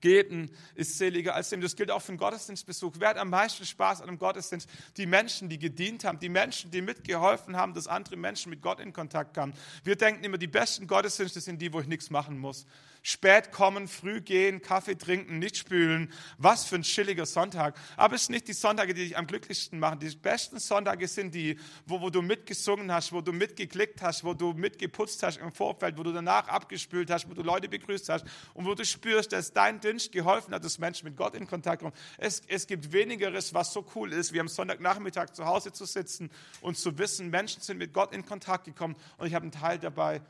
Geben 0.00 0.50
ist 0.74 0.98
seliger 0.98 1.34
als 1.34 1.50
nehmen. 1.50 1.62
Das 1.62 1.76
gilt 1.76 1.90
auch 1.90 2.00
für 2.00 2.12
den 2.12 2.18
Gottesdienstbesuch. 2.18 2.94
Wer 2.98 3.10
hat 3.10 3.16
am 3.18 3.30
meisten 3.30 3.64
Spaß 3.64 4.00
an 4.00 4.08
einem 4.08 4.18
Gottesdienst? 4.18 4.68
Die 4.96 5.06
Menschen, 5.06 5.48
die 5.48 5.58
gedient 5.58 6.04
haben, 6.04 6.18
die 6.18 6.28
Menschen, 6.28 6.70
die 6.70 6.82
mitgeholfen 6.82 7.56
haben, 7.56 7.74
dass 7.74 7.86
andere 7.86 8.16
Menschen 8.16 8.50
mit 8.50 8.62
Gott 8.62 8.80
in 8.80 8.92
Kontakt 8.92 9.34
kamen. 9.34 9.54
Wir 9.84 9.96
denken 9.96 10.24
immer, 10.24 10.38
die 10.38 10.46
besten 10.46 10.86
Gottesdienste 10.86 11.40
sind 11.40 11.60
die, 11.60 11.72
wo 11.72 11.80
ich 11.80 11.86
nichts 11.86 12.10
machen 12.10 12.38
muss. 12.38 12.66
Spät 13.02 13.50
kommen, 13.50 13.88
früh 13.88 14.20
gehen, 14.20 14.60
Kaffee 14.60 14.94
trinken, 14.94 15.38
nicht 15.38 15.56
spülen. 15.56 16.12
Was 16.36 16.66
für 16.66 16.76
ein 16.76 16.82
chilliger 16.82 17.24
Sonntag. 17.24 17.74
Aber 17.96 18.16
es 18.16 18.26
sind 18.26 18.34
nicht 18.34 18.48
die 18.48 18.52
Sonntage, 18.52 18.92
die 18.92 19.04
dich 19.04 19.16
am 19.16 19.26
glücklichsten 19.26 19.78
machen. 19.78 20.00
Die 20.00 20.14
besten 20.14 20.58
Sonntage 20.58 21.08
sind 21.08 21.34
die, 21.34 21.58
wo, 21.86 22.00
wo 22.00 22.10
du 22.10 22.20
mitgesungen 22.20 22.92
hast, 22.92 23.12
wo 23.12 23.22
du 23.22 23.32
mitgeklickt 23.32 24.02
hast, 24.02 24.22
wo 24.24 24.34
du 24.34 24.52
mitgeputzt 24.52 25.22
hast 25.22 25.38
im 25.38 25.52
Vorfeld, 25.52 25.96
wo 25.96 26.02
du 26.02 26.12
danach 26.12 26.48
abgespült 26.48 27.10
hast, 27.10 27.28
wo 27.28 27.34
du 27.34 27.42
Leute 27.42 27.68
begrüßt 27.68 28.08
hast 28.10 28.26
und 28.52 28.66
wo 28.66 28.74
du 28.74 28.84
spürst, 28.84 29.32
dass 29.32 29.52
dein 29.52 29.80
Dienst 29.90 30.12
geholfen 30.12 30.54
hat, 30.54 30.64
dass 30.64 30.78
Menschen 30.78 31.06
mit 31.06 31.16
Gott 31.16 31.34
in 31.34 31.46
Kontakt 31.46 31.82
kommen. 31.82 31.94
Es, 32.18 32.42
es 32.48 32.66
gibt 32.66 32.92
wenigeres, 32.92 33.54
was 33.54 33.72
so 33.72 33.84
cool 33.94 34.12
ist, 34.12 34.32
wie 34.32 34.40
am 34.40 34.48
Sonntagnachmittag 34.48 35.32
zu 35.32 35.44
Hause 35.44 35.72
zu 35.72 35.84
sitzen 35.84 36.30
und 36.60 36.78
zu 36.78 36.96
wissen, 36.98 37.30
Menschen 37.30 37.60
sind 37.62 37.78
mit 37.78 37.92
Gott 37.92 38.12
in 38.12 38.24
Kontakt 38.24 38.64
gekommen 38.64 38.96
und 39.18 39.26
ich 39.26 39.34
habe 39.34 39.42
einen 39.42 39.52
Teil 39.52 39.78
dabei 39.78 40.22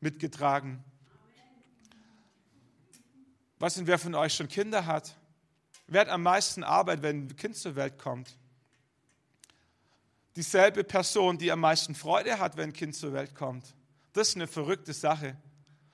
mitgetragen. 0.00 0.82
Was 3.58 3.74
denn, 3.74 3.86
wer 3.86 3.98
von 3.98 4.14
euch 4.14 4.34
schon 4.34 4.48
Kinder 4.48 4.86
hat? 4.86 5.16
Wer 5.86 6.02
hat 6.02 6.08
am 6.08 6.22
meisten 6.22 6.64
Arbeit, 6.64 7.02
wenn 7.02 7.26
ein 7.26 7.36
Kind 7.36 7.56
zur 7.56 7.76
Welt 7.76 7.98
kommt? 7.98 8.36
Dieselbe 10.36 10.84
Person, 10.84 11.36
die 11.36 11.52
am 11.52 11.60
meisten 11.60 11.94
Freude 11.94 12.38
hat, 12.38 12.56
wenn 12.56 12.70
ein 12.70 12.72
Kind 12.72 12.94
zur 12.94 13.12
Welt 13.12 13.34
kommt. 13.34 13.74
Das 14.12 14.28
ist 14.28 14.36
eine 14.36 14.46
verrückte 14.46 14.92
Sache. 14.92 15.36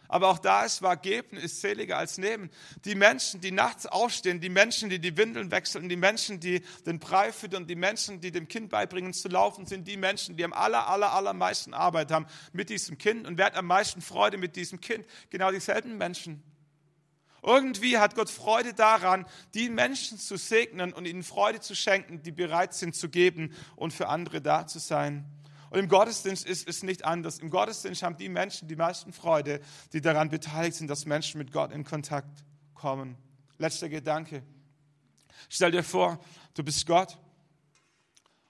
Aber 0.09 0.29
auch 0.29 0.39
da 0.39 0.65
ist 0.65 0.83
wahr, 0.83 0.97
geben 0.97 1.37
ist 1.37 1.61
seliger 1.61 1.99
als 1.99 2.19
nehmen. 2.19 2.51
Die 2.85 2.95
Menschen, 2.95 3.41
die 3.41 3.51
nachts 3.51 3.87
aufstehen, 3.87 4.41
die 4.41 4.49
Menschen, 4.49 4.91
die 4.91 4.99
die 4.99 5.17
Windeln 5.17 5.51
wechseln, 5.51 5.89
die 5.89 5.97
Menschen, 5.97 6.41
die 6.41 6.63
den 6.85 6.99
Brei 6.99 7.33
füttern, 7.33 7.67
die 7.67 7.77
Menschen, 7.77 8.21
die 8.21 8.31
dem 8.31 8.49
Kind 8.49 8.71
beibringen 8.71 9.13
zu 9.13 9.29
laufen, 9.29 9.67
sind 9.67 9.87
die 9.89 9.97
Menschen, 9.97 10.37
die 10.37 10.45
am 10.45 10.53
aller, 10.53 10.89
aller, 10.89 11.13
allermeisten 11.13 11.75
Arbeit 11.75 12.11
haben 12.11 12.27
mit 12.53 12.71
diesem 12.71 12.99
Kind. 12.99 13.27
Und 13.27 13.39
wer 13.39 13.47
hat 13.47 13.57
am 13.57 13.67
meisten 13.67 14.01
Freude 14.01 14.39
mit 14.39 14.57
diesem 14.57 14.81
Kind? 14.81 15.07
Genau 15.31 15.51
dieselben 15.51 15.97
Menschen. 15.99 16.43
Irgendwie 17.43 17.99
hat 17.99 18.17
Gott 18.17 18.29
Freude 18.29 18.75
daran, 18.75 19.25
die 19.55 19.71
Menschen 19.71 20.19
zu 20.19 20.37
segnen 20.37 20.93
und 20.93 21.07
ihnen 21.07 21.23
Freude 21.23 21.61
zu 21.61 21.77
schenken, 21.77 22.21
die 22.23 22.33
bereit 22.33 22.75
sind 22.75 22.97
zu 22.97 23.09
geben 23.09 23.55
und 23.77 23.93
für 23.93 24.09
andere 24.09 24.41
da 24.41 24.67
zu 24.67 24.81
sein. 24.81 25.25
Und 25.71 25.79
im 25.79 25.89
Gottesdienst 25.89 26.47
ist 26.47 26.69
es 26.69 26.83
nicht 26.83 27.05
anders. 27.05 27.39
Im 27.39 27.51
Gottesdienst 27.51 28.03
haben 28.03 28.17
die 28.17 28.29
Menschen 28.29 28.69
die 28.69 28.77
meisten 28.77 29.13
Freude, 29.13 29.61
die 29.93 30.01
daran 30.01 30.29
beteiligt 30.29 30.77
sind, 30.77 30.89
dass 30.89 31.07
Menschen 31.07 31.39
mit 31.39 31.53
Gott 31.53 31.73
in 31.73 31.85
Kontakt 31.85 32.45
kommen. 32.75 33.17
Letzter 33.59 33.89
Gedanke. 33.89 34.43
Stell 35.49 35.71
dir 35.71 35.83
vor, 35.83 36.21
du 36.55 36.63
bist 36.63 36.87
Gott 36.87 37.19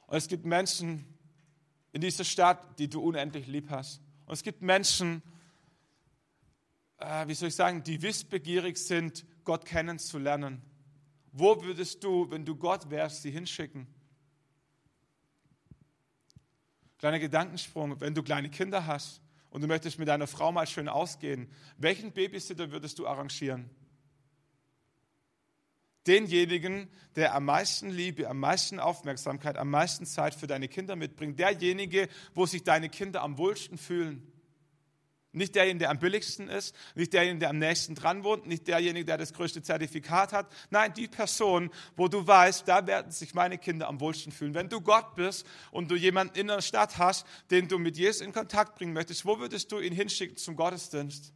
und 0.06 0.16
es 0.16 0.28
gibt 0.28 0.44
Menschen 0.44 1.04
in 1.92 2.00
dieser 2.00 2.24
Stadt, 2.24 2.78
die 2.78 2.88
du 2.88 3.00
unendlich 3.00 3.46
lieb 3.46 3.70
hast. 3.70 4.00
Und 4.26 4.34
es 4.34 4.42
gibt 4.42 4.62
Menschen, 4.62 5.22
äh, 6.98 7.26
wie 7.26 7.34
soll 7.34 7.48
ich 7.48 7.54
sagen, 7.54 7.82
die 7.82 8.02
wissbegierig 8.02 8.76
sind, 8.76 9.24
Gott 9.44 9.64
kennenzulernen. 9.64 10.62
Wo 11.32 11.62
würdest 11.62 12.02
du, 12.04 12.30
wenn 12.30 12.44
du 12.44 12.56
Gott 12.56 12.90
wärst, 12.90 13.22
sie 13.22 13.30
hinschicken? 13.30 13.86
Kleiner 16.98 17.18
Gedankensprung, 17.18 18.00
wenn 18.00 18.14
du 18.14 18.22
kleine 18.22 18.48
Kinder 18.48 18.86
hast 18.86 19.20
und 19.50 19.60
du 19.60 19.66
möchtest 19.66 19.98
mit 19.98 20.08
deiner 20.08 20.26
Frau 20.26 20.52
mal 20.52 20.66
schön 20.66 20.88
ausgehen, 20.88 21.48
welchen 21.76 22.12
Babysitter 22.12 22.72
würdest 22.72 22.98
du 22.98 23.06
arrangieren? 23.06 23.70
Denjenigen, 26.06 26.88
der 27.16 27.34
am 27.34 27.46
meisten 27.46 27.90
Liebe, 27.90 28.28
am 28.28 28.38
meisten 28.38 28.78
Aufmerksamkeit, 28.78 29.56
am 29.56 29.70
meisten 29.70 30.06
Zeit 30.06 30.34
für 30.34 30.46
deine 30.46 30.68
Kinder 30.68 30.94
mitbringt. 30.94 31.38
Derjenige, 31.38 32.08
wo 32.32 32.46
sich 32.46 32.62
deine 32.62 32.88
Kinder 32.88 33.22
am 33.22 33.38
wohlsten 33.38 33.76
fühlen. 33.76 34.32
Nicht 35.36 35.54
derjenige, 35.54 35.80
der 35.80 35.90
am 35.90 35.98
billigsten 35.98 36.48
ist, 36.48 36.74
nicht 36.94 37.12
derjenige, 37.12 37.40
der 37.40 37.50
am 37.50 37.58
nächsten 37.58 37.94
dran 37.94 38.24
wohnt, 38.24 38.46
nicht 38.46 38.66
derjenige, 38.68 39.04
der 39.04 39.18
das 39.18 39.34
größte 39.34 39.62
Zertifikat 39.62 40.32
hat. 40.32 40.50
Nein, 40.70 40.94
die 40.94 41.08
Person, 41.08 41.70
wo 41.94 42.08
du 42.08 42.26
weißt, 42.26 42.66
da 42.66 42.86
werden 42.86 43.12
sich 43.12 43.34
meine 43.34 43.58
Kinder 43.58 43.86
am 43.86 44.00
wohlsten 44.00 44.32
fühlen. 44.32 44.54
Wenn 44.54 44.70
du 44.70 44.80
Gott 44.80 45.14
bist 45.14 45.46
und 45.72 45.90
du 45.90 45.94
jemanden 45.94 46.38
in 46.38 46.46
der 46.46 46.62
Stadt 46.62 46.96
hast, 46.96 47.26
den 47.50 47.68
du 47.68 47.78
mit 47.78 47.98
Jesus 47.98 48.22
in 48.22 48.32
Kontakt 48.32 48.76
bringen 48.76 48.94
möchtest, 48.94 49.26
wo 49.26 49.38
würdest 49.38 49.70
du 49.72 49.78
ihn 49.78 49.92
hinschicken 49.92 50.38
zum 50.38 50.56
Gottesdienst? 50.56 51.34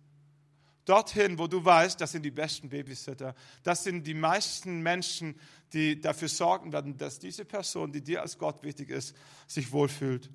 Dorthin, 0.86 1.38
wo 1.38 1.46
du 1.46 1.62
weißt, 1.62 2.00
das 2.00 2.12
sind 2.12 2.22
die 2.22 2.30
besten 2.30 2.70
Babysitter. 2.70 3.34
Das 3.64 3.84
sind 3.84 4.06
die 4.06 4.14
meisten 4.14 4.80
Menschen, 4.80 5.38
die 5.74 6.00
dafür 6.00 6.28
sorgen 6.28 6.72
werden, 6.72 6.96
dass 6.96 7.18
diese 7.18 7.44
Person, 7.44 7.92
die 7.92 8.00
dir 8.00 8.22
als 8.22 8.38
Gott 8.38 8.62
wichtig 8.62 8.88
ist, 8.88 9.14
sich 9.46 9.72
wohlfühlt. 9.72 10.30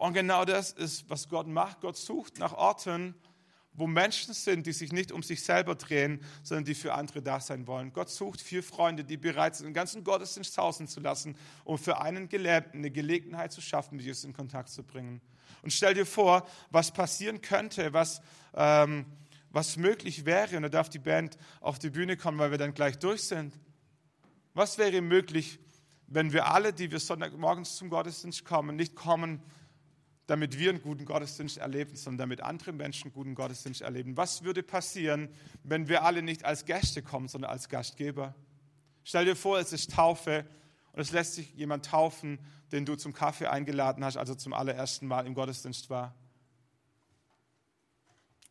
Und 0.00 0.14
genau 0.14 0.46
das 0.46 0.72
ist, 0.72 1.10
was 1.10 1.28
Gott 1.28 1.46
macht. 1.46 1.82
Gott 1.82 1.94
sucht 1.94 2.38
nach 2.38 2.54
Orten, 2.54 3.14
wo 3.74 3.86
Menschen 3.86 4.32
sind, 4.32 4.66
die 4.66 4.72
sich 4.72 4.92
nicht 4.92 5.12
um 5.12 5.22
sich 5.22 5.42
selber 5.42 5.74
drehen, 5.74 6.24
sondern 6.42 6.64
die 6.64 6.74
für 6.74 6.94
andere 6.94 7.20
da 7.20 7.38
sein 7.38 7.66
wollen. 7.66 7.92
Gott 7.92 8.08
sucht 8.08 8.40
vier 8.40 8.62
Freunde, 8.62 9.04
die 9.04 9.18
bereit 9.18 9.56
sind, 9.56 9.66
den 9.66 9.74
ganzen 9.74 10.02
Gottesdienst 10.02 10.56
hausen 10.56 10.88
zu 10.88 11.00
lassen, 11.00 11.36
um 11.64 11.76
für 11.76 12.00
einen 12.00 12.30
Gelähmten 12.30 12.78
eine 12.78 12.90
Gelegenheit 12.90 13.52
zu 13.52 13.60
schaffen, 13.60 13.96
mit 13.96 14.06
Jesus 14.06 14.24
in 14.24 14.32
Kontakt 14.32 14.70
zu 14.70 14.82
bringen. 14.82 15.20
Und 15.60 15.70
stell 15.70 15.92
dir 15.92 16.06
vor, 16.06 16.48
was 16.70 16.92
passieren 16.92 17.42
könnte, 17.42 17.92
was, 17.92 18.22
ähm, 18.54 19.04
was 19.50 19.76
möglich 19.76 20.24
wäre. 20.24 20.56
Und 20.56 20.62
da 20.62 20.70
darf 20.70 20.88
die 20.88 20.98
Band 20.98 21.36
auf 21.60 21.78
die 21.78 21.90
Bühne 21.90 22.16
kommen, 22.16 22.38
weil 22.38 22.52
wir 22.52 22.58
dann 22.58 22.72
gleich 22.72 22.98
durch 22.98 23.24
sind. 23.24 23.52
Was 24.54 24.78
wäre 24.78 25.02
möglich, 25.02 25.58
wenn 26.06 26.32
wir 26.32 26.46
alle, 26.46 26.72
die 26.72 26.90
wir 26.90 27.00
Sonntagmorgens 27.00 27.76
zum 27.76 27.90
Gottesdienst 27.90 28.46
kommen, 28.46 28.76
nicht 28.76 28.96
kommen, 28.96 29.42
damit 30.30 30.60
wir 30.60 30.70
einen 30.70 30.80
guten 30.80 31.06
Gottesdienst 31.06 31.58
erleben, 31.58 31.96
sondern 31.96 32.28
damit 32.28 32.40
andere 32.40 32.72
Menschen 32.72 33.06
einen 33.06 33.14
guten 33.14 33.34
Gottesdienst 33.34 33.80
erleben? 33.80 34.16
Was 34.16 34.44
würde 34.44 34.62
passieren, 34.62 35.28
wenn 35.64 35.88
wir 35.88 36.04
alle 36.04 36.22
nicht 36.22 36.44
als 36.44 36.66
Gäste 36.66 37.02
kommen, 37.02 37.26
sondern 37.26 37.50
als 37.50 37.68
Gastgeber? 37.68 38.36
Stell 39.02 39.24
dir 39.24 39.34
vor, 39.34 39.58
es 39.58 39.72
ist 39.72 39.90
Taufe 39.90 40.46
und 40.92 41.00
es 41.00 41.10
lässt 41.10 41.34
sich 41.34 41.52
jemand 41.54 41.86
taufen, 41.86 42.38
den 42.70 42.84
du 42.84 42.94
zum 42.94 43.12
Kaffee 43.12 43.48
eingeladen 43.48 44.04
hast, 44.04 44.16
also 44.16 44.36
zum 44.36 44.52
allerersten 44.52 45.08
Mal 45.08 45.26
im 45.26 45.34
Gottesdienst 45.34 45.90
war. 45.90 46.14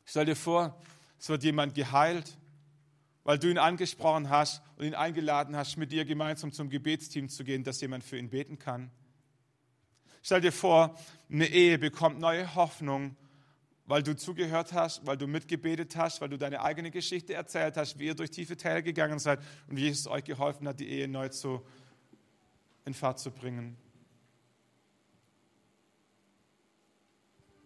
Stell 0.04 0.26
dir 0.26 0.36
vor, 0.36 0.78
es 1.18 1.30
wird 1.30 1.46
jemand 1.46 1.76
geheilt, 1.76 2.38
weil 3.24 3.40
du 3.40 3.50
ihn 3.50 3.58
angesprochen 3.58 4.30
hast 4.30 4.62
und 4.76 4.84
ihn 4.84 4.96
eingeladen 4.96 5.56
hast, 5.56 5.78
mit 5.78 5.94
dir 5.94 6.04
gemeinsam 6.04 6.52
zum 6.52 6.70
Gebetsteam 6.70 7.30
zu 7.30 7.46
gehen, 7.46 7.64
dass 7.64 7.80
jemand 7.80 8.04
für 8.04 8.18
ihn 8.18 8.30
beten 8.30 8.60
kann. 8.60 8.92
Stell 10.22 10.42
dir 10.42 10.52
vor, 10.52 10.96
eine 11.32 11.48
Ehe 11.48 11.78
bekommt 11.78 12.20
neue 12.20 12.56
Hoffnung, 12.56 13.16
weil 13.86 14.04
du 14.04 14.16
zugehört 14.16 14.74
hast, 14.74 15.06
weil 15.06 15.18
du 15.18 15.26
mitgebetet 15.26 15.96
hast, 15.96 16.22
weil 16.22 16.30
du 16.30 16.38
deine 16.38 16.62
eigene 16.62 16.92
Geschichte 16.92 17.34
erzählt 17.34 17.76
hast, 17.78 17.98
wie 17.98 18.06
ihr 18.06 18.16
durch 18.16 18.30
tiefe 18.30 18.56
Täler 18.56 18.82
gegangen 18.82 19.18
seid 19.18 19.40
und 19.68 19.78
wie 19.78 19.82
Jesus 19.82 20.08
euch 20.08 20.24
geholfen 20.24 20.68
hat, 20.68 20.80
die 20.80 20.90
Ehe 20.90 21.08
neu 21.08 21.30
zu, 21.30 21.66
in 22.86 22.94
Fahrt 22.94 23.20
zu 23.20 23.32
bringen. 23.32 23.78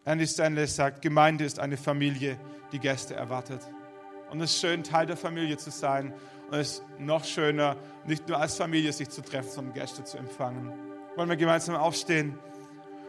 Andy 0.05 0.27
Stanley 0.27 0.67
sagt, 0.67 1.01
Gemeinde 1.01 1.45
ist 1.45 1.59
eine 1.59 1.77
Familie, 1.77 2.37
die 2.71 2.79
Gäste 2.79 3.15
erwartet. 3.15 3.61
Und 4.29 4.41
es 4.41 4.53
ist 4.53 4.61
schön, 4.61 4.83
Teil 4.83 5.05
der 5.05 5.17
Familie 5.17 5.57
zu 5.57 5.71
sein. 5.71 6.13
Und 6.49 6.57
es 6.57 6.79
ist 6.79 6.83
noch 6.99 7.23
schöner, 7.23 7.77
nicht 8.05 8.27
nur 8.27 8.37
als 8.37 8.55
Familie 8.55 8.91
sich 8.91 9.09
zu 9.09 9.21
treffen, 9.21 9.49
sondern 9.49 9.73
Gäste 9.73 10.03
zu 10.03 10.17
empfangen. 10.17 10.92
Wollen 11.15 11.29
wir 11.29 11.37
gemeinsam 11.37 11.75
aufstehen? 11.75 12.39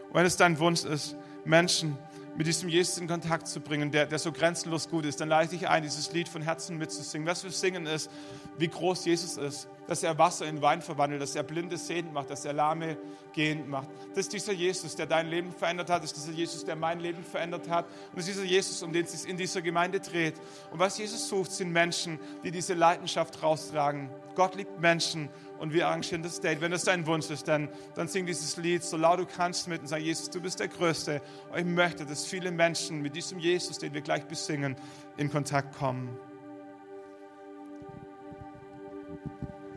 Und 0.09 0.15
wenn 0.15 0.27
es 0.27 0.37
dein 0.37 0.59
Wunsch 0.59 0.85
ist, 0.85 1.17
Menschen 1.45 1.97
mit 2.37 2.47
diesem 2.47 2.69
Jesus 2.69 2.99
in 2.99 3.07
Kontakt 3.07 3.47
zu 3.47 3.61
bringen, 3.61 3.91
der, 3.93 4.07
der 4.07 4.19
so 4.19 4.33
grenzenlos 4.33 4.89
gut 4.89 5.05
ist, 5.05 5.21
dann 5.21 5.33
ich 5.43 5.51
dich 5.51 5.69
ein, 5.69 5.83
dieses 5.83 6.13
Lied 6.13 6.29
von 6.29 6.43
Herzen 6.43 6.77
mitzusingen. 6.79 7.27
Was 7.27 7.45
wir 7.45 7.51
singen 7.51 7.87
ist, 7.87 8.11
wie 8.59 8.69
groß 8.69 9.05
Jesus 9.05 9.37
ist, 9.37 9.69
dass 9.87 10.03
er 10.03 10.19
Wasser 10.19 10.47
in 10.47 10.61
Wein 10.61 10.83
verwandelt, 10.83 11.23
dass 11.23 11.37
er 11.37 11.45
Blinde 11.45 11.77
sehend 11.77 12.13
macht, 12.13 12.31
dass 12.31 12.45
er 12.45 12.53
Lahme 12.53 12.97
gehend 13.33 13.69
macht. 13.69 13.89
Das 14.11 14.21
ist 14.21 14.33
dieser 14.33 14.53
Jesus, 14.53 14.97
der 14.97 15.07
dein 15.07 15.29
Leben 15.29 15.53
verändert 15.53 15.91
hat, 15.91 16.03
das 16.03 16.13
ist 16.13 16.25
dieser 16.25 16.37
Jesus, 16.37 16.65
der 16.65 16.77
mein 16.77 17.01
Leben 17.01 17.23
verändert 17.23 17.69
hat 17.69 17.87
und 18.11 18.17
das 18.17 18.29
ist 18.29 18.35
dieser 18.35 18.47
Jesus, 18.47 18.83
um 18.83 18.93
den 18.93 19.05
es 19.05 19.13
sich 19.13 19.31
in 19.31 19.37
dieser 19.37 19.63
Gemeinde 19.63 20.01
dreht. 20.01 20.35
Und 20.73 20.79
was 20.79 20.99
Jesus 20.99 21.29
sucht, 21.29 21.53
sind 21.53 21.73
Menschen, 21.73 22.19
die 22.43 22.51
diese 22.51 22.75
Leidenschaft 22.75 23.43
raustragen. 23.43 24.11
Gott 24.35 24.57
liebt 24.57 24.81
Menschen 24.81 25.29
und 25.65 25.73
wir 25.73 25.89
arrangieren 25.89 26.23
das 26.23 26.41
Date. 26.41 26.61
Wenn 26.61 26.73
das 26.73 26.85
dein 26.85 27.07
Wunsch 27.07 27.31
ist, 27.31 27.49
dann, 27.49 27.71
dann 27.95 28.07
sing 28.07 28.27
dieses 28.27 28.59
Lied 28.59 28.85
so 28.85 28.99
laut 28.99 29.19
du 29.19 29.25
kannst 29.25 29.67
mit 29.67 29.81
und 29.81 29.87
sag, 29.87 30.03
Jesus, 30.03 30.29
du 30.29 30.39
bist 30.43 30.61
der 30.61 30.69
Größte. 30.69 31.23
Und 31.51 31.59
ich 31.59 31.65
möchte, 31.65 32.05
dass 32.05 32.27
viele 32.27 32.51
Menschen 32.51 33.01
mit 33.01 33.17
diesem 33.17 33.39
Jesus, 33.39 33.79
den 33.79 33.95
wir 33.95 34.03
gleich 34.03 34.27
besingen, 34.27 34.77
in 35.17 35.31
Kontakt 35.31 35.75
kommen. 35.79 36.19